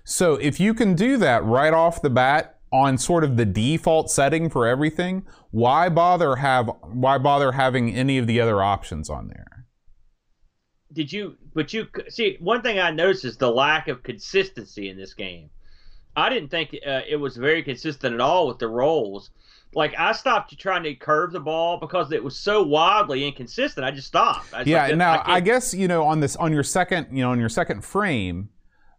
So 0.05 0.35
if 0.35 0.59
you 0.59 0.75
can 0.75 0.95
do 0.95 1.17
that 1.19 1.45
right 1.45 1.73
off 1.73 2.03
the 2.03 2.11
bat 2.11 2.58
on 2.73 2.99
sort 2.99 3.25
of 3.25 3.37
the 3.37 3.45
default 3.47 4.11
setting 4.11 4.49
for 4.51 4.67
everything, 4.67 5.25
why 5.51 5.89
bother 5.89 6.37
have 6.37 6.71
why 6.83 7.19
bother 7.19 7.53
having 7.53 7.95
any 7.95 8.19
of 8.19 8.27
the 8.27 8.41
other 8.41 8.63
options 8.63 9.09
on 9.09 9.29
there? 9.29 9.59
did 10.93 11.13
you? 11.13 11.37
But 11.55 11.73
you 11.73 11.87
see, 12.09 12.37
one 12.41 12.63
thing 12.63 12.79
I 12.79 12.91
noticed 12.91 13.25
is 13.25 13.37
the 13.37 13.51
lack 13.51 13.89
of 13.89 14.03
consistency 14.03 14.89
in 14.89 14.97
this 14.97 15.15
game. 15.15 15.51
I 16.17 16.29
didn't 16.29 16.49
think 16.49 16.75
uh, 16.87 17.03
it 17.09 17.17
was 17.17 17.37
very 17.37 17.63
consistent 17.63 18.15
at 18.15 18.21
all 18.21 18.49
with 18.49 18.59
the 18.59 18.69
rolls. 18.69 19.31
Like 19.75 19.95
I 19.99 20.13
stopped 20.13 20.59
trying 20.59 20.83
to 20.85 20.95
curve 20.95 21.33
the 21.33 21.41
ball 21.41 21.79
because 21.79 22.11
it 22.11 22.25
was 22.25 22.39
so 22.39 22.63
wildly 22.63 23.27
inconsistent. 23.27 23.85
I 23.85 23.91
just 23.91 24.07
stopped. 24.09 24.53
I 24.55 24.61
was 24.61 24.67
yeah 24.67 24.87
like, 24.89 24.97
now 24.97 25.17
can't- 25.17 25.29
I, 25.29 25.41
guess 25.41 25.75
you 25.75 25.89
know 25.89 26.05
on 26.05 26.21
this 26.21 26.37
on 26.37 26.53
your 26.53 26.65
second 26.65 27.09
you 27.13 27.23
know 27.23 27.31
on 27.31 27.39
your 27.39 27.51
second 27.51 27.85
frame 27.85 28.49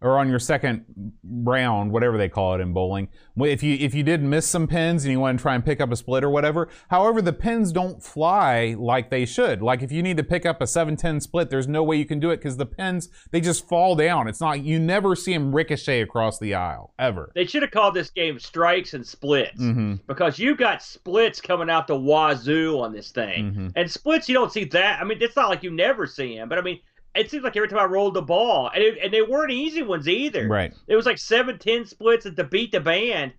or 0.02 0.18
on 0.18 0.30
your 0.30 0.40
second 0.40 0.86
round 1.24 1.92
whatever 1.92 2.18
they 2.18 2.30
call 2.30 2.56
it 2.56 2.62
in 2.62 2.74
bowling 2.74 3.08
if 3.38 3.62
you 3.64 3.76
if 3.80 3.94
you 3.94 4.04
did 4.04 4.22
miss 4.22 4.48
some 4.48 4.68
pins 4.68 5.04
and 5.04 5.12
you 5.12 5.20
want 5.20 5.38
to 5.38 5.42
try 5.42 5.56
and 5.56 5.64
pick 5.66 5.80
up 5.82 5.92
a 5.92 5.96
split 5.96 6.24
or 6.24 6.30
whatever 6.30 6.70
however 6.90 7.22
the 7.22 7.34
pins 7.34 7.72
don't 7.72 8.02
fly 8.04 8.76
like 8.78 9.10
they 9.10 9.26
should 9.26 9.62
like 9.62 9.82
if 9.82 9.92
you 9.92 10.02
need 10.02 10.18
to 10.18 10.24
pick 10.24 10.46
up 10.46 10.62
a 10.62 10.68
710 10.68 11.20
split 11.22 11.50
there's 11.50 11.68
no 11.68 11.84
way 11.84 11.96
you 11.98 12.06
can 12.06 12.20
do 12.20 12.30
it 12.32 12.38
because 12.38 12.58
the 12.58 12.66
pins 12.66 13.10
they 13.32 13.42
just 13.42 13.68
fall 13.68 13.96
down 13.96 14.28
it's 14.28 14.42
not 14.42 14.64
you 14.64 14.80
never 14.80 15.16
see 15.16 15.34
them 15.34 15.54
ricochet 15.56 16.02
across 16.02 16.40
the 16.40 16.54
aisle 16.54 16.94
ever 17.00 17.32
they 17.36 17.46
should 17.46 17.62
have 17.62 17.72
called 17.72 17.94
this 17.94 18.10
game 18.10 18.40
strikes 18.40 18.94
and 18.94 19.06
splits 19.06 19.60
hmm 19.60 19.96
because 20.08 20.40
you 20.40 20.56
got 20.56 20.82
splits 20.82 21.40
coming 21.42 21.70
out 21.70 21.88
the 21.88 21.96
wazoo 21.96 22.80
on 22.80 22.94
this 22.94 23.12
thing. 23.12 23.54
Mhm. 23.54 23.72
And 23.76 23.90
splits, 23.92 24.28
you 24.28 24.34
don't 24.36 24.52
see 24.52 24.64
that. 24.66 25.00
I 25.00 25.04
mean, 25.04 25.18
it's 25.22 25.36
not 25.36 25.50
like 25.50 25.64
you 25.64 25.72
never 25.72 26.06
see 26.08 26.36
them, 26.36 26.50
but 26.50 26.58
I 26.58 26.62
mean, 26.62 26.80
it 27.20 27.30
seems 27.30 27.44
like 27.44 27.56
every 27.56 27.68
time 27.68 27.80
I 27.80 27.86
rolled 27.86 28.14
the 28.14 28.22
ball, 28.22 28.70
and, 28.74 28.84
it, 28.84 28.98
and 29.04 29.14
they 29.14 29.22
weren't 29.22 29.52
easy 29.52 29.82
ones 29.82 30.08
either. 30.08 30.48
right 30.48 30.74
It 30.88 30.96
was 30.96 31.06
like 31.06 31.18
seven, 31.18 31.58
ten 31.60 31.86
splits 31.86 32.26
at 32.26 32.36
the 32.36 32.44
beat 32.44 32.72
the 32.72 32.80
band. 32.80 33.34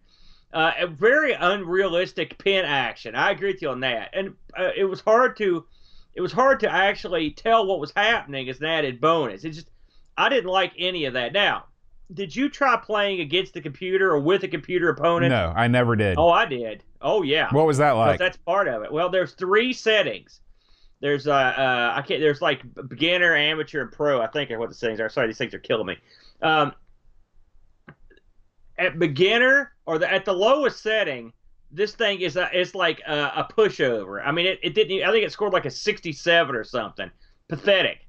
Uh, 0.53 0.73
a 0.81 0.87
very 0.89 1.33
unrealistic 1.33 2.37
pin 2.39 2.65
action. 2.65 3.15
I 3.15 3.31
agree 3.31 3.53
with 3.53 3.63
you 3.63 3.71
on 3.71 3.81
that. 3.81 4.11
And 4.13 4.35
uh, 4.59 4.71
it 4.77 4.85
was 4.85 5.01
hard 5.01 5.37
to, 5.37 5.65
it 6.15 6.21
was 6.21 6.33
hard 6.33 6.59
to 6.61 6.73
actually 6.73 7.31
tell 7.31 7.67
what 7.67 7.79
was 7.79 7.93
happening 7.95 8.49
as 8.49 8.59
an 8.59 8.67
added 8.67 9.01
bonus. 9.01 9.45
It 9.45 9.51
just, 9.51 9.71
I 10.17 10.29
didn't 10.29 10.51
like 10.51 10.73
any 10.77 11.05
of 11.05 11.15
that. 11.15 11.33
Now, 11.33 11.67
did 12.13 12.35
you 12.35 12.49
try 12.49 12.77
playing 12.77 13.21
against 13.21 13.55
the 13.55 13.61
computer 13.61 14.11
or 14.11 14.19
with 14.19 14.43
a 14.43 14.49
computer 14.49 14.89
opponent? 14.89 15.31
no 15.31 15.53
i 15.55 15.69
never 15.69 15.95
did 15.95 16.19
Oh, 16.19 16.31
I 16.31 16.47
did. 16.47 16.83
Oh 17.01 17.23
yeah. 17.23 17.49
what 17.53 17.67
was 17.67 17.79
that 17.79 17.93
like 17.93 18.19
that's 18.19 18.37
part 18.39 18.67
of 18.69 18.83
it. 18.83 18.93
Well, 18.93 19.09
there's 19.09 19.33
three 19.33 19.73
settings. 19.73 20.41
There's 21.01 21.27
uh, 21.27 21.33
uh 21.33 21.93
I 21.97 22.03
can't. 22.03 22.21
There's 22.21 22.43
like 22.43 22.63
beginner, 22.89 23.35
amateur, 23.35 23.83
and 23.83 23.93
pro. 23.93 24.21
I 24.21 24.27
think 24.27 24.51
are 24.51 24.59
what 24.59 24.69
the 24.69 24.75
settings 24.75 25.01
are. 25.01 25.09
Sorry, 25.09 25.27
these 25.27 25.39
things 25.39 25.55
are 25.55 25.59
killing 25.59 25.87
me. 25.87 25.97
Um, 26.43 26.73
at 28.79 28.99
beginner 28.99 29.73
or 29.87 29.99
the, 29.99 30.11
at 30.11 30.25
the 30.25 30.33
lowest 30.33 30.83
setting, 30.83 31.33
this 31.71 31.95
thing 31.95 32.21
is 32.21 32.37
a, 32.37 32.49
it's 32.53 32.75
like 32.75 33.01
a, 33.07 33.33
a 33.37 33.49
pushover. 33.57 34.23
I 34.25 34.33
mean, 34.33 34.47
it, 34.47 34.59
it 34.63 34.75
didn't. 34.75 35.03
I 35.03 35.13
think 35.13 35.25
it 35.25 35.33
scored 35.33 35.53
like 35.53 35.67
a 35.67 35.71
67 35.71 36.55
or 36.55 36.65
something. 36.65 37.11
Pathetic. 37.49 38.07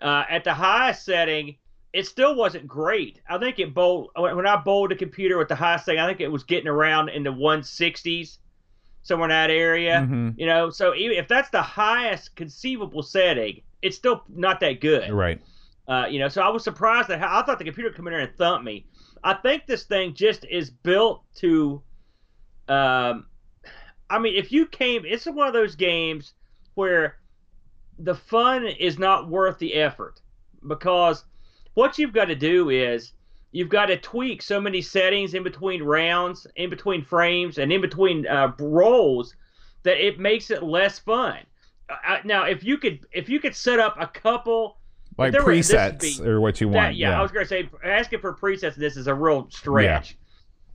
Uh, 0.00 0.24
at 0.28 0.44
the 0.44 0.54
highest 0.54 1.04
setting, 1.04 1.56
it 1.92 2.06
still 2.06 2.34
wasn't 2.34 2.66
great. 2.66 3.20
I 3.28 3.38
think 3.38 3.58
it 3.58 3.74
bowled 3.74 4.10
when 4.16 4.46
I 4.46 4.56
bowled 4.56 4.92
a 4.92 4.96
computer 4.96 5.38
with 5.38 5.48
the 5.48 5.54
highest 5.54 5.84
setting. 5.84 6.00
I 6.00 6.06
think 6.06 6.20
it 6.20 6.28
was 6.28 6.44
getting 6.44 6.68
around 6.68 7.08
in 7.08 7.22
the 7.22 7.32
160s, 7.32 8.38
somewhere 9.02 9.28
in 9.28 9.30
that 9.30 9.50
area. 9.50 10.06
Mhm. 10.08 10.34
You 10.36 10.46
know, 10.46 10.70
so 10.70 10.94
even 10.94 11.16
if 11.16 11.28
that's 11.28 11.50
the 11.50 11.62
highest 11.62 12.36
conceivable 12.36 13.02
setting, 13.02 13.62
it's 13.82 13.96
still 13.96 14.22
not 14.28 14.60
that 14.60 14.80
good. 14.80 15.10
right 15.10 15.40
Uh, 15.86 16.06
you 16.06 16.18
know, 16.18 16.28
so 16.28 16.42
I 16.42 16.48
was 16.50 16.62
surprised 16.62 17.08
that 17.08 17.18
how 17.18 17.38
I 17.38 17.42
thought 17.42 17.58
the 17.58 17.64
computer 17.64 17.88
would 17.88 17.96
come 17.96 18.06
in 18.08 18.12
there 18.12 18.20
and 18.20 18.36
thump 18.36 18.62
me. 18.62 18.84
I 19.24 19.32
think 19.32 19.66
this 19.66 19.84
thing 19.84 20.12
just 20.12 20.44
is 20.44 20.68
built 20.68 21.22
to. 21.36 21.82
Um, 22.68 23.26
I 24.10 24.18
mean, 24.18 24.34
if 24.36 24.52
you 24.52 24.66
came, 24.66 25.06
it's 25.06 25.24
one 25.24 25.46
of 25.46 25.54
those 25.54 25.74
games 25.74 26.34
where 26.74 27.16
the 27.98 28.14
fun 28.14 28.66
is 28.66 28.98
not 28.98 29.28
worth 29.30 29.58
the 29.58 29.74
effort 29.74 30.20
because 30.66 31.24
what 31.74 31.98
you've 31.98 32.12
got 32.12 32.26
to 32.26 32.36
do 32.36 32.68
is 32.70 33.12
you've 33.58 33.68
got 33.68 33.86
to 33.86 33.96
tweak 33.96 34.40
so 34.40 34.60
many 34.60 34.80
settings 34.80 35.34
in 35.34 35.42
between 35.42 35.82
rounds, 35.82 36.46
in 36.54 36.70
between 36.70 37.04
frames, 37.04 37.58
and 37.58 37.72
in 37.72 37.80
between 37.80 38.24
uh, 38.28 38.52
rolls 38.60 39.34
that 39.82 39.98
it 39.98 40.20
makes 40.20 40.52
it 40.52 40.62
less 40.62 41.00
fun. 41.00 41.38
Uh, 41.90 42.18
now, 42.24 42.44
if 42.44 42.62
you 42.62 42.78
could, 42.78 43.04
if 43.10 43.28
you 43.28 43.40
could 43.40 43.56
set 43.56 43.80
up 43.80 43.96
a 43.98 44.06
couple 44.06 44.78
like 45.16 45.32
were- 45.32 45.40
presets 45.40 46.20
be- 46.20 46.24
or 46.24 46.40
what 46.40 46.60
you 46.60 46.70
that, 46.70 46.76
want 46.76 46.96
yeah, 46.96 47.18
I 47.18 47.20
was 47.20 47.32
going 47.32 47.44
to 47.44 47.48
say 47.48 47.68
asking 47.82 48.20
for 48.20 48.32
presets. 48.32 48.76
This 48.76 48.96
is 48.96 49.08
a 49.08 49.14
real 49.14 49.50
stretch. 49.50 50.16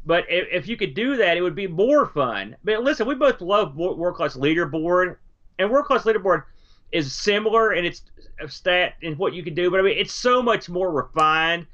But 0.05 0.25
if, 0.27 0.49
if 0.51 0.67
you 0.67 0.75
could 0.75 0.93
do 0.93 1.15
that, 1.15 1.37
it 1.37 1.41
would 1.41 1.55
be 1.55 1.67
more 1.67 2.07
fun. 2.07 2.57
But 2.65 2.83
listen, 2.83 3.07
we 3.07 3.15
both 3.15 3.39
love 3.39 3.77
World 3.77 4.17
Class 4.17 4.35
Leaderboard, 4.35 5.15
and 5.57 5.71
World 5.71 5.85
Class 5.85 6.03
Leaderboard 6.03 6.43
is 6.91 7.13
similar 7.15 7.71
in 7.75 7.85
its 7.85 8.01
stat 8.47 8.95
and 9.01 9.17
what 9.17 9.33
you 9.33 9.41
can 9.41 9.53
do. 9.53 9.71
But 9.71 9.79
I 9.79 9.83
mean, 9.83 9.97
it's 9.97 10.13
so 10.13 10.43
much 10.43 10.67
more 10.67 10.91
refined 10.91 11.65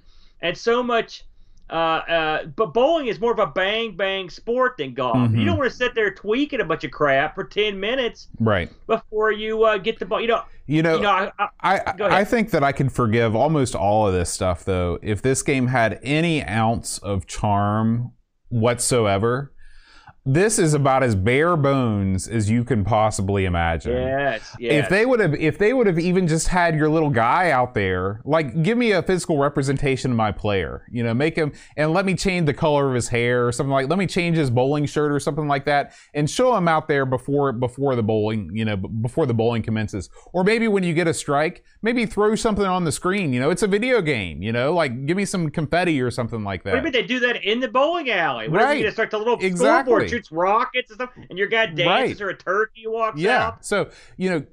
and 0.41 0.57
so 0.57 0.83
much. 0.83 1.23
Uh, 1.69 1.73
uh, 2.09 2.45
but 2.45 2.73
bowling 2.73 3.05
is 3.05 3.19
more 3.19 3.31
of 3.31 3.37
a 3.37 3.45
bang 3.45 3.95
bang 3.95 4.27
sport 4.27 4.73
than 4.79 4.91
golf. 4.95 5.15
Mhm. 5.17 5.37
You 5.37 5.45
don't 5.45 5.57
want 5.59 5.69
to 5.69 5.77
sit 5.77 5.93
there 5.93 6.09
tweaking 6.11 6.61
a 6.61 6.65
bunch 6.65 6.83
of 6.83 6.89
crap 6.89 7.35
for 7.35 7.43
ten 7.43 7.79
minutes 7.79 8.27
right 8.39 8.71
before 8.87 9.31
you 9.31 9.63
uh, 9.63 9.77
get 9.77 9.99
the 9.99 10.05
ball. 10.07 10.19
You 10.19 10.29
know, 10.29 10.41
you 10.65 10.81
know 10.81 10.95
you 10.95 11.01
know. 11.01 11.11
I, 11.11 11.31
I, 11.39 11.49
I, 11.61 11.93
I 11.99 12.23
think 12.23 12.49
that 12.51 12.63
I 12.63 12.71
could 12.71 12.91
forgive 12.91 13.35
almost 13.35 13.75
all 13.75 14.07
of 14.07 14.13
this 14.15 14.31
stuff 14.31 14.65
though 14.65 14.97
if 15.03 15.21
this 15.21 15.43
game 15.43 15.67
had 15.67 15.99
any 16.01 16.43
ounce 16.43 16.97
of 16.97 17.27
charm 17.27 18.13
whatsoever. 18.47 19.53
This 20.25 20.59
is 20.59 20.73
about 20.73 21.01
as 21.01 21.15
bare 21.15 21.55
bones 21.55 22.27
as 22.27 22.49
you 22.49 22.63
can 22.65 22.83
possibly 22.83 23.45
imagine. 23.45 23.93
yes, 23.93 24.55
yes. 24.59 24.83
If 24.83 24.89
they 24.89 25.05
would 25.05 25.19
have, 25.21 25.33
if 25.33 25.57
they 25.57 25.71
would 25.73 25.87
have 25.87 25.97
even 25.97 26.27
just 26.27 26.49
had 26.49 26.75
your 26.75 26.89
little 26.89 27.09
guy 27.09 27.51
out 27.51 27.73
there, 27.73 28.21
like 28.25 28.61
give 28.61 28.77
me 28.77 28.91
a 28.91 29.01
physical 29.01 29.37
representation 29.37 30.11
of 30.11 30.17
my 30.17 30.31
player, 30.33 30.85
you 30.91 31.03
know, 31.03 31.13
make 31.13 31.35
him 31.37 31.53
and 31.77 31.93
let 31.93 32.05
me 32.05 32.15
change 32.15 32.45
the 32.47 32.53
color 32.53 32.89
of 32.89 32.95
his 32.95 33.07
hair 33.07 33.47
or 33.47 33.51
something 33.53 33.71
like, 33.71 33.87
let 33.89 33.97
me 33.97 34.05
change 34.05 34.35
his 34.35 34.49
bowling 34.49 34.85
shirt 34.85 35.11
or 35.11 35.19
something 35.21 35.47
like 35.47 35.63
that, 35.65 35.93
and 36.13 36.29
show 36.29 36.55
him 36.55 36.67
out 36.67 36.89
there 36.89 37.05
before 37.05 37.53
before 37.53 37.95
the 37.95 38.03
bowling, 38.03 38.51
you 38.53 38.65
know, 38.65 38.75
before 38.75 39.25
the 39.25 39.33
bowling 39.33 39.63
commences, 39.63 40.09
or 40.33 40.43
maybe 40.43 40.67
when 40.67 40.83
you 40.83 40.93
get 40.93 41.07
a 41.07 41.13
strike, 41.13 41.63
maybe 41.81 42.05
throw 42.05 42.35
something 42.35 42.65
on 42.65 42.83
the 42.83 42.91
screen, 42.91 43.31
you 43.31 43.39
know, 43.39 43.49
it's 43.51 43.63
a 43.63 43.67
video 43.67 44.01
game, 44.01 44.41
you 44.43 44.51
know, 44.51 44.73
like 44.73 45.05
give 45.05 45.15
me 45.15 45.23
some 45.25 45.49
confetti 45.49 46.01
or 46.01 46.11
something 46.11 46.43
like 46.43 46.65
What 46.65 46.71
do 46.71 46.77
you 46.77 46.81
that. 46.81 46.83
Maybe 46.83 47.01
they 47.01 47.07
do 47.07 47.19
that 47.21 47.43
in 47.43 47.61
the 47.61 47.69
bowling 47.69 48.09
alley? 48.11 48.49
Whenever 48.49 48.69
Right. 48.71 48.79
you 48.79 48.85
just 48.85 48.97
like 48.97 49.11
the 49.11 49.17
little 49.17 49.37
Exactly. 49.39 49.63
scoreboard 49.91 50.08
shoots 50.09 50.31
rockets 50.31 50.91
and 50.91 50.97
stuff, 50.97 51.11
and 51.29 51.37
your 51.37 51.47
guy 51.47 51.65
dances 51.67 52.19
Right. 52.21 52.27
or 52.27 52.29
a 52.29 52.37
turkey 52.37 52.83
walks 52.87 53.19
Yeah. 53.19 53.47
out. 53.47 53.65
So, 53.65 53.89
you 54.17 54.29
know, 54.29 54.45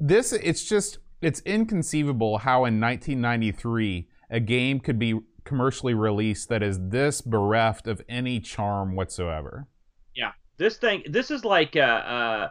this, 0.00 0.32
it's 0.32 0.64
just, 0.68 0.98
it's 1.20 1.40
inconceivable 1.40 2.38
how 2.38 2.64
in 2.64 2.78
1993 2.80 4.08
a 4.30 4.40
game 4.40 4.80
could 4.80 4.98
be 4.98 5.18
commercially 5.44 5.94
released 5.94 6.48
that 6.50 6.62
is 6.62 6.78
this 6.90 7.20
bereft 7.20 7.86
of 7.88 8.02
any 8.08 8.38
charm 8.40 8.94
whatsoever. 8.94 9.66
Yeah, 10.14 10.32
this 10.58 10.76
thing, 10.76 11.02
this 11.08 11.30
is 11.30 11.44
like, 11.44 11.74
uh, 11.76 11.80
uh, 11.80 12.48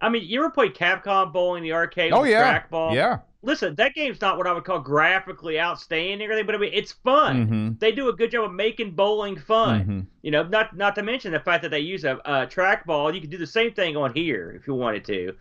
I 0.00 0.08
mean, 0.08 0.24
you 0.24 0.40
ever 0.40 0.50
played 0.50 0.74
Capcom 0.74 1.32
bowling, 1.32 1.62
the 1.62 1.72
arcade? 1.72 2.12
Oh, 2.12 2.20
with 2.22 2.30
yeah. 2.30 2.60
trackball. 2.60 2.94
Yeah. 2.94 3.18
Listen, 3.46 3.74
that 3.76 3.94
game's 3.94 4.20
not 4.20 4.36
what 4.36 4.46
I 4.46 4.52
would 4.52 4.64
call 4.64 4.80
graphically 4.80 5.58
outstanding 5.60 6.28
or 6.28 6.32
anything, 6.32 6.46
but 6.46 6.54
I 6.54 6.58
mean, 6.58 6.72
it's 6.74 6.92
fun. 6.92 7.46
hmm 7.48 7.68
They 7.78 7.92
do 7.92 8.08
a 8.08 8.12
good 8.12 8.30
job 8.32 8.44
of 8.44 8.52
making 8.52 8.92
bowling 8.92 9.36
fun. 9.38 9.84
hmm 9.84 10.00
You 10.22 10.32
know, 10.32 10.42
not 10.42 10.76
not 10.76 10.94
to 10.96 11.02
mention 11.02 11.32
the 11.32 11.40
fact 11.40 11.62
that 11.62 11.70
they 11.70 11.80
use 11.80 12.04
a, 12.04 12.16
a 12.24 12.46
trackball. 12.46 13.14
You 13.14 13.20
can 13.20 13.30
do 13.30 13.38
the 13.38 13.46
same 13.46 13.72
thing 13.72 13.96
on 13.96 14.12
here 14.14 14.52
if 14.58 14.66
you 14.66 14.74
wanted 14.74 15.04
to. 15.06 15.34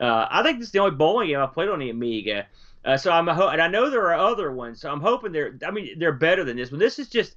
Uh, 0.00 0.26
I 0.30 0.42
think 0.42 0.58
this 0.58 0.68
is 0.68 0.72
the 0.72 0.80
only 0.80 0.96
bowling 0.96 1.28
game 1.28 1.38
I 1.40 1.46
played 1.46 1.68
on 1.68 1.78
the 1.78 1.90
Amiga. 1.90 2.46
Uh, 2.84 2.96
so 2.96 3.12
I'm 3.12 3.28
a 3.28 3.34
ho- 3.34 3.48
and 3.48 3.62
I 3.62 3.68
know 3.68 3.88
there 3.90 4.06
are 4.12 4.14
other 4.32 4.50
ones. 4.52 4.80
So 4.80 4.90
I'm 4.90 5.00
hoping 5.00 5.32
they're. 5.32 5.56
I 5.66 5.70
mean, 5.70 5.98
they're 5.98 6.12
better 6.28 6.44
than 6.44 6.56
this 6.56 6.70
one. 6.72 6.80
This 6.80 6.98
is 6.98 7.08
just, 7.08 7.36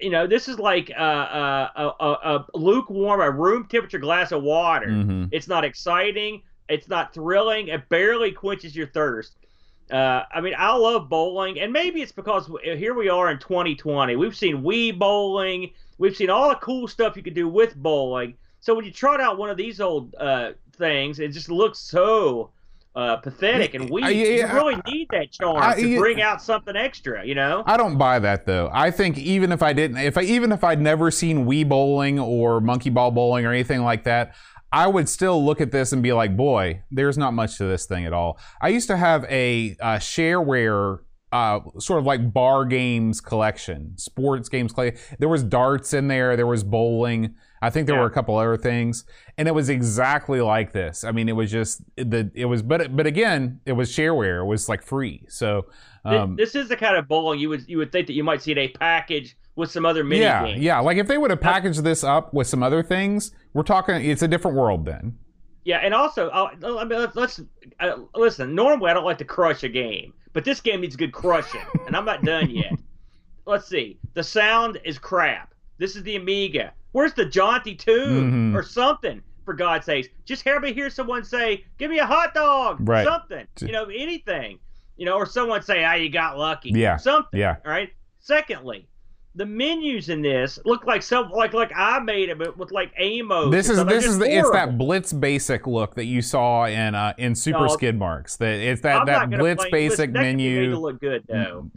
you 0.00 0.10
know, 0.10 0.26
this 0.26 0.48
is 0.48 0.58
like 0.58 0.90
uh, 0.96 1.00
uh, 1.00 1.68
a, 2.00 2.04
a, 2.04 2.10
a 2.34 2.46
lukewarm, 2.58 3.20
a 3.20 3.30
room 3.30 3.66
temperature 3.70 3.98
glass 3.98 4.32
of 4.32 4.42
water. 4.42 4.90
hmm 4.90 5.24
It's 5.30 5.48
not 5.48 5.64
exciting. 5.64 6.42
It's 6.68 6.88
not 6.88 7.12
thrilling. 7.14 7.68
It 7.68 7.88
barely 7.88 8.32
quenches 8.32 8.76
your 8.76 8.86
thirst. 8.88 9.36
Uh, 9.90 10.24
I 10.32 10.40
mean, 10.40 10.54
I 10.56 10.74
love 10.74 11.08
bowling, 11.08 11.58
and 11.58 11.72
maybe 11.72 12.00
it's 12.00 12.12
because 12.12 12.50
here 12.62 12.94
we 12.94 13.08
are 13.08 13.30
in 13.30 13.38
2020. 13.38 14.16
We've 14.16 14.36
seen 14.36 14.62
Wii 14.62 14.98
bowling. 14.98 15.70
We've 15.98 16.16
seen 16.16 16.30
all 16.30 16.48
the 16.48 16.56
cool 16.56 16.86
stuff 16.86 17.16
you 17.16 17.22
can 17.22 17.34
do 17.34 17.48
with 17.48 17.74
bowling. 17.76 18.34
So 18.60 18.74
when 18.74 18.84
you 18.84 18.92
trot 18.92 19.20
out 19.20 19.38
one 19.38 19.50
of 19.50 19.56
these 19.56 19.80
old 19.80 20.14
uh, 20.16 20.52
things, 20.76 21.18
it 21.18 21.32
just 21.32 21.50
looks 21.50 21.78
so 21.78 22.50
uh, 22.94 23.16
pathetic 23.16 23.74
and 23.74 23.88
weak. 23.88 24.04
Uh, 24.04 24.08
yeah, 24.08 24.46
you 24.48 24.54
really 24.54 24.76
need 24.86 25.08
that 25.10 25.30
charm 25.30 25.56
I- 25.58 25.76
to 25.76 25.98
bring 25.98 26.20
out 26.20 26.42
something 26.42 26.76
extra. 26.76 27.24
You 27.24 27.34
know? 27.34 27.62
I 27.66 27.76
don't 27.76 27.98
buy 27.98 28.18
that 28.18 28.46
though. 28.46 28.70
I 28.72 28.90
think 28.90 29.18
even 29.18 29.52
if 29.52 29.62
I 29.62 29.72
didn't, 29.72 29.98
if 29.98 30.18
I 30.18 30.22
even 30.22 30.52
if 30.52 30.64
I'd 30.64 30.80
never 30.80 31.10
seen 31.10 31.46
Wii 31.46 31.68
bowling 31.68 32.18
or 32.18 32.60
monkey 32.60 32.90
ball 32.90 33.10
bowling 33.10 33.46
or 33.46 33.52
anything 33.52 33.82
like 33.82 34.04
that, 34.04 34.34
I 34.72 34.86
would 34.86 35.08
still 35.08 35.44
look 35.44 35.60
at 35.60 35.72
this 35.72 35.92
and 35.92 36.02
be 36.02 36.12
like, 36.12 36.36
boy, 36.36 36.82
there's 36.90 37.18
not 37.18 37.34
much 37.34 37.58
to 37.58 37.64
this 37.64 37.86
thing 37.86 38.06
at 38.06 38.12
all. 38.12 38.38
I 38.60 38.68
used 38.68 38.88
to 38.88 38.96
have 38.96 39.24
a, 39.24 39.76
uh 39.80 39.96
shareware. 39.98 41.00
Uh, 41.32 41.60
sort 41.78 42.00
of 42.00 42.04
like 42.04 42.32
bar 42.32 42.64
games 42.64 43.20
collection, 43.20 43.96
sports 43.96 44.48
games. 44.48 44.72
Play. 44.72 44.96
There 45.20 45.28
was 45.28 45.44
darts 45.44 45.94
in 45.94 46.08
there. 46.08 46.34
There 46.36 46.44
was 46.44 46.64
bowling. 46.64 47.36
I 47.62 47.70
think 47.70 47.86
there 47.86 47.94
Yeah. 47.94 48.00
were 48.00 48.08
a 48.08 48.10
couple 48.10 48.36
other 48.36 48.56
things, 48.56 49.04
and 49.38 49.46
it 49.46 49.52
was 49.54 49.68
exactly 49.68 50.40
like 50.40 50.72
this. 50.72 51.04
I 51.04 51.12
mean, 51.12 51.28
it 51.28 51.36
was 51.36 51.48
just 51.48 51.82
the 51.94 52.32
it 52.34 52.46
was, 52.46 52.62
but 52.62 52.96
but 52.96 53.06
again, 53.06 53.60
it 53.64 53.74
was 53.74 53.92
shareware. 53.92 54.40
It 54.40 54.46
was 54.46 54.68
like 54.68 54.82
free. 54.82 55.24
So 55.28 55.66
um, 56.04 56.34
this 56.34 56.56
is 56.56 56.68
the 56.68 56.76
kind 56.76 56.96
of 56.96 57.06
bowling 57.06 57.38
you 57.38 57.48
would 57.50 57.68
you 57.68 57.78
would 57.78 57.92
think 57.92 58.08
that 58.08 58.14
you 58.14 58.24
might 58.24 58.42
see 58.42 58.50
in 58.50 58.58
a 58.58 58.66
package 58.66 59.36
with 59.56 59.70
some 59.70 59.84
other 59.84 60.04
mini 60.04 60.22
yeah, 60.22 60.44
games. 60.46 60.60
yeah. 60.62 60.78
Like 60.80 60.96
if 60.96 61.06
they 61.06 61.18
would 61.18 61.30
have 61.30 61.40
packaged 61.40 61.82
this 61.84 62.02
up 62.04 62.32
with 62.34 62.46
some 62.46 62.62
other 62.62 62.82
things, 62.82 63.32
we're 63.52 63.62
talking. 63.62 63.96
It's 63.96 64.22
a 64.22 64.28
different 64.28 64.56
world 64.56 64.84
then. 64.84 65.18
Yeah, 65.64 65.78
and 65.78 65.92
also, 65.92 66.28
uh, 66.30 66.50
I 66.64 66.84
mean, 66.84 66.98
let's, 67.00 67.14
let's 67.16 67.40
uh, 67.80 67.96
listen. 68.14 68.54
Normally, 68.54 68.90
I 68.90 68.94
don't 68.94 69.04
like 69.04 69.18
to 69.18 69.24
crush 69.26 69.62
a 69.62 69.68
game, 69.68 70.14
but 70.32 70.44
this 70.44 70.60
game 70.60 70.80
needs 70.80 70.96
good 70.96 71.12
crushing, 71.12 71.60
and 71.86 71.94
I'm 71.94 72.04
not 72.06 72.22
done 72.24 72.50
yet. 72.50 72.72
Let's 73.46 73.66
see. 73.66 73.98
The 74.14 74.22
sound 74.22 74.78
is 74.84 74.98
crap. 74.98 75.54
This 75.78 75.96
is 75.96 76.02
the 76.04 76.14
Amiga. 76.16 76.72
Where's 76.92 77.14
the 77.14 77.24
jaunty 77.24 77.74
tune 77.74 78.52
Mhm. 78.52 78.54
or 78.56 78.62
something? 78.62 79.22
For 79.44 79.54
God's 79.54 79.86
sakes, 79.86 80.06
just 80.26 80.44
hear 80.44 80.60
me 80.60 80.72
hear 80.72 80.90
someone 80.90 81.24
say, 81.24 81.64
"Give 81.78 81.90
me 81.90 81.98
a 81.98 82.06
hot 82.06 82.32
dog," 82.34 82.76
Right. 82.88 83.04
something. 83.04 83.46
You 83.60 83.72
know, 83.72 83.84
anything. 83.86 84.58
You 84.96 85.06
know, 85.06 85.14
or 85.14 85.26
someone 85.26 85.62
say, 85.62 85.82
"Ah, 85.82 85.94
you 85.94 86.08
got 86.10 86.38
lucky." 86.38 86.70
Yeah. 86.74 86.96
something. 86.98 87.40
Yeah. 87.40 87.56
All 87.64 87.72
right. 87.72 87.90
Secondly, 88.20 88.86
the 89.36 89.46
menus 89.46 90.08
in 90.08 90.22
this 90.22 90.58
look 90.64 90.86
like 90.86 91.02
some 91.02 91.30
like 91.30 91.52
like 91.52 91.70
I 91.76 92.00
made 92.00 92.30
them 92.30 92.42
with 92.56 92.72
like 92.72 92.92
amos. 92.98 93.50
This 93.52 93.70
is 93.70 93.84
this 93.84 94.04
is 94.04 94.18
the 94.18 94.30
it's 94.30 94.50
that 94.50 94.76
Blitz 94.76 95.12
basic 95.12 95.66
look 95.66 95.94
that 95.94 96.06
you 96.06 96.20
saw 96.20 96.64
in 96.66 96.94
uh 96.94 97.12
in 97.16 97.34
Super 97.34 97.60
No. 97.60 97.68
Skid 97.68 97.96
Marks. 97.98 98.36
That 98.36 98.54
it's 98.58 98.80
that 98.82 99.08
I'm 99.08 99.30
that 99.30 99.30
Blitz 99.30 99.64
basic 99.70 100.12
that 100.12 100.20
can 100.22 100.36
be 100.36 100.44
made 100.48 100.54
to 100.54 100.60
menu 100.62 100.76
look 100.76 101.00
good 101.00 101.24
though. 101.28 101.70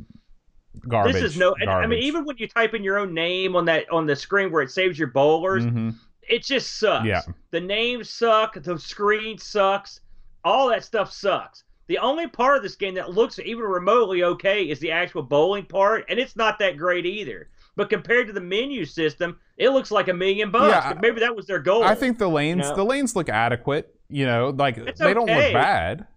garbage. 0.88 1.14
This 1.14 1.24
is 1.24 1.38
no. 1.38 1.54
and, 1.60 1.70
I 1.70 1.86
mean, 1.86 2.00
even 2.04 2.26
when 2.26 2.38
you 2.38 2.48
type 2.48 2.74
in 2.74 2.84
your 2.84 2.98
own 2.98 3.14
name 3.14 3.56
on 3.56 3.66
that 3.66 3.90
on 3.92 4.08
the 4.08 4.16
screen 4.16 4.52
where 4.52 4.64
it 4.64 4.72
saves 4.72 4.98
your 4.98 5.10
bowlers, 5.10 5.64
Mhm. 5.64 5.94
it 6.28 6.44
just 6.44 6.80
sucks. 6.80 7.06
Yeah. 7.06 7.22
The 7.52 7.62
names 7.62 8.10
suck. 8.10 8.56
The 8.62 8.80
screen 8.80 9.38
sucks. 9.38 10.02
All 10.44 10.70
that 10.70 10.84
stuff 10.84 11.12
sucks. 11.12 11.64
The 11.88 11.98
only 11.98 12.28
part 12.28 12.58
of 12.58 12.64
this 12.64 12.76
game 12.76 12.94
that 12.96 13.12
looks 13.12 13.40
even 13.40 13.64
remotely 13.66 14.24
okay 14.24 14.64
is 14.64 14.80
the 14.80 14.92
actual 14.92 15.22
bowling 15.22 15.66
part, 15.66 16.06
and 16.10 16.18
it's 16.18 16.36
not 16.36 16.58
that 16.60 16.78
great 16.78 17.06
either. 17.06 17.50
But 17.76 17.90
compared 17.90 18.28
to 18.28 18.34
the 18.34 18.42
menu 18.42 18.86
system, 18.86 19.40
it 19.58 19.70
looks 19.70 19.92
like 19.92 20.08
a 20.08 20.14
million 20.14 20.52
bucks. 20.52 20.86
Yeah, 20.86 21.00
Maybe 21.02 21.20
that 21.20 21.36
was 21.36 21.46
their 21.48 21.60
goal. 21.60 21.84
I 21.84 21.96
think 21.96 22.20
the 22.20 22.30
lanes 22.30 22.70
No. 22.70 22.76
the 22.76 22.86
lanes 22.86 23.16
look 23.16 23.30
adequate. 23.30 23.94
You 24.10 24.26
know, 24.28 24.50
like 24.50 24.78
It's 24.78 25.00
they 25.00 25.14
don't 25.14 25.26
look 25.26 25.54
bad. 25.54 26.08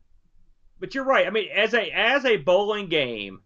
But 0.79 0.95
you're 0.95 1.05
right. 1.05 1.27
I 1.27 1.31
mean, 1.31 1.49
as 1.55 1.73
a 1.73 1.91
as 1.91 2.27
a 2.27 2.37
bowling 2.37 2.89
game, 2.89 3.41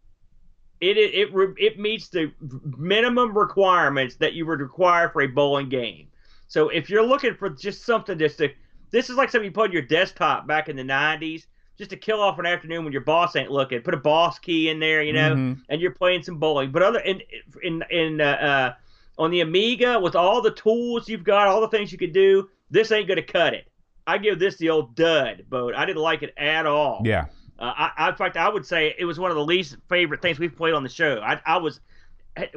it 0.81 0.97
it 0.97 1.14
it, 1.14 1.55
it 1.57 1.79
meets 1.79 2.09
the 2.09 2.33
minimum 2.77 3.37
requirements 3.37 4.16
that 4.16 4.33
you 4.33 4.45
would 4.47 4.61
require 4.61 5.09
for 5.09 5.23
a 5.23 5.27
bowling 5.29 5.68
game. 5.68 6.09
So 6.49 6.68
if 6.68 6.91
you're 6.91 7.07
looking 7.07 7.35
for 7.37 7.49
just 7.49 7.85
something 7.87 8.18
just 8.18 8.39
to, 8.39 8.51
this 8.91 9.09
is 9.09 9.16
like 9.16 9.31
something 9.31 9.45
you 9.45 9.53
put 9.53 9.68
on 9.68 9.73
your 9.73 9.83
desktop 9.83 10.49
back 10.49 10.68
in 10.68 10.75
the 10.75 10.83
'90s, 10.83 11.47
just 11.81 11.91
to 11.91 11.97
kill 11.97 12.20
off 12.20 12.39
an 12.39 12.47
afternoon 12.47 12.85
when 12.85 12.93
your 12.93 13.03
boss 13.03 13.35
ain't 13.35 13.51
looking. 13.51 13.81
Put 13.81 13.95
a 13.95 13.97
boss 13.97 14.39
key 14.39 14.68
in 14.68 14.78
there, 14.78 15.03
you 15.03 15.12
know, 15.14 15.35
Mhm. 15.35 15.62
and 15.70 15.81
you're 15.81 15.91
playing 15.91 16.22
some 16.22 16.37
bowling. 16.39 16.70
But 16.70 16.83
other 16.83 17.01
in 17.01 17.22
in 17.62 17.83
in 17.91 18.20
uh, 18.20 18.24
uh, 18.24 18.74
on 19.18 19.31
the 19.31 19.41
Amiga 19.41 19.99
with 19.99 20.14
all 20.14 20.41
the 20.43 20.51
tools 20.53 21.09
you've 21.09 21.24
got, 21.24 21.49
all 21.49 21.61
the 21.61 21.68
things 21.68 21.91
you 21.91 21.99
could 21.99 22.12
do, 22.12 22.49
this 22.70 22.93
ain't 22.93 23.09
gonna 23.09 23.22
cut 23.22 23.55
it. 23.55 23.66
I 24.07 24.18
give 24.18 24.39
this 24.39 24.57
the 24.59 24.70
old 24.70 24.95
dud 24.95 25.45
vote. 25.51 25.74
I 25.74 25.87
didn't 25.87 26.03
like 26.03 26.22
it 26.22 26.35
at 26.37 26.66
all. 26.66 27.03
Yeah. 27.05 27.26
Uh, 27.59 27.72
I, 27.76 27.91
I, 27.97 28.09
in 28.11 28.14
fact, 28.14 28.37
I 28.37 28.49
would 28.49 28.64
say 28.66 28.95
it 28.99 29.05
was 29.05 29.18
one 29.18 29.31
of 29.31 29.37
the 29.37 29.45
least 29.45 29.76
favorite 29.89 30.22
things 30.22 30.39
we've 30.39 30.55
played 30.57 30.74
on 30.74 30.83
the 30.83 30.89
show. 30.89 31.20
I, 31.20 31.41
I 31.47 31.57
was 31.59 31.81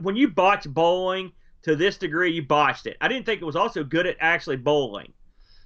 when 0.01 0.15
you 0.15 0.27
botch 0.27 0.65
bowling 0.67 1.31
to 1.63 1.75
this 1.77 1.97
degree, 1.97 2.31
you 2.31 2.41
botched 2.43 2.87
it. 2.87 2.97
I 3.01 3.07
didn't 3.07 3.25
think 3.25 3.41
it 3.41 3.45
was 3.45 3.55
also 3.55 3.83
good 3.85 4.05
at 4.05 4.17
actually 4.19 4.57
bowling, 4.57 5.13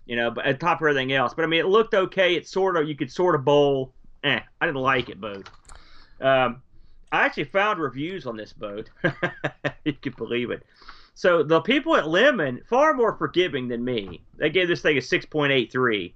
you 0.08 0.16
know, 0.16 0.32
but 0.32 0.46
at 0.46 0.60
top 0.60 0.82
of 0.82 0.88
everything 0.88 1.14
else. 1.14 1.34
But 1.34 1.44
I 1.46 1.48
mean, 1.48 1.60
it 1.60 1.68
looked 1.68 1.94
okay. 1.94 2.36
It 2.36 2.48
sort 2.48 2.78
of 2.78 2.88
you 2.88 2.96
could 2.96 3.12
sort 3.12 3.36
of 3.36 3.46
bowl. 3.46 3.94
Eh, 4.24 4.40
I 4.62 4.66
didn't 4.66 4.82
like 4.82 5.10
it, 5.10 5.22
boat. 5.22 5.50
Um, 6.20 6.62
I 7.12 7.26
actually 7.26 7.46
found 7.46 7.80
reviews 7.80 8.26
on 8.26 8.36
this 8.36 8.52
boat. 8.54 8.90
you 9.86 9.94
can 9.94 10.14
believe 10.18 10.50
it. 10.52 10.64
So 11.14 11.42
the 11.44 11.62
people 11.62 11.96
at 11.96 12.08
Lemon 12.08 12.62
far 12.70 12.94
more 12.94 13.16
forgiving 13.18 13.68
than 13.68 13.84
me. 13.84 14.22
They 14.38 14.50
gave 14.50 14.68
this 14.68 14.82
thing 14.82 14.98
a 14.98 15.02
six 15.02 15.26
point 15.26 15.52
eight 15.52 15.72
three. 15.72 16.16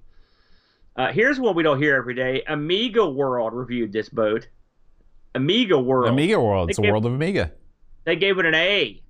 Uh, 0.96 1.10
here's 1.12 1.40
one 1.40 1.54
we 1.56 1.62
don't 1.62 1.78
hear 1.80 1.96
every 1.96 2.14
day. 2.14 2.42
Amiga 2.48 3.08
World 3.08 3.54
reviewed 3.54 3.92
this 3.92 4.08
boat. 4.08 4.46
Amiga 5.34 5.78
World. 5.78 6.08
Amiga 6.08 6.38
World. 6.38 6.68
It's 6.70 6.76
They 6.78 6.82
a 6.82 6.84
gave- 6.84 6.92
world 6.92 7.06
of 7.06 7.14
Amiga. 7.14 7.52
They 8.04 8.16
gave 8.16 8.38
it 8.38 8.44
an 8.46 8.54
A. 8.54 9.00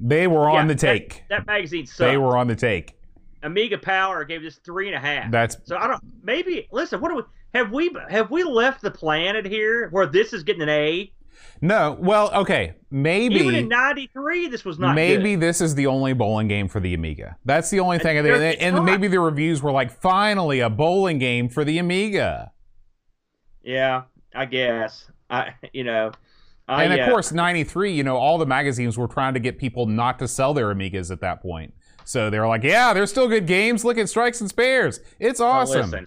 They 0.00 0.26
were 0.26 0.48
on 0.48 0.66
Yeah, 0.66 0.66
the 0.66 0.74
take. 0.74 1.22
That, 1.28 1.40
that 1.40 1.46
magazine 1.46 1.86
sucked. 1.86 1.98
they 2.10 2.16
were 2.16 2.36
on 2.36 2.48
the 2.48 2.56
take. 2.56 2.96
Amiga 3.44 3.78
Power 3.78 4.24
gave 4.24 4.42
this 4.42 4.56
three 4.64 4.88
and 4.88 4.96
a 4.96 5.00
half. 5.00 5.30
That's 5.30 5.56
so 5.64 5.76
I 5.76 5.86
don't. 5.86 6.02
Maybe 6.22 6.66
listen. 6.72 7.00
What 7.00 7.10
do 7.10 7.16
we 7.16 7.22
have? 7.54 7.70
We 7.70 7.94
have 8.08 8.30
we 8.30 8.42
left 8.42 8.82
the 8.82 8.90
planet 8.90 9.44
here 9.46 9.88
where 9.90 10.06
this 10.06 10.32
is 10.32 10.42
getting 10.42 10.62
an 10.62 10.68
A? 10.70 11.12
no. 11.60 11.96
Well, 12.00 12.32
okay. 12.34 12.74
Maybe 12.90 13.36
Even 13.36 13.54
in 13.54 13.68
'93, 13.68 14.48
this 14.48 14.64
was 14.64 14.78
not. 14.78 14.94
maybe 14.94 15.32
good. 15.34 15.40
this 15.40 15.60
is 15.60 15.74
the 15.74 15.86
only 15.86 16.12
bowling 16.12 16.48
game 16.48 16.68
for 16.68 16.80
the 16.80 16.94
Amiga. 16.94 17.36
That's 17.44 17.70
the 17.70 17.80
only 17.80 17.98
thing. 17.98 18.22
There- 18.22 18.34
And, 18.34 18.76
and 18.76 18.84
maybe 18.84 19.08
the 19.08 19.20
reviews 19.20 19.62
were 19.62 19.72
like, 19.72 19.90
finally, 19.90 20.60
a 20.60 20.70
bowling 20.70 21.18
game 21.18 21.48
for 21.48 21.64
the 21.64 21.78
Amiga. 21.78 22.52
Yeah, 23.62 24.02
I 24.34 24.46
guess. 24.46 25.10
I 25.30 25.54
you 25.72 25.84
know. 25.84 26.12
I, 26.66 26.84
and 26.84 26.94
of 26.94 27.00
uh, 27.00 27.10
course, 27.10 27.30
93, 27.30 27.92
you 27.92 28.02
know, 28.02 28.16
all 28.16 28.38
the 28.38 28.46
magazines 28.46 28.96
were 28.96 29.06
trying 29.06 29.34
to 29.34 29.40
get 29.40 29.58
people 29.58 29.84
not 29.84 30.18
to 30.20 30.28
sell 30.28 30.54
their 30.54 30.74
Amigas 30.74 31.10
at 31.10 31.20
that 31.20 31.42
point. 31.42 31.74
So 32.04 32.30
they 32.30 32.38
were 32.38 32.48
like, 32.48 32.62
yeah, 32.62 32.92
there's 32.92 33.10
still 33.10 33.28
good 33.28 33.46
games. 33.46 33.84
Look 33.84 33.98
at 33.98 34.08
Strikes 34.08 34.40
and 34.40 34.50
Spares. 34.50 35.00
It's 35.18 35.40
oh, 35.40 35.46
awesome. 35.46 35.90
listen, 35.90 36.06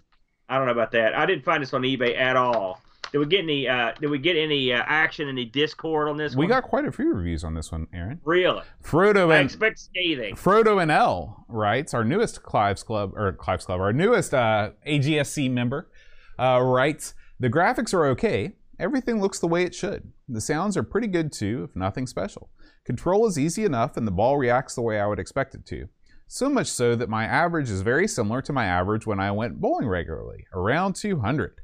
I 0.50 0.58
don't 0.58 0.66
know 0.66 0.72
about 0.72 0.92
that. 0.92 1.16
I 1.16 1.26
didn't 1.26 1.44
find 1.44 1.62
this 1.62 1.74
on 1.74 1.82
eBay 1.82 2.18
at 2.18 2.36
all. 2.36 2.82
Did 3.12 3.20
we 3.20 3.26
get 3.26 3.40
any? 3.44 3.68
Uh, 3.68 3.94
did 4.00 4.10
we 4.10 4.20
get 4.20 4.36
any 4.36 4.74
uh, 4.74 4.84
action 4.86 5.34
the 5.34 5.46
Discord 5.46 6.10
on 6.10 6.18
this? 6.18 6.34
One? 6.34 6.40
We 6.40 6.52
one? 6.52 6.62
got 6.62 6.70
quite 6.70 6.86
a 6.86 6.92
few 6.92 7.14
reviews 7.14 7.44
on 7.44 7.54
this 7.54 7.72
one, 7.72 7.88
Aaron. 7.94 8.20
really. 8.26 8.64
Frodo 8.84 9.32
I 9.32 9.38
and 9.38 9.46
expect 9.46 9.80
scathing. 9.80 10.36
Frodo 10.36 10.76
NL 10.86 11.44
writes, 11.48 11.94
our 11.94 12.04
newest 12.04 12.44
Clive's 12.44 12.84
Club, 12.84 13.14
or 13.16 13.32
Clive's 13.34 13.66
Club, 13.66 13.80
our 13.80 13.94
newest 13.94 14.34
uh, 14.34 14.72
AGSC 14.86 15.50
member, 15.50 15.90
uh, 16.38 16.60
writes, 16.62 17.14
the 17.40 17.50
graphics 17.50 17.94
are 17.94 18.06
okay. 18.08 18.54
Everything 18.80 19.22
looks 19.22 19.40
the 19.40 19.48
way 19.48 19.64
it 19.64 19.74
should. 19.74 20.12
The 20.28 20.42
sounds 20.42 20.76
are 20.76 20.84
pretty 20.84 21.08
good 21.08 21.32
too, 21.32 21.68
if 21.70 21.76
nothing 21.76 22.08
special. 22.08 22.50
Control 22.88 23.28
is 23.28 23.38
easy 23.38 23.66
enough 23.66 23.98
and 23.98 24.08
the 24.08 24.12
ball 24.12 24.38
reacts 24.38 24.74
the 24.74 24.82
way 24.82 24.98
I 24.98 25.08
would 25.08 25.20
expect 25.20 25.54
it 25.54 25.66
to. 25.66 25.90
So 26.26 26.48
much 26.50 26.68
so 26.68 26.96
that 26.96 27.10
my 27.10 27.26
average 27.26 27.70
is 27.70 27.82
very 27.82 28.08
similar 28.08 28.42
to 28.44 28.54
my 28.54 28.64
average 28.66 29.06
when 29.06 29.20
I 29.20 29.30
went 29.32 29.60
bowling 29.60 29.90
regularly, 29.90 30.46
around 30.54 30.96
200. 30.96 31.60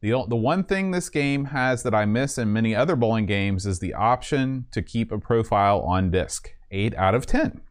The, 0.00 0.24
the 0.28 0.36
one 0.36 0.62
thing 0.62 0.92
this 0.92 1.08
game 1.08 1.46
has 1.46 1.82
that 1.82 1.92
I 1.92 2.04
miss 2.04 2.38
in 2.38 2.52
many 2.52 2.72
other 2.72 2.94
bowling 2.94 3.26
games 3.26 3.66
is 3.66 3.80
the 3.80 3.94
option 3.94 4.66
to 4.70 4.80
keep 4.80 5.10
a 5.10 5.18
profile 5.18 5.80
on 5.80 6.12
disk. 6.12 6.54
8 6.70 6.94
out 6.94 7.16
of 7.16 7.26
10. 7.26 7.62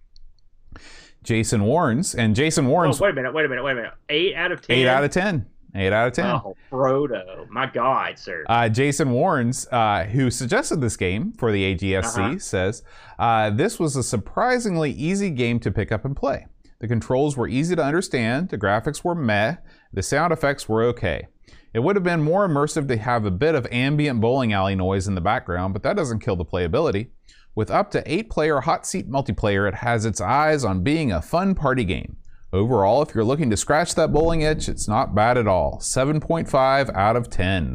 Jason 1.24 1.64
Warrens, 1.64 2.14
and 2.14 2.36
Jason 2.36 2.68
Oh, 3.00 3.06
wait 3.06 3.12
a 3.12 3.14
minute. 3.14 3.34
Wait 3.34 3.46
a 3.46 3.50
minute. 3.50 3.64
Wait 3.64 3.72
a 3.72 3.76
minute. 3.76 3.94
Eight 4.10 4.36
out 4.36 4.52
of 4.52 4.62
ten. 4.62 4.78
8 4.78 4.88
out 4.88 5.04
of 5.06 5.12
10. 5.12 5.46
8 5.76 5.94
out 5.94 6.08
of 6.08 6.14
10. 6.14 6.26
Oh, 6.26 6.56
Frodo. 6.72 7.48
My 7.50 7.68
God, 7.68 8.18
sir. 8.18 8.44
Uh, 8.50 8.70
Jason 8.70 9.12
Warrens, 9.12 9.68
uh, 9.72 10.04
who 10.06 10.32
suggested 10.32 10.82
this 10.82 10.98
game 10.98 11.34
for 11.34 11.52
the 11.52 11.76
AGSC, 11.76 12.18
Uh-huh. 12.18 12.40
says 12.40 12.84
uh, 13.20 13.50
this 13.52 13.80
was 13.80 13.96
a 13.96 14.04
surprisingly 14.04 14.92
easy 14.92 15.30
game 15.30 15.60
to 15.60 15.72
pick 15.72 15.92
up 15.92 16.06
and 16.06 16.16
play. 16.16 16.48
The 16.80 16.88
controls 16.88 17.36
were 17.36 17.48
easy 17.48 17.76
to 17.76 17.84
understand, 17.84 18.50
the 18.50 18.58
graphics 18.58 19.04
were 19.04 19.14
meh, 19.16 19.58
the 19.94 20.02
sound 20.02 20.32
effects 20.34 20.70
were 20.70 20.84
okay. 20.86 21.28
It 21.74 21.80
would 21.80 21.96
have 21.96 22.04
been 22.04 22.24
more 22.24 22.48
immersive 22.48 22.88
to 22.88 22.98
have 22.98 23.26
a 23.26 23.32
bit 23.32 23.54
of 23.54 23.68
ambient 23.72 24.22
bowling 24.22 24.54
alley 24.54 24.76
noise 24.76 25.08
in 25.08 25.14
the 25.14 25.22
background, 25.22 25.74
but 25.74 25.84
that 25.84 25.96
doesn't 25.98 26.20
kill 26.20 26.36
the 26.36 26.46
playability. 26.46 27.10
With 27.54 27.70
up 27.70 27.92
to 27.92 28.04
eight 28.12 28.30
player 28.30 28.62
hot 28.62 28.88
seat 28.88 29.10
multiplayer, 29.10 29.68
it 29.68 29.76
has 29.76 30.06
its 30.06 30.22
eyes 30.22 30.64
on 30.64 30.82
being 30.84 31.12
a 31.12 31.22
fun 31.22 31.54
party 31.54 31.84
game. 31.84 32.16
Overall, 32.52 33.02
if 33.04 33.14
you're 33.14 33.24
looking 33.24 33.50
to 33.52 33.58
scratch 33.58 33.94
that 33.96 34.12
bowling 34.12 34.42
itch, 34.42 34.68
it's 34.68 34.88
not 34.88 35.14
bad 35.14 35.38
at 35.38 35.48
all. 35.48 35.78
7.5 35.80 36.90
out 36.96 37.16
of 37.16 37.30
10. 37.30 37.74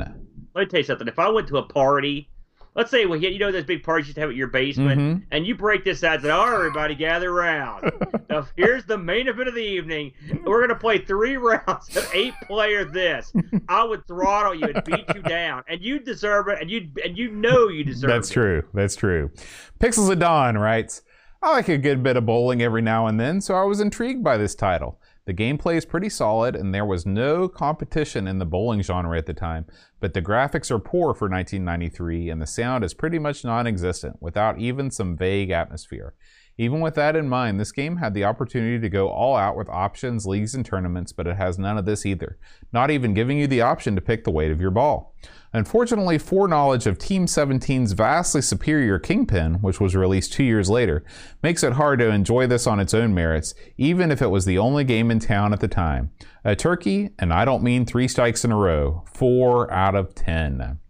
Let 0.55 0.61
me 0.63 0.67
tell 0.67 0.81
you 0.81 0.85
something. 0.85 1.07
If 1.09 1.19
I 1.19 1.29
went 1.29 1.47
to 1.49 1.59
a 1.59 1.63
party, 1.63 2.29
let's 2.75 2.91
say, 2.91 3.07
well, 3.07 3.17
you 3.19 3.39
know 3.39 3.53
those 3.53 3.65
big 3.65 3.85
parties 3.85 4.09
you 4.09 4.21
have 4.21 4.31
at 4.31 4.35
your 4.37 4.49
basement, 4.49 5.01
Mhm. 5.01 5.27
and 5.31 5.47
you 5.47 5.55
break 5.55 5.85
this 5.85 6.03
out 6.03 6.15
and 6.15 6.23
say, 6.25 6.31
all 6.31 6.47
right, 6.51 6.55
everybody 6.57 6.97
gather 6.97 7.31
around. 7.31 7.93
now, 8.31 8.49
here's 8.57 8.85
the 8.85 8.99
main 8.99 9.29
event 9.29 9.47
of 9.49 9.55
the 9.55 9.63
evening. 9.63 10.11
We're 10.45 10.59
going 10.59 10.71
to 10.71 10.75
play 10.75 10.99
three 10.99 11.37
rounds 11.37 11.97
of 11.97 12.11
eight 12.13 12.35
player 12.49 12.85
this. 12.85 13.33
I 13.69 13.85
would 13.85 14.05
throttle 14.09 14.57
you 14.57 14.67
and 14.75 14.83
beat 14.85 15.05
you 15.15 15.23
down. 15.23 15.63
And 15.69 15.81
you 15.83 16.01
deserve 16.01 16.49
it, 16.49 16.59
and 16.61 16.69
you 16.69 16.89
and 17.05 17.17
you 17.17 17.31
know 17.31 17.69
you 17.69 17.85
deserve 17.85 18.09
That's 18.11 18.27
it. 18.29 18.31
That's 18.31 18.33
true. 18.33 18.63
That's 18.75 18.97
true. 18.97 19.31
Pixels 19.79 20.11
of 20.11 20.19
Dawn 20.19 20.59
writes, 20.59 21.03
I 21.45 21.51
like 21.51 21.69
a 21.69 21.77
good 21.77 22.03
bit 22.03 22.17
of 22.17 22.25
bowling 22.25 22.63
every 22.63 22.81
now 22.81 23.07
and 23.07 23.21
then, 23.21 23.43
so 23.43 23.55
I 23.55 23.65
was 23.65 23.79
intrigued 23.79 24.25
by 24.25 24.39
this 24.39 24.55
title. 24.55 24.99
The 25.27 25.35
gameplay 25.35 25.77
is 25.77 25.85
pretty 25.85 26.09
solid, 26.09 26.57
and 26.57 26.75
there 26.75 26.87
was 26.87 27.05
no 27.05 27.49
competition 27.49 28.27
in 28.27 28.39
the 28.39 28.47
bowling 28.47 28.81
genre 28.81 29.19
at 29.19 29.27
the 29.27 29.35
time, 29.35 29.67
but 30.01 30.15
the 30.15 30.23
graphics 30.23 30.71
are 30.71 30.79
poor 30.79 31.13
for 31.13 31.29
1993, 31.29 32.31
and 32.31 32.41
the 32.41 32.47
sound 32.47 32.83
is 32.83 32.95
pretty 32.95 33.19
much 33.19 33.45
non 33.45 33.67
existent, 33.67 34.23
without 34.23 34.59
even 34.59 34.91
some 34.91 35.19
vague 35.19 35.51
atmosphere. 35.51 36.15
Even 36.57 36.81
with 36.81 36.95
that 36.95 37.15
in 37.15 37.29
mind, 37.29 37.61
this 37.61 37.73
game 37.73 37.97
had 37.97 38.15
the 38.15 38.25
opportunity 38.25 38.79
to 38.79 38.89
go 38.89 39.11
all 39.11 39.37
out 39.37 39.55
with 39.55 39.69
options, 39.69 40.25
leagues, 40.25 40.55
and 40.55 40.65
tournaments, 40.65 41.13
but 41.13 41.27
it 41.27 41.37
has 41.37 41.59
none 41.59 41.77
of 41.77 41.85
this 41.85 42.07
either, 42.07 42.39
not 42.73 42.91
even 42.91 43.13
giving 43.13 43.39
you 43.39 43.47
the 43.47 43.61
option 43.61 43.95
to 43.95 44.01
pick 44.01 44.25
the 44.25 44.31
weight 44.31 44.51
of 44.51 44.63
your 44.63 44.71
ball. 44.71 45.15
Unfortunately, 45.55 46.19
foreknowledge 46.19 46.85
of 46.85 46.99
Team 46.99 47.27
17's 47.27 47.93
vastly 47.93 48.43
superior 48.43 48.99
Kingpin, 48.99 49.55
which 49.63 49.81
was 49.81 49.95
released 49.95 50.33
two 50.33 50.43
years 50.43 50.69
later, 50.69 51.05
makes 51.45 51.63
it 51.63 51.75
hard 51.75 52.01
to 52.01 52.11
enjoy 52.11 52.49
this 52.49 52.67
on 52.67 52.81
its 52.81 52.93
own 52.93 53.15
merits, 53.15 53.55
even 53.77 54.11
if 54.11 54.21
it 54.21 54.33
was 54.33 54.47
the 54.47 54.59
only 54.59 54.83
game 54.83 55.13
in 55.13 55.21
town 55.21 55.53
at 55.53 55.61
the 55.61 55.69
time. 55.69 56.11
A 56.45 56.57
turkey, 56.57 57.11
and 57.21 57.33
I 57.33 57.45
don't 57.45 57.63
mean 57.63 57.87
three 57.87 58.09
strikes 58.09 58.45
in 58.45 58.51
a 58.51 58.57
row, 58.57 59.05
4 59.15 59.73
out 59.73 59.95
of 59.95 60.17
10. 60.17 60.81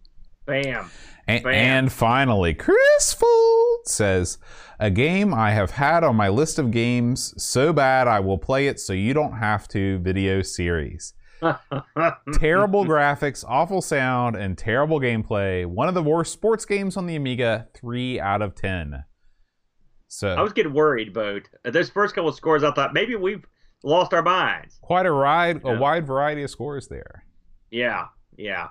Bam. 0.47 0.89
A- 1.27 1.39
Bam. 1.41 1.53
and 1.53 1.91
finally, 1.91 2.55
Chris 2.55 3.13
Fold 3.13 3.81
says, 3.85 4.39
A 4.79 4.89
game 4.89 5.31
I 5.31 5.51
have 5.51 5.71
had 5.71 6.03
on 6.03 6.15
my 6.15 6.29
list 6.29 6.57
of 6.57 6.71
games 6.71 7.35
so 7.37 7.71
bad 7.71 8.07
I 8.07 8.19
will 8.19 8.39
play 8.39 8.65
it 8.65 8.79
so 8.79 8.93
you 8.93 9.13
don't 9.13 9.37
have 9.37 9.67
to 9.69 9.99
video 9.99 10.41
series. 10.41 11.13
terrible 12.33 12.85
graphics, 12.85 13.43
awful 13.47 13.81
sound, 13.81 14.35
and 14.35 14.57
terrible 14.57 14.99
gameplay. 14.99 15.65
One 15.65 15.87
of 15.87 15.93
the 15.93 16.03
worst 16.03 16.33
sports 16.33 16.65
games 16.65 16.97
on 16.97 17.05
the 17.05 17.15
Amiga, 17.15 17.67
3 17.73 18.19
out 18.19 18.41
of 18.41 18.55
10. 18.55 19.03
So, 20.07 20.29
I 20.29 20.41
was 20.41 20.53
getting 20.53 20.73
worried, 20.73 21.13
Boat. 21.13 21.49
Uh, 21.65 21.71
those 21.71 21.89
first 21.89 22.15
couple 22.15 22.29
of 22.29 22.35
scores, 22.35 22.63
I 22.63 22.71
thought 22.71 22.93
maybe 22.93 23.15
we've 23.15 23.45
lost 23.83 24.13
our 24.13 24.23
minds. 24.23 24.77
quite 24.81 25.05
a, 25.05 25.11
ride, 25.11 25.61
a 25.63 25.77
wide 25.77 26.07
variety 26.07 26.43
of 26.43 26.49
scores 26.49 26.87
there. 26.87 27.25
Yeah, 27.71 28.05
yeah. 28.37 28.69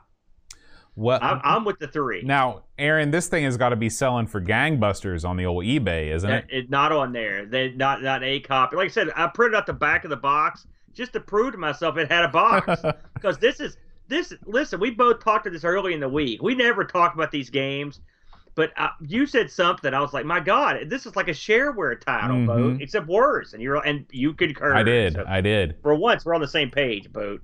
What, 0.95 1.25
I'm, 1.25 1.41
I'm 1.43 1.65
with 1.65 1.81
the 1.81 1.89
three. 1.89 2.23
now, 2.23 2.65
Aaron, 2.79 3.11
this 3.11 3.27
thing 3.27 3.45
has 3.45 3.57
got 3.57 3.71
to 3.71 3.77
be 3.77 3.91
selling 3.91 4.29
for 4.29 4.41
gangbusters 4.41 5.29
on 5.29 5.37
the 5.37 5.45
old 5.45 5.65
eBay, 5.65 6.15
isn't 6.15 6.31
uh, 6.31 6.35
it? 6.35 6.41
That- 6.43 6.57
it's 6.57 6.71
not 6.71 6.93
on 6.93 7.13
there. 7.13 7.47
They 7.47 7.71
not 7.71 8.01
not 8.01 8.23
a 8.23 8.39
copy. 8.41 8.77
Like 8.77 8.91
I 8.91 8.93
said, 8.93 9.09
I 9.17 9.27
printed 9.27 9.57
out 9.57 9.67
the 9.67 9.73
back 9.73 10.05
of 10.05 10.11
the 10.11 10.17
box 10.17 10.69
just 10.95 11.13
to 11.15 11.21
prove 11.21 11.53
to 11.53 11.59
myself 11.59 11.97
it 11.99 12.11
had 12.11 12.25
a 12.25 12.29
box. 12.29 12.83
because 13.15 13.39
this 13.39 13.61
is 13.61 13.77
this. 14.09 14.33
Listen, 14.47 14.81
we 14.81 14.91
both 14.91 15.23
talked 15.23 15.45
to 15.45 15.51
this 15.51 15.65
early 15.65 15.95
in 15.95 16.01
the 16.01 16.09
week. 16.09 16.43
We 16.43 16.55
never 16.55 16.85
talked 16.85 17.15
about 17.15 17.31
these 17.31 17.51
games, 17.51 18.01
but 18.55 18.71
uh, 18.77 18.89
you 19.01 19.27
said 19.27 19.51
something. 19.51 19.93
I 19.93 20.01
was 20.01 20.13
like, 20.13 20.25
my 20.27 20.41
God, 20.41 20.89
this 20.89 21.07
is 21.07 21.17
like 21.17 21.29
a 21.29 21.33
shareware 21.33 22.01
title, 22.01 22.37
Mhm. 22.37 22.47
boat, 22.47 22.83
except 22.83 23.07
worse. 23.07 23.53
And 23.53 23.63
you're 23.63 23.77
and 23.77 24.07
you 24.11 24.35
concur. 24.35 24.75
I 24.75 24.83
did. 24.83 25.15
So 25.15 25.25
I 25.27 25.41
did. 25.41 25.77
for 25.83 25.95
once, 25.95 26.25
we're 26.25 26.35
on 26.35 26.41
the 26.41 26.49
same 26.49 26.71
page, 26.71 27.13
boat. 27.13 27.41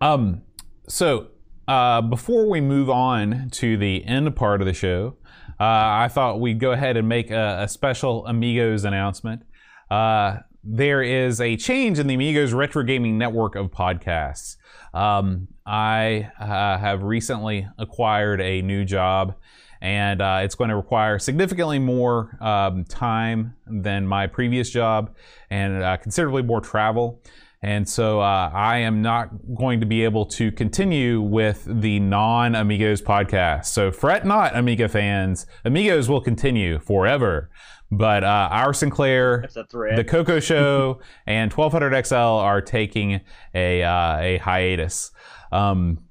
Um, 0.00 0.42
so 0.88 1.28
uh, 1.66 2.00
before 2.00 2.48
we 2.48 2.60
move 2.60 2.88
on 2.88 3.50
to 3.50 3.76
the 3.76 4.04
end 4.04 4.34
part 4.36 4.60
of 4.62 4.66
the 4.66 4.72
show, 4.72 5.16
uh, 5.60 5.64
I 5.64 6.08
thought 6.08 6.40
we'd 6.40 6.60
go 6.60 6.70
ahead 6.72 6.96
and 6.96 7.08
make 7.08 7.30
a, 7.30 7.58
a 7.62 7.68
special 7.68 8.24
Amigos 8.26 8.84
announcement. 8.84 9.42
Uh, 9.90 10.38
there 10.64 11.02
is 11.02 11.40
a 11.40 11.56
change 11.56 11.98
in 11.98 12.06
the 12.06 12.14
Amigos 12.14 12.52
Retro 12.52 12.82
Gaming 12.82 13.18
Network 13.18 13.54
of 13.54 13.70
podcasts. 13.70 14.56
Um, 14.92 15.48
I 15.66 16.30
uh, 16.40 16.78
have 16.78 17.02
recently 17.02 17.68
acquired 17.78 18.40
a 18.40 18.62
new 18.62 18.84
job, 18.84 19.34
and 19.80 20.20
uh, 20.20 20.40
it's 20.42 20.54
going 20.54 20.70
to 20.70 20.76
require 20.76 21.18
significantly 21.18 21.78
more 21.78 22.36
um, 22.40 22.84
time 22.84 23.54
than 23.66 24.06
my 24.06 24.26
previous 24.26 24.70
job 24.70 25.14
and 25.50 25.82
uh, 25.82 25.96
considerably 25.98 26.42
more 26.42 26.60
travel. 26.60 27.22
And 27.60 27.88
so 27.88 28.20
uh, 28.20 28.50
I 28.52 28.78
am 28.78 29.02
not 29.02 29.30
going 29.56 29.80
to 29.80 29.86
be 29.86 30.04
able 30.04 30.26
to 30.26 30.52
continue 30.52 31.20
with 31.20 31.64
the 31.66 31.98
non 31.98 32.54
Amigos 32.54 33.02
podcast. 33.02 33.66
So 33.66 33.90
fret 33.90 34.24
not, 34.24 34.56
Amiga 34.56 34.88
fans. 34.88 35.46
Amigos 35.64 36.08
will 36.08 36.20
continue 36.20 36.78
forever. 36.78 37.50
But 37.90 38.22
uh, 38.22 38.48
our 38.50 38.74
Sinclair, 38.74 39.40
That's 39.40 39.56
a 39.56 39.64
threat. 39.64 39.96
the 39.96 40.04
Coco 40.04 40.40
Show, 40.40 41.00
and 41.26 41.52
1200 41.52 42.06
XL 42.06 42.14
are 42.14 42.60
taking 42.60 43.20
a, 43.54 43.82
uh, 43.82 44.18
a 44.18 44.36
hiatus. 44.38 45.10
Um, 45.50 46.04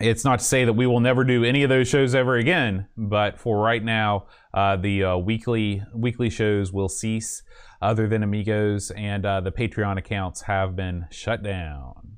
it's 0.00 0.24
not 0.24 0.40
to 0.40 0.44
say 0.44 0.64
that 0.64 0.72
we 0.72 0.86
will 0.86 1.00
never 1.00 1.24
do 1.24 1.44
any 1.44 1.62
of 1.62 1.68
those 1.68 1.88
shows 1.88 2.14
ever 2.14 2.36
again, 2.36 2.88
but 2.96 3.38
for 3.38 3.58
right 3.58 3.82
now, 3.82 4.26
uh, 4.52 4.76
the 4.76 5.04
uh, 5.04 5.16
weekly 5.16 5.82
weekly 5.94 6.30
shows 6.30 6.72
will 6.72 6.88
cease, 6.88 7.42
other 7.80 8.08
than 8.08 8.22
Amigos, 8.22 8.90
and 8.92 9.24
uh, 9.24 9.40
the 9.40 9.52
Patreon 9.52 9.96
accounts 9.98 10.42
have 10.42 10.74
been 10.74 11.06
shut 11.10 11.42
down. 11.42 12.16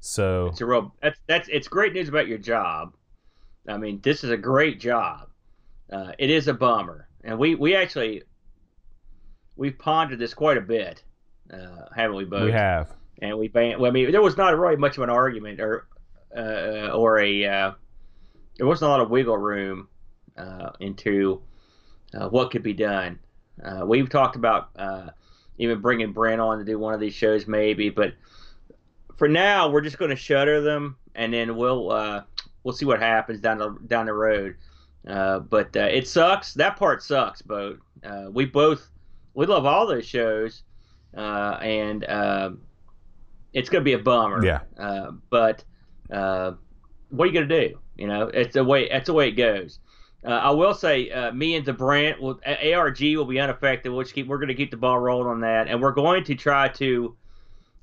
So 0.00 0.46
It's 0.46 0.60
a 0.60 0.66
real. 0.66 0.94
That's 1.02 1.18
that's. 1.26 1.48
It's 1.48 1.66
great 1.66 1.92
news 1.92 2.08
about 2.08 2.28
your 2.28 2.38
job. 2.38 2.94
I 3.68 3.76
mean, 3.76 4.00
this 4.02 4.22
is 4.22 4.30
a 4.30 4.36
great 4.36 4.80
job. 4.80 5.28
Uh, 5.92 6.12
it 6.18 6.30
is 6.30 6.46
a 6.48 6.54
bummer, 6.54 7.07
and 7.24 7.38
we 7.38 7.54
we 7.54 7.74
actually 7.74 8.22
we've 9.56 9.78
pondered 9.78 10.18
this 10.18 10.34
quite 10.34 10.56
a 10.56 10.62
bit, 10.62 11.02
uh, 11.52 11.86
haven't 11.94 12.16
we 12.16 12.24
both? 12.24 12.44
we 12.44 12.52
have. 12.52 12.90
and 13.20 13.38
we 13.38 13.48
ban. 13.48 13.78
Well, 13.78 13.90
I 13.90 13.92
mean, 13.92 14.12
there 14.12 14.22
was 14.22 14.36
not 14.36 14.56
really 14.56 14.76
much 14.76 14.96
of 14.96 15.02
an 15.02 15.10
argument 15.10 15.60
or 15.60 15.86
uh, 16.36 16.90
or 16.94 17.18
a 17.18 17.44
uh, 17.44 17.72
there 18.56 18.66
wasn't 18.66 18.88
a 18.88 18.90
lot 18.90 19.00
of 19.00 19.10
wiggle 19.10 19.38
room 19.38 19.88
uh, 20.36 20.70
into 20.80 21.42
uh, 22.14 22.28
what 22.28 22.50
could 22.50 22.62
be 22.62 22.72
done. 22.72 23.18
Uh, 23.62 23.84
we've 23.84 24.08
talked 24.08 24.36
about 24.36 24.70
uh, 24.76 25.08
even 25.58 25.80
bringing 25.80 26.12
Brent 26.12 26.40
on 26.40 26.58
to 26.58 26.64
do 26.64 26.78
one 26.78 26.94
of 26.94 27.00
these 27.00 27.14
shows, 27.14 27.46
maybe, 27.46 27.90
but 27.90 28.14
for 29.16 29.28
now, 29.28 29.68
we're 29.68 29.80
just 29.80 29.98
going 29.98 30.10
to 30.10 30.16
shutter 30.16 30.60
them, 30.60 30.96
and 31.14 31.34
then 31.34 31.56
we'll 31.56 31.90
uh, 31.90 32.22
we'll 32.62 32.74
see 32.74 32.84
what 32.84 33.00
happens 33.00 33.40
down 33.40 33.58
the 33.58 33.76
down 33.86 34.06
the 34.06 34.12
road. 34.12 34.56
Uh, 35.06 35.38
but 35.38 35.76
uh, 35.76 35.80
it 35.80 36.08
sucks. 36.08 36.54
That 36.54 36.76
part 36.76 37.02
sucks, 37.02 37.42
Boat. 37.42 37.80
Uh, 38.04 38.26
we 38.30 38.44
both 38.44 38.88
we 39.34 39.46
love 39.46 39.66
all 39.66 39.86
those 39.86 40.06
shows, 40.06 40.62
uh, 41.16 41.58
and 41.62 42.04
uh, 42.04 42.50
it's 43.52 43.68
going 43.68 43.82
to 43.82 43.84
be 43.84 43.92
a 43.92 43.98
bummer. 43.98 44.44
Yeah. 44.44 44.60
Uh, 44.78 45.12
but 45.30 45.64
uh, 46.12 46.52
what 47.10 47.24
are 47.24 47.26
you 47.28 47.32
going 47.32 47.48
to 47.48 47.68
do? 47.68 47.78
You 47.96 48.06
know, 48.08 48.28
it's 48.28 48.54
the 48.54 48.64
way 48.64 48.88
that's 48.88 49.06
the 49.06 49.12
way 49.12 49.28
it 49.28 49.32
goes. 49.32 49.78
Uh, 50.24 50.30
I 50.30 50.50
will 50.50 50.74
say, 50.74 51.10
uh, 51.10 51.30
me 51.32 51.54
and 51.54 51.64
DeBrant 51.64 52.18
will 52.18 52.40
ARG 52.44 53.00
will 53.00 53.24
be 53.24 53.38
unaffected. 53.38 53.92
We'll 53.92 54.02
just 54.02 54.14
keep, 54.14 54.26
we're 54.26 54.38
going 54.38 54.48
to 54.48 54.54
keep 54.54 54.72
the 54.72 54.76
ball 54.76 54.98
rolling 54.98 55.28
on 55.28 55.40
that, 55.40 55.68
and 55.68 55.80
we're 55.80 55.92
going 55.92 56.24
to 56.24 56.34
try 56.34 56.68
to 56.68 57.16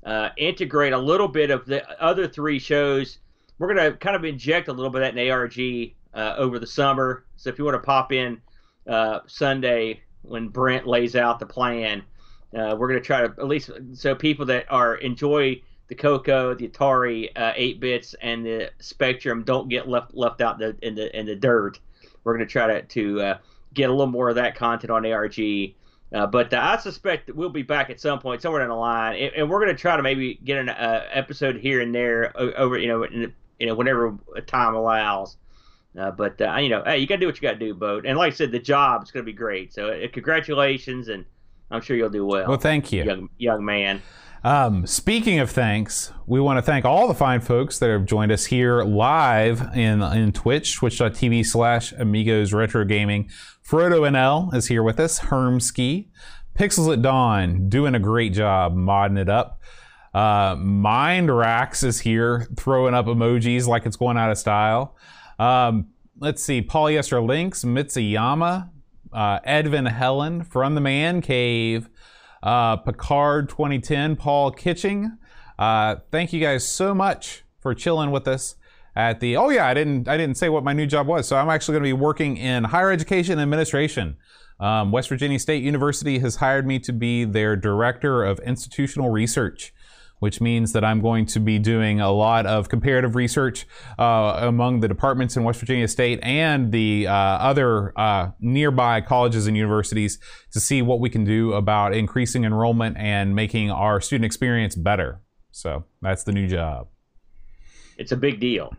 uh, 0.04 0.28
integrate 0.36 0.92
a 0.92 0.98
little 0.98 1.28
bit 1.28 1.50
of 1.50 1.64
the 1.64 1.82
other 2.00 2.28
three 2.28 2.58
shows. 2.58 3.18
We're 3.58 3.72
going 3.72 3.90
to 3.90 3.96
kind 3.96 4.14
of 4.14 4.24
inject 4.24 4.68
a 4.68 4.72
little 4.72 4.90
bit 4.90 5.02
of 5.02 5.14
that 5.14 5.18
in 5.18 5.30
ARG 5.30 5.94
uh, 6.16 6.34
over 6.36 6.58
the 6.58 6.66
summer. 6.66 7.24
So 7.36 7.50
if 7.50 7.58
you 7.58 7.64
want 7.64 7.76
to 7.76 7.86
pop 7.86 8.10
in 8.10 8.40
uh, 8.88 9.20
Sunday 9.26 10.02
when 10.22 10.48
Brent 10.48 10.86
lays 10.86 11.14
out 11.14 11.38
the 11.38 11.46
plan, 11.46 12.02
uh, 12.56 12.74
we're 12.76 12.88
going 12.88 13.00
to 13.00 13.06
try 13.06 13.20
to 13.20 13.26
at 13.26 13.46
least 13.46 13.70
so 13.92 14.14
people 14.14 14.46
that 14.46 14.66
are 14.70 14.96
enjoy 14.96 15.60
the 15.88 15.94
Coco, 15.94 16.54
the 16.54 16.68
Atari 16.68 17.30
uh, 17.36 17.52
8 17.54 17.80
bits, 17.80 18.14
and 18.20 18.44
the 18.44 18.70
Spectrum 18.80 19.44
don't 19.44 19.68
get 19.68 19.88
left 19.88 20.14
left 20.14 20.40
out 20.40 20.58
the 20.58 20.76
in 20.82 20.94
the 20.94 21.16
in 21.16 21.26
the 21.26 21.36
dirt. 21.36 21.78
We're 22.24 22.34
going 22.36 22.46
to 22.46 22.50
try 22.52 22.66
to 22.66 22.82
to 22.82 23.20
uh, 23.20 23.38
get 23.74 23.90
a 23.90 23.92
little 23.92 24.06
more 24.06 24.28
of 24.28 24.36
that 24.36 24.56
content 24.56 24.90
on 24.90 25.06
ARG 25.06 25.38
Uh, 26.12 26.26
but 26.26 26.52
uh, 26.52 26.60
I 26.60 26.78
suspect 26.78 27.26
that 27.26 27.36
we'll 27.36 27.50
be 27.50 27.62
back 27.62 27.90
at 27.90 28.00
some 28.00 28.18
point, 28.18 28.42
somewhere 28.42 28.62
down 28.62 28.70
the 28.70 28.74
line, 28.74 29.16
and, 29.16 29.34
and 29.34 29.50
we're 29.50 29.60
going 29.60 29.76
to 29.76 29.80
try 29.80 29.96
to 29.96 30.02
maybe 30.02 30.40
get 30.42 30.58
an 30.58 30.70
uh, 30.70 31.04
episode 31.12 31.56
here 31.56 31.80
and 31.80 31.94
there 31.94 32.32
over, 32.36 32.78
you 32.78 32.88
know, 32.88 33.02
in, 33.04 33.32
you 33.60 33.66
know, 33.66 33.74
whenever 33.74 34.16
time 34.46 34.74
allows. 34.74 35.36
Uh, 35.98 36.10
but 36.10 36.40
uh, 36.40 36.56
you 36.56 36.68
know, 36.68 36.82
hey, 36.84 36.98
you 36.98 37.06
got 37.06 37.16
to 37.16 37.20
do 37.20 37.26
what 37.26 37.36
you 37.36 37.42
got 37.42 37.52
to 37.52 37.58
do, 37.58 37.74
boat. 37.74 38.06
And 38.06 38.18
like 38.18 38.32
I 38.32 38.36
said, 38.36 38.52
the 38.52 38.58
job 38.58 39.02
is 39.02 39.10
going 39.10 39.24
to 39.24 39.30
be 39.30 39.36
great. 39.36 39.72
So 39.72 39.88
uh, 39.88 40.08
congratulations, 40.12 41.08
and 41.08 41.24
I'm 41.70 41.80
sure 41.80 41.96
you'll 41.96 42.10
do 42.10 42.26
well. 42.26 42.48
Well, 42.48 42.58
thank 42.58 42.92
you. 42.92 43.04
young 43.04 43.28
young 43.38 43.64
man. 43.64 44.02
Um, 44.44 44.86
speaking 44.86 45.40
of 45.40 45.50
thanks, 45.50 46.12
we 46.26 46.40
want 46.40 46.58
to 46.58 46.62
thank 46.62 46.84
all 46.84 47.08
the 47.08 47.14
fine 47.14 47.40
folks 47.40 47.78
that 47.80 47.90
have 47.90 48.04
joined 48.04 48.30
us 48.30 48.46
here 48.46 48.82
live 48.82 49.60
in 49.74 50.02
in 50.02 50.32
Twitch, 50.32 50.76
twitch.tv 50.76 51.44
slash 51.46 51.92
Amigos 51.92 52.52
Retro 52.52 52.84
Gaming. 52.84 53.28
Frodo 53.68 54.08
NL 54.08 54.54
is 54.54 54.66
here 54.66 54.82
with 54.82 55.00
us. 55.00 55.18
Hermski. 55.20 56.08
Pixels 56.56 56.90
at 56.90 57.02
Dawn 57.02 57.68
doing 57.68 57.94
a 57.94 57.98
great 57.98 58.32
job 58.32 58.74
modding 58.74 59.18
it 59.18 59.28
up. 59.28 59.60
Uh, 60.14 60.56
Mind 60.56 61.36
Rax 61.36 61.82
is 61.82 62.00
here 62.00 62.48
throwing 62.56 62.94
up 62.94 63.04
emojis 63.04 63.66
like 63.66 63.84
it's 63.84 63.96
going 63.96 64.16
out 64.16 64.30
of 64.30 64.38
style. 64.38 64.96
Um, 65.38 65.88
let's 66.18 66.42
see. 66.42 66.62
Polyester 66.62 67.26
Links, 67.26 67.64
Mitsuyama, 67.64 68.70
uh, 69.12 69.40
Edvin 69.40 69.90
Helland 69.90 70.46
from 70.46 70.74
the 70.74 70.80
Man 70.80 71.20
Cave, 71.20 71.88
uh, 72.42 72.76
Picard 72.76 73.48
2010, 73.48 74.16
Paul 74.16 74.50
Kitching. 74.50 75.18
Uh, 75.58 75.96
thank 76.10 76.32
you 76.32 76.40
guys 76.40 76.66
so 76.68 76.94
much 76.94 77.44
for 77.60 77.74
chilling 77.74 78.10
with 78.10 78.28
us 78.28 78.56
at 78.94 79.20
the. 79.20 79.36
Oh 79.36 79.48
yeah, 79.50 79.66
I 79.66 79.74
didn't 79.74 80.08
I 80.08 80.16
didn't 80.16 80.36
say 80.36 80.48
what 80.48 80.64
my 80.64 80.72
new 80.72 80.86
job 80.86 81.06
was. 81.06 81.26
So 81.26 81.36
I'm 81.36 81.48
actually 81.48 81.72
going 81.74 81.84
to 81.84 81.96
be 81.96 82.00
working 82.00 82.36
in 82.36 82.64
higher 82.64 82.90
education 82.90 83.38
administration. 83.38 84.16
Um, 84.58 84.90
West 84.90 85.08
Virginia 85.08 85.38
State 85.38 85.62
University 85.62 86.18
has 86.20 86.36
hired 86.36 86.66
me 86.66 86.78
to 86.80 86.92
be 86.92 87.24
their 87.24 87.56
director 87.56 88.24
of 88.24 88.38
institutional 88.40 89.10
research 89.10 89.74
which 90.18 90.40
means 90.40 90.72
that 90.72 90.84
I'm 90.84 91.00
going 91.00 91.26
to 91.26 91.40
be 91.40 91.58
doing 91.58 92.00
a 92.00 92.10
lot 92.10 92.46
of 92.46 92.68
comparative 92.68 93.14
research 93.14 93.66
uh, 93.98 94.38
among 94.40 94.80
the 94.80 94.88
departments 94.88 95.36
in 95.36 95.44
West 95.44 95.60
Virginia 95.60 95.88
State 95.88 96.20
and 96.22 96.72
the 96.72 97.06
uh, 97.06 97.12
other 97.12 97.92
uh, 97.98 98.30
nearby 98.40 99.00
colleges 99.00 99.46
and 99.46 99.56
universities 99.56 100.18
to 100.52 100.60
see 100.60 100.82
what 100.82 101.00
we 101.00 101.10
can 101.10 101.24
do 101.24 101.52
about 101.52 101.94
increasing 101.94 102.44
enrollment 102.44 102.96
and 102.96 103.34
making 103.34 103.70
our 103.70 104.00
student 104.00 104.24
experience 104.24 104.74
better. 104.74 105.20
So 105.50 105.84
that's 106.02 106.24
the 106.24 106.32
new 106.32 106.46
job. 106.46 106.88
It's 107.98 108.12
a 108.12 108.16
big 108.16 108.40
deal. 108.40 108.74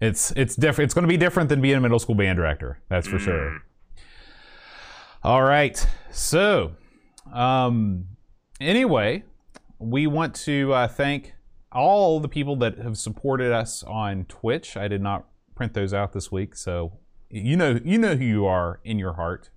It's 0.00 0.30
it's 0.32 0.56
different. 0.56 0.88
It's 0.88 0.94
going 0.94 1.04
to 1.04 1.08
be 1.08 1.16
different 1.16 1.48
than 1.48 1.62
being 1.62 1.76
a 1.76 1.80
middle 1.80 1.98
school 1.98 2.14
band 2.14 2.36
director. 2.36 2.80
That's 2.90 3.08
for 3.08 3.18
sure. 3.18 3.62
All 5.22 5.42
right. 5.42 5.84
So, 6.12 6.72
um, 7.32 8.04
anyway, 8.60 9.24
we 9.78 10.06
want 10.06 10.34
to 10.34 10.72
uh, 10.72 10.88
thank 10.88 11.34
all 11.72 12.20
the 12.20 12.28
people 12.28 12.56
that 12.56 12.78
have 12.78 12.96
supported 12.96 13.52
us 13.52 13.82
on 13.84 14.24
Twitch. 14.24 14.76
I 14.76 14.88
did 14.88 15.02
not 15.02 15.26
print 15.54 15.74
those 15.74 15.92
out 15.92 16.12
this 16.12 16.32
week, 16.32 16.54
so 16.54 16.98
you 17.28 17.56
know 17.56 17.78
you 17.84 17.98
know 17.98 18.16
who 18.16 18.24
you 18.24 18.46
are 18.46 18.80
in 18.84 18.98
your 18.98 19.14
heart. 19.14 19.50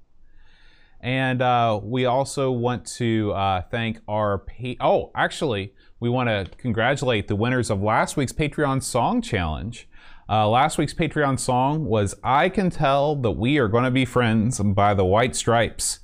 And 1.02 1.42
uh, 1.42 1.80
we 1.82 2.06
also 2.06 2.52
want 2.52 2.86
to 2.98 3.32
uh, 3.32 3.62
thank 3.72 4.00
our 4.08 4.40
pa- 4.40 4.76
oh, 4.82 5.12
actually, 5.16 5.74
we 6.00 6.10
want 6.10 6.28
to 6.28 6.48
congratulate 6.58 7.30
the 7.30 7.38
winners 7.38 7.70
of 7.70 7.82
last 7.82 8.18
week's 8.18 8.34
Patreon 8.34 8.84
Song 8.84 9.22
Challenge. 9.22 9.88
Uh, 10.28 10.48
last 10.48 10.78
week's 10.78 10.94
Patreon 10.94 11.40
song 11.40 11.86
was 11.86 12.16
"I 12.24 12.50
Can 12.50 12.70
Tell 12.70 13.16
That 13.16 13.32
We 13.32 13.58
Are 13.60 13.70
Going 13.70 13.86
to 13.86 13.92
Be 13.92 14.06
Friends" 14.06 14.60
by 14.60 14.94
the 14.94 15.06
White 15.06 15.36
Stripes. 15.36 16.00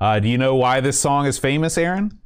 Uh, 0.00 0.20
do 0.20 0.28
you 0.28 0.38
know 0.38 0.54
why 0.54 0.80
this 0.80 1.00
song 1.00 1.26
is 1.26 1.38
famous, 1.38 1.76
Aaron? 1.76 2.20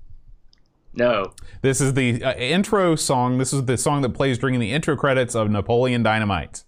No. 0.93 1.33
This 1.63 1.81
is 1.81 1.95
the 1.95 2.23
uh, 2.23 2.35
intro 2.35 2.97
song. 2.97 3.39
This 3.39 3.53
is 3.53 3.65
the 3.65 3.77
song 3.77 4.03
that 4.03 4.11
plays 4.11 4.39
during 4.39 4.59
the 4.59 4.73
intro 4.73 4.97
credits 4.97 5.35
of 5.35 5.51
Napoleon 5.51 6.03
Dynamite. 6.03 6.65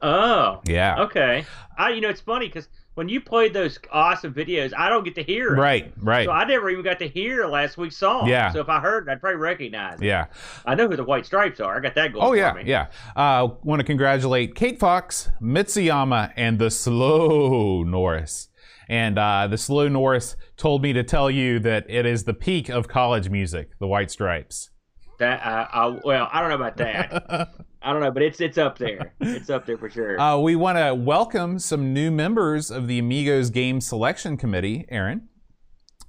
Oh. 0.00 0.60
Yeah. 0.66 1.02
Okay. 1.02 1.44
I, 1.78 1.90
you 1.90 2.00
know, 2.00 2.08
it's 2.08 2.20
funny 2.20 2.48
because 2.48 2.68
when 2.94 3.08
you 3.08 3.20
played 3.20 3.54
those 3.54 3.78
awesome 3.90 4.34
videos, 4.34 4.72
I 4.76 4.88
don't 4.88 5.04
get 5.04 5.14
to 5.14 5.22
hear 5.22 5.54
it. 5.54 5.58
Right, 5.58 5.92
right. 5.98 6.26
So 6.26 6.32
I 6.32 6.44
never 6.44 6.68
even 6.68 6.84
got 6.84 6.98
to 6.98 7.08
hear 7.08 7.46
last 7.46 7.78
week's 7.78 7.96
song. 7.96 8.28
Yeah. 8.28 8.52
So 8.52 8.60
if 8.60 8.68
I 8.68 8.80
heard 8.80 9.06
it, 9.08 9.10
I'd 9.12 9.20
probably 9.20 9.38
recognize 9.38 10.00
it. 10.00 10.06
yeah. 10.06 10.26
I 10.66 10.74
know 10.74 10.88
who 10.88 10.96
the 10.96 11.04
White 11.04 11.24
Stripes 11.24 11.60
are. 11.60 11.76
I 11.76 11.80
got 11.80 11.94
that 11.94 12.12
going 12.12 12.24
Oh 12.24 12.30
for 12.30 12.36
yeah, 12.36 12.52
me. 12.52 12.64
yeah. 12.66 12.88
Uh, 13.16 13.48
want 13.62 13.80
to 13.80 13.84
congratulate 13.84 14.54
Kate 14.54 14.78
Fox, 14.78 15.30
Mitsuyama, 15.40 16.32
and 16.36 16.58
the 16.58 16.70
Slow 16.70 17.82
Norris. 17.82 18.48
And 18.88 19.18
uh, 19.18 19.46
the 19.46 19.56
Slow 19.56 19.88
Norris 19.88 20.36
told 20.62 20.80
me 20.80 20.92
to 20.92 21.02
tell 21.02 21.28
you 21.28 21.58
that 21.58 21.84
it 21.88 22.06
is 22.06 22.22
the 22.22 22.32
peak 22.32 22.68
of 22.68 22.86
college 22.86 23.28
music, 23.28 23.70
the 23.80 23.86
White 23.88 24.12
Stripes. 24.12 24.70
That 25.18 25.44
uh, 25.44 25.66
I, 25.72 25.98
well, 26.04 26.28
I 26.32 26.40
don't 26.40 26.50
know 26.50 26.54
about 26.54 26.76
that. 26.76 27.52
I 27.82 27.92
don't 27.92 28.00
know, 28.00 28.12
but 28.12 28.22
it's 28.22 28.40
it's 28.40 28.58
up 28.58 28.78
there. 28.78 29.12
It's 29.20 29.50
up 29.50 29.66
there 29.66 29.76
for 29.76 29.90
sure. 29.90 30.20
Uh, 30.20 30.38
we 30.38 30.54
want 30.54 30.78
to 30.78 30.94
welcome 30.94 31.58
some 31.58 31.92
new 31.92 32.12
members 32.12 32.70
of 32.70 32.86
the 32.86 33.00
Amigos 33.00 33.50
Game 33.50 33.80
Selection 33.80 34.36
Committee, 34.36 34.86
Aaron. 34.88 35.28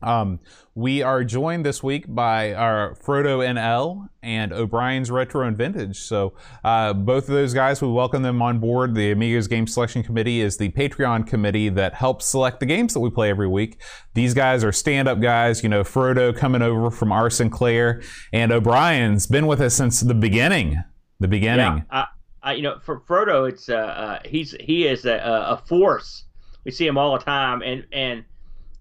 Um, 0.04 0.40
we 0.76 1.02
are 1.02 1.24
joined 1.24 1.66
this 1.66 1.82
week 1.82 2.06
by 2.08 2.54
our 2.54 2.96
Frodo 2.96 3.40
NL 3.40 4.10
and 4.22 4.52
O'Brien's 4.52 5.12
Retro 5.12 5.48
and 5.48 5.58
Vintage. 5.58 6.00
So, 6.00 6.34
uh, 6.64 6.94
both 6.94 7.30
of 7.30 7.36
those 7.36 7.54
guys, 7.54 7.82
we 7.82 7.88
welcome 7.88 8.24
them 8.24 8.42
on 8.42 8.60
board. 8.60 8.96
The 8.96 9.12
Amigos 9.12 9.48
Game 9.48 9.68
Selection 9.68 10.04
Committee 10.04 10.42
is 10.42 10.58
the 10.58 10.70
Patreon 10.70 11.28
committee 11.28 11.70
that 11.70 11.94
helps 11.94 12.26
select 12.26 12.60
the 12.60 12.66
games 12.66 12.94
that 12.94 13.00
we 13.00 13.10
play 13.10 13.30
every 13.30 13.48
week. 13.48 13.80
These 14.14 14.34
guys 14.34 14.64
are 14.64 14.72
stand 14.72 15.08
up 15.08 15.22
guys. 15.22 15.64
You 15.64 15.70
know, 15.70 15.84
Frodo 15.84 16.36
coming 16.36 16.62
over 16.62 16.90
from 16.92 17.12
R. 17.12 17.30
Sinclair, 17.30 18.02
and 18.32 18.52
O'Brien's 18.52 19.28
been 19.28 19.48
with 19.48 19.62
us 19.62 19.76
since 19.76 20.02
the 20.02 20.16
beginning. 20.16 20.84
The 21.20 21.28
beginning. 21.28 21.78
Yeah, 21.78 21.84
I, 21.92 22.06
I, 22.42 22.54
you 22.54 22.64
know, 22.64 22.80
for 22.80 23.00
Frodo, 23.02 23.48
it's 23.48 23.70
uh, 23.70 23.76
uh 23.76 24.20
he's 24.26 24.56
he 24.60 24.88
is 24.88 25.06
a, 25.06 25.18
a 25.18 25.64
force. 25.68 26.26
We 26.66 26.72
see 26.72 26.88
him 26.88 26.98
all 26.98 27.18
the 27.18 27.24
time, 27.24 27.62
and 27.62 27.86
and 27.92 28.26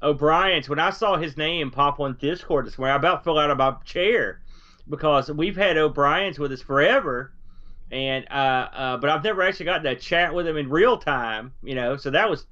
O'Brien's. 0.02 0.68
When 0.68 0.78
I 0.78 0.90
saw 0.90 1.16
his 1.16 1.36
name 1.36 1.70
pop 1.70 2.00
on 2.00 2.16
Discord 2.20 2.66
this 2.66 2.78
morning, 2.78 2.94
I 2.94 2.96
about 2.96 3.24
fell 3.24 3.38
out 3.38 3.50
of 3.50 3.58
my 3.58 3.74
chair 3.84 4.40
because 4.88 5.30
we've 5.30 5.56
had 5.56 5.76
O'Brien's 5.76 6.38
with 6.38 6.52
us 6.52 6.62
forever, 6.62 7.32
and 7.90 8.26
uh, 8.30 8.68
uh, 8.72 8.96
but 8.96 9.10
I've 9.10 9.24
never 9.24 9.42
actually 9.42 9.66
gotten 9.66 9.84
to 9.84 9.96
chat 9.96 10.34
with 10.34 10.46
him 10.46 10.56
in 10.56 10.68
real 10.68 10.98
time. 10.98 11.52
You 11.62 11.74
know, 11.74 11.96
so 11.96 12.10
that 12.10 12.28
was 12.28 12.46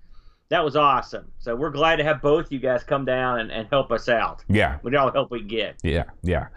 that 0.50 0.64
was 0.64 0.74
awesome. 0.74 1.30
So 1.38 1.54
we're 1.54 1.70
glad 1.70 1.96
to 1.96 2.04
have 2.04 2.20
both 2.20 2.50
you 2.50 2.58
guys 2.58 2.82
come 2.82 3.04
down 3.04 3.38
and, 3.38 3.52
and 3.52 3.68
help 3.70 3.92
us 3.92 4.08
out 4.08 4.44
yeah. 4.48 4.78
with 4.82 4.94
all 4.96 5.06
the 5.06 5.12
help 5.12 5.30
we 5.30 5.42
get. 5.42 5.76
Yeah, 5.84 6.04
yeah. 6.22 6.48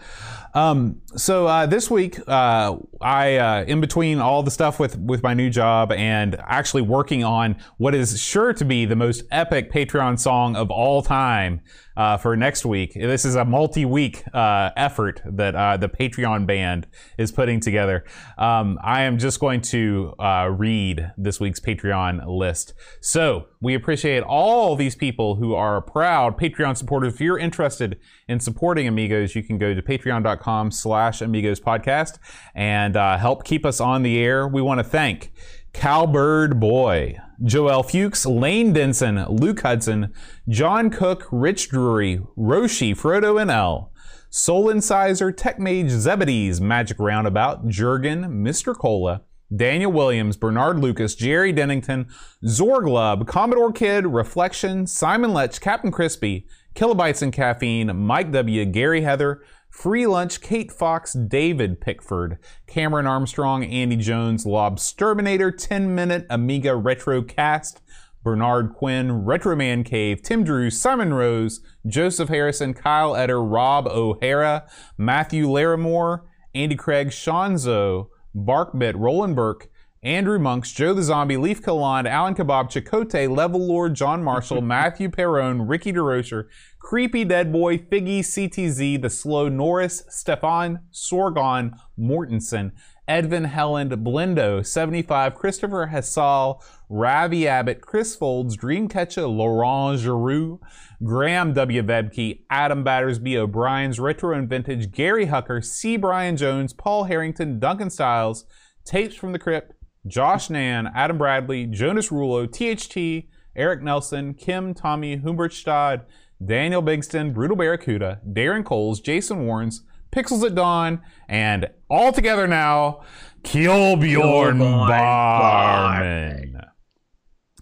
Um, 0.56 1.02
so 1.16 1.46
uh, 1.46 1.68
this 1.68 1.91
week, 1.91 2.20
uh, 2.28 2.76
I 3.02 3.38
uh, 3.38 3.64
in 3.66 3.82
between 3.82 4.20
all 4.20 4.41
the 4.41 4.52
stuff 4.52 4.80
with 4.80 4.98
with 4.98 5.22
my 5.22 5.36
new 5.36 5.52
job 5.52 5.91
and 5.91 6.36
actually 6.39 6.82
working 6.82 7.24
on 7.24 7.56
what 7.78 7.94
is 7.94 8.20
sure 8.20 8.52
to 8.54 8.66
be 8.66 8.86
the 8.86 8.96
most 8.96 9.24
epic 9.30 9.72
Patreon 9.72 10.20
song 10.20 10.56
of 10.56 10.72
all 10.72 11.04
time 11.04 11.62
uh, 11.96 12.18
for 12.18 12.36
next 12.36 12.66
week. 12.66 12.94
This 12.94 13.26
is 13.26 13.36
a 13.36 13.46
multi-week 13.46 14.24
uh, 14.34 14.72
effort 14.76 15.22
that 15.26 15.56
uh, 15.56 15.78
the 15.78 15.89
Patreon 15.89 16.46
band 16.46 16.88
is 17.18 17.32
putting 17.32 17.60
together. 17.60 18.04
Um, 18.38 18.80
I 18.84 19.04
am 19.04 19.18
just 19.18 19.39
going 19.39 19.62
to 19.62 20.14
uh, 20.20 20.50
read 20.52 21.12
this 21.18 21.39
week's 21.39 21.60
Patreon 21.60 22.26
list. 22.26 22.74
So 23.02 23.48
we 23.62 23.76
appreciate 23.84 24.24
all 24.24 24.78
these 24.78 24.96
people 24.96 25.36
who 25.36 25.54
are 25.54 25.82
proud 25.82 26.40
Patreon 26.40 26.78
supporters. 26.78 27.16
If 27.16 27.20
you're 27.20 27.38
interested 27.38 28.00
in 28.30 28.40
supporting 28.40 28.88
Amigos, 28.88 29.36
you 29.36 29.44
can 29.44 29.58
go 29.58 29.74
to 29.74 29.82
patreon.com 29.82 30.72
slash 30.72 31.22
Amigos 31.22 31.60
podcast 31.60 32.18
and 32.56 32.96
uh, 32.96 33.18
help 33.18 33.44
keep 33.44 33.66
us 33.66 33.82
on 33.82 34.02
the 34.02 34.18
air. 34.20 34.48
We 34.48 34.62
want 34.62 34.80
to 34.80 34.86
thank 34.86 35.34
Cowbird 35.74 36.62
Boy, 36.62 37.18
Joel 37.44 37.84
Fuchs, 37.84 38.26
Lane 38.26 38.72
Denson, 38.72 39.26
Luke 39.26 39.60
Hudson, 39.60 40.14
John 40.48 40.90
Cook, 40.90 41.28
Rich 41.30 41.68
Drury, 41.68 42.22
Roshi, 42.38 42.96
Frodo 42.96 43.36
NL, 43.36 43.90
Soul 44.30 44.70
Incisor, 44.70 45.34
Tech 45.34 45.60
Mage, 45.60 45.90
Zebedee's, 45.90 46.62
Magic 46.62 46.98
Roundabout, 47.00 47.68
Jurgen, 47.68 48.46
Mr. 48.46 48.74
Cola, 48.74 49.24
Daniel 49.56 49.91
Williams, 49.91 50.38
Bernard 50.38 50.80
Lucas, 50.80 51.16
Jerry 51.16 51.51
Dennington, 51.51 52.08
Zorglub, 52.45 53.28
Commodore 53.28 53.72
Kid, 53.72 54.08
Reflection, 54.08 54.88
Simon 54.88 55.34
Lech, 55.34 55.60
Captain 55.60 55.91
Crispy, 55.91 56.47
Kilobytes 56.76 57.22
and 57.22 57.32
Caffeine, 57.32 57.95
Mike 57.95 58.32
W., 58.32 58.66
Gary 58.66 59.01
Heather, 59.01 59.43
Free 59.70 60.08
Lunch, 60.08 60.41
Kate 60.41 60.72
Fox, 60.72 61.14
David 61.14 61.82
Pickford, 61.82 62.38
Cameron 62.68 63.08
Armstrong, 63.08 63.64
Andy 63.64 63.95
Jones, 63.95 64.45
Lobsterminator, 64.45 65.56
10 65.56 65.93
Minute, 65.93 66.26
Amiga 66.30 66.76
Retro 66.76 67.22
Cast, 67.22 67.82
Bernard 68.24 68.74
Quinn, 68.74 69.26
Retro 69.26 69.56
Man 69.56 69.84
Cave, 69.84 70.22
Tim 70.22 70.43
Drew, 70.43 70.70
Simon 70.70 71.14
Rose, 71.14 71.60
Joseph 71.86 72.30
Harrison, 72.30 72.74
Kyle 72.74 73.14
Etter, 73.14 73.43
Rob 73.43 73.88
O'Hara, 73.88 74.68
Matthew 74.97 75.47
Larimore, 75.47 76.22
Andy 76.56 76.76
Craig, 76.76 77.12
Sean 77.12 77.58
Zoe, 77.58 78.06
Barkbit, 78.36 78.94
Roland 78.96 79.36
Burke, 79.36 79.70
Andrew 80.04 80.38
Monks, 80.38 80.74
Joe 80.74 80.94
the 80.94 81.02
Zombie, 81.02 81.38
Leaf 81.38 81.62
Kaland, 81.62 82.08
Alan 82.10 82.36
Kebab, 82.36 82.70
Chicote, 82.70 83.34
Level 83.34 83.66
Lord, 83.66 83.94
John 83.94 84.22
Marshall, 84.22 84.62
Matthew 84.76 85.10
Perrone, 85.10 85.68
Ricky 85.68 85.94
DeRocher, 85.94 86.48
Creepy 86.80 87.24
Dead 87.24 87.54
Boy, 87.54 87.78
Figgy, 87.78 88.20
CTZ, 88.20 89.02
The 89.02 89.10
Slow 89.10 89.48
Norris, 89.48 90.04
Stefan, 90.10 90.82
Sorgon, 90.92 91.78
Mortensen, 91.98 92.74
Edvin 93.08 93.50
Helland, 93.50 93.92
Blindo, 94.04 94.66
75, 94.66 95.36
Christopher 95.36 95.90
Hassal, 95.94 96.62
Ravi 96.90 97.48
Abbott, 97.48 97.80
Chris 97.80 98.16
Folds, 98.16 98.58
Dreamcatcher, 98.58 99.34
Laurent 99.34 100.00
Giroux, 100.00 100.60
Graham 101.02 101.54
W. 101.54 101.82
Vebke, 101.82 102.41
Adam 102.50 102.84
Battersby, 102.84 103.38
O'Brien's 103.38 104.00
Retro 104.00 104.38
and 104.38 104.50
Vintage, 104.50 104.91
Gary 104.91 105.28
Hucker, 105.28 105.64
C. 105.64 105.98
Brian 105.98 106.38
Jones, 106.38 106.74
Paul 106.74 107.06
Harrington, 107.06 107.60
Duncan 107.60 107.89
Styles, 107.89 108.46
Tapes 108.86 109.16
from 109.16 109.32
the 109.32 109.39
Crypt, 109.39 109.74
Josh 110.06 110.50
Nan, 110.50 110.91
Adam 110.94 111.18
Bradley, 111.18 111.66
Jonas 111.66 112.10
Rulo, 112.10 112.46
THT, 112.46 113.30
Eric 113.56 113.82
Nelson, 113.82 114.34
Kim, 114.34 114.74
Tommy, 114.74 115.18
Humbertstad, 115.18 116.04
Daniel 116.46 116.84
Bigston, 116.84 117.34
Brutal 117.34 117.56
Barracuda, 117.56 118.20
Darren 118.28 118.66
Coles, 118.66 119.00
Jason 119.00 119.46
Warrens, 119.46 119.84
Pixels 120.12 120.46
at 120.46 120.56
Dawn, 120.56 121.02
and 121.30 121.70
all 121.89 122.12
together 122.12 122.48
now, 122.48 123.02
Kjolbjorn 123.44 124.60
Barman. 124.60 126.53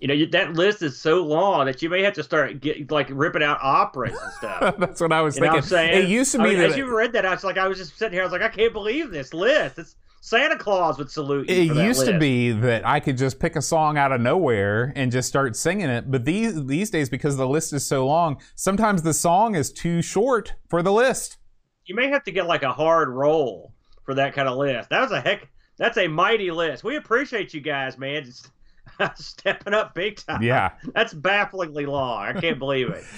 You 0.02 0.08
know, 0.08 0.26
that 0.32 0.54
list 0.54 0.82
is 0.82 1.00
so 1.00 1.24
long 1.24 1.68
that 1.68 1.84
you 1.84 1.90
may 1.90 2.02
have 2.02 2.14
to 2.14 2.24
start 2.24 2.60
get, 2.60 2.90
like 2.90 3.08
ripping 3.12 3.44
out 3.44 3.60
operas 3.62 4.18
and 4.20 4.32
stuff. 4.34 4.76
That's 4.80 5.00
what 5.00 5.14
I 5.14 5.22
was 5.22 5.36
You 5.36 5.42
thinking. 5.44 5.60
I'm 5.60 5.64
saying? 5.64 6.04
It 6.04 6.10
used 6.10 6.32
to 6.32 6.40
I 6.40 6.44
be 6.44 6.50
mean, 6.50 6.60
that 6.60 6.72
as 6.72 6.78
you 6.78 6.94
read 6.94 7.14
that, 7.14 7.24
I 7.26 7.32
was 7.32 7.44
like, 7.44 7.60
I 7.60 7.68
was 7.68 7.78
just 7.78 7.96
sitting 7.98 8.14
here. 8.14 8.24
I 8.24 8.26
was 8.26 8.32
like, 8.32 8.42
I 8.42 8.50
can't 8.50 8.74
believe 8.74 9.12
this 9.12 9.32
list. 9.32 9.78
It's 9.78 9.96
Santa 10.20 10.58
Claus 10.58 10.98
would 10.98 11.10
salute 11.10 11.50
you. 11.50 11.56
it 11.56 11.76
used 11.76 12.06
to 12.06 12.18
be 12.18 12.52
that 12.52 12.86
I 12.86 13.00
could 13.00 13.18
just 13.18 13.40
pick 13.40 13.56
a 13.56 13.62
song 13.62 13.98
out 13.98 14.12
of 14.12 14.22
nowhere 14.22 14.94
and 14.96 15.12
just 15.12 15.28
start 15.28 15.56
singing 15.56 15.90
it. 15.90 16.10
But 16.10 16.26
these 16.26 16.66
these 16.66 16.90
days, 16.90 17.10
because 17.10 17.38
the 17.38 17.48
list 17.48 17.72
is 17.74 17.86
so 17.86 18.06
long, 18.08 18.40
sometimes 18.56 19.04
the 19.04 19.14
song 19.14 19.56
is 19.56 19.72
too 19.72 20.02
short 20.02 20.54
for 20.70 20.82
the 20.82 20.92
list. 20.92 21.38
You 21.86 21.96
may 21.96 22.08
have 22.10 22.24
to 22.24 22.32
get 22.32 22.46
like 22.46 22.64
a 22.64 22.72
hard 22.72 23.10
roll 23.10 23.74
for 24.04 24.14
that 24.16 24.34
kind 24.34 24.48
of 24.48 24.58
list. 24.58 24.90
That 24.90 25.02
was 25.02 25.12
a 25.12 25.22
heck. 25.22 25.48
That's 25.78 25.98
a 25.98 26.08
mighty 26.08 26.52
list. 26.52 26.84
We 26.84 26.96
appreciate 26.98 27.54
you 27.54 27.62
guys, 27.62 27.98
man. 27.98 28.24
Just 28.24 28.50
stepping 29.16 29.74
up 29.74 29.94
big 29.96 30.18
time. 30.18 30.42
Yeah. 30.42 30.72
That's 30.94 31.14
bafflingly 31.14 31.86
long. 31.86 32.24
I 32.24 32.40
can't 32.40 32.60
believe 32.60 32.90
it. 32.90 33.04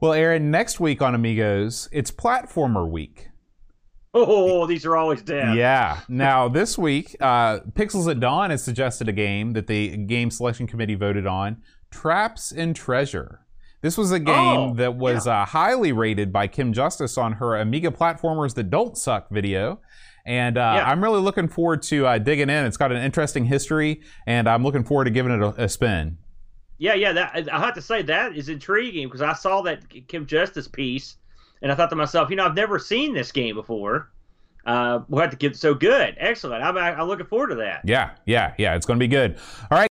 Well, 0.00 0.12
Aaron, 0.12 0.52
next 0.52 0.78
week 0.78 1.02
on 1.02 1.16
Amigos, 1.16 1.88
it's 1.90 2.12
Platformer 2.12 2.88
Week. 2.88 3.30
Oh, 4.14 4.64
these 4.64 4.86
are 4.86 4.96
always 4.96 5.22
dead. 5.22 5.56
Yeah. 5.56 6.02
Now, 6.08 6.48
this 6.48 6.78
week, 6.78 7.16
uh, 7.20 7.58
Pixels 7.72 8.08
at 8.08 8.20
Dawn 8.20 8.50
has 8.50 8.62
suggested 8.62 9.08
a 9.08 9.12
game 9.12 9.54
that 9.54 9.66
the 9.66 9.96
game 9.96 10.30
selection 10.30 10.68
committee 10.68 10.94
voted 10.94 11.26
on 11.26 11.62
Traps 11.90 12.52
and 12.52 12.76
Treasure. 12.76 13.40
This 13.80 13.98
was 13.98 14.12
a 14.12 14.20
game 14.20 14.36
Oh, 14.36 14.74
that 14.74 14.94
was 14.94 15.26
uh, 15.26 15.44
highly 15.44 15.90
rated 15.90 16.32
by 16.32 16.46
Kim 16.46 16.72
Justice 16.72 17.18
on 17.18 17.32
her 17.34 17.56
Amiga 17.56 17.90
Platformers 17.90 18.54
That 18.54 18.70
Don't 18.70 18.96
Suck 18.96 19.28
video. 19.30 19.80
And 20.28 20.58
uh, 20.58 20.74
Yeah. 20.76 20.84
I'm 20.88 21.02
really 21.02 21.20
looking 21.20 21.48
forward 21.48 21.82
to 21.84 22.06
uh, 22.06 22.18
digging 22.18 22.50
in. 22.50 22.66
It's 22.66 22.76
got 22.76 22.92
an 22.92 23.02
interesting 23.02 23.46
history, 23.46 24.02
and 24.26 24.46
I'm 24.46 24.62
looking 24.62 24.84
forward 24.84 25.04
to 25.06 25.10
giving 25.10 25.32
it 25.32 25.40
a, 25.40 25.64
a 25.64 25.68
spin. 25.70 26.18
Yeah, 26.76 26.92
yeah. 26.94 27.12
That 27.14 27.48
I 27.50 27.58
have 27.58 27.74
to 27.74 27.82
say 27.82 28.02
that 28.02 28.36
is 28.36 28.50
intriguing 28.50 29.08
because 29.08 29.22
I 29.22 29.32
saw 29.32 29.62
that 29.62 29.80
Kim 30.06 30.26
Justice 30.26 30.68
piece, 30.68 31.16
and 31.62 31.72
I 31.72 31.74
thought 31.74 31.88
to 31.90 31.96
myself, 31.96 32.28
you 32.28 32.36
know, 32.36 32.44
I've 32.44 32.54
never 32.54 32.78
seen 32.78 33.14
this 33.14 33.32
game 33.32 33.54
before. 33.56 34.10
Uh, 34.66 35.00
we'll 35.08 35.22
have 35.22 35.30
to 35.30 35.36
get 35.36 35.56
so 35.56 35.72
good, 35.72 36.14
excellent. 36.18 36.62
I'm, 36.62 36.76
I'm 36.76 37.08
looking 37.08 37.24
forward 37.24 37.48
to 37.48 37.54
that. 37.54 37.80
Yeah, 37.84 38.10
yeah, 38.26 38.52
yeah. 38.58 38.74
It's 38.74 38.84
going 38.84 38.98
to 38.98 39.02
be 39.02 39.08
good. 39.08 39.38
All 39.70 39.78
right. 39.78 39.86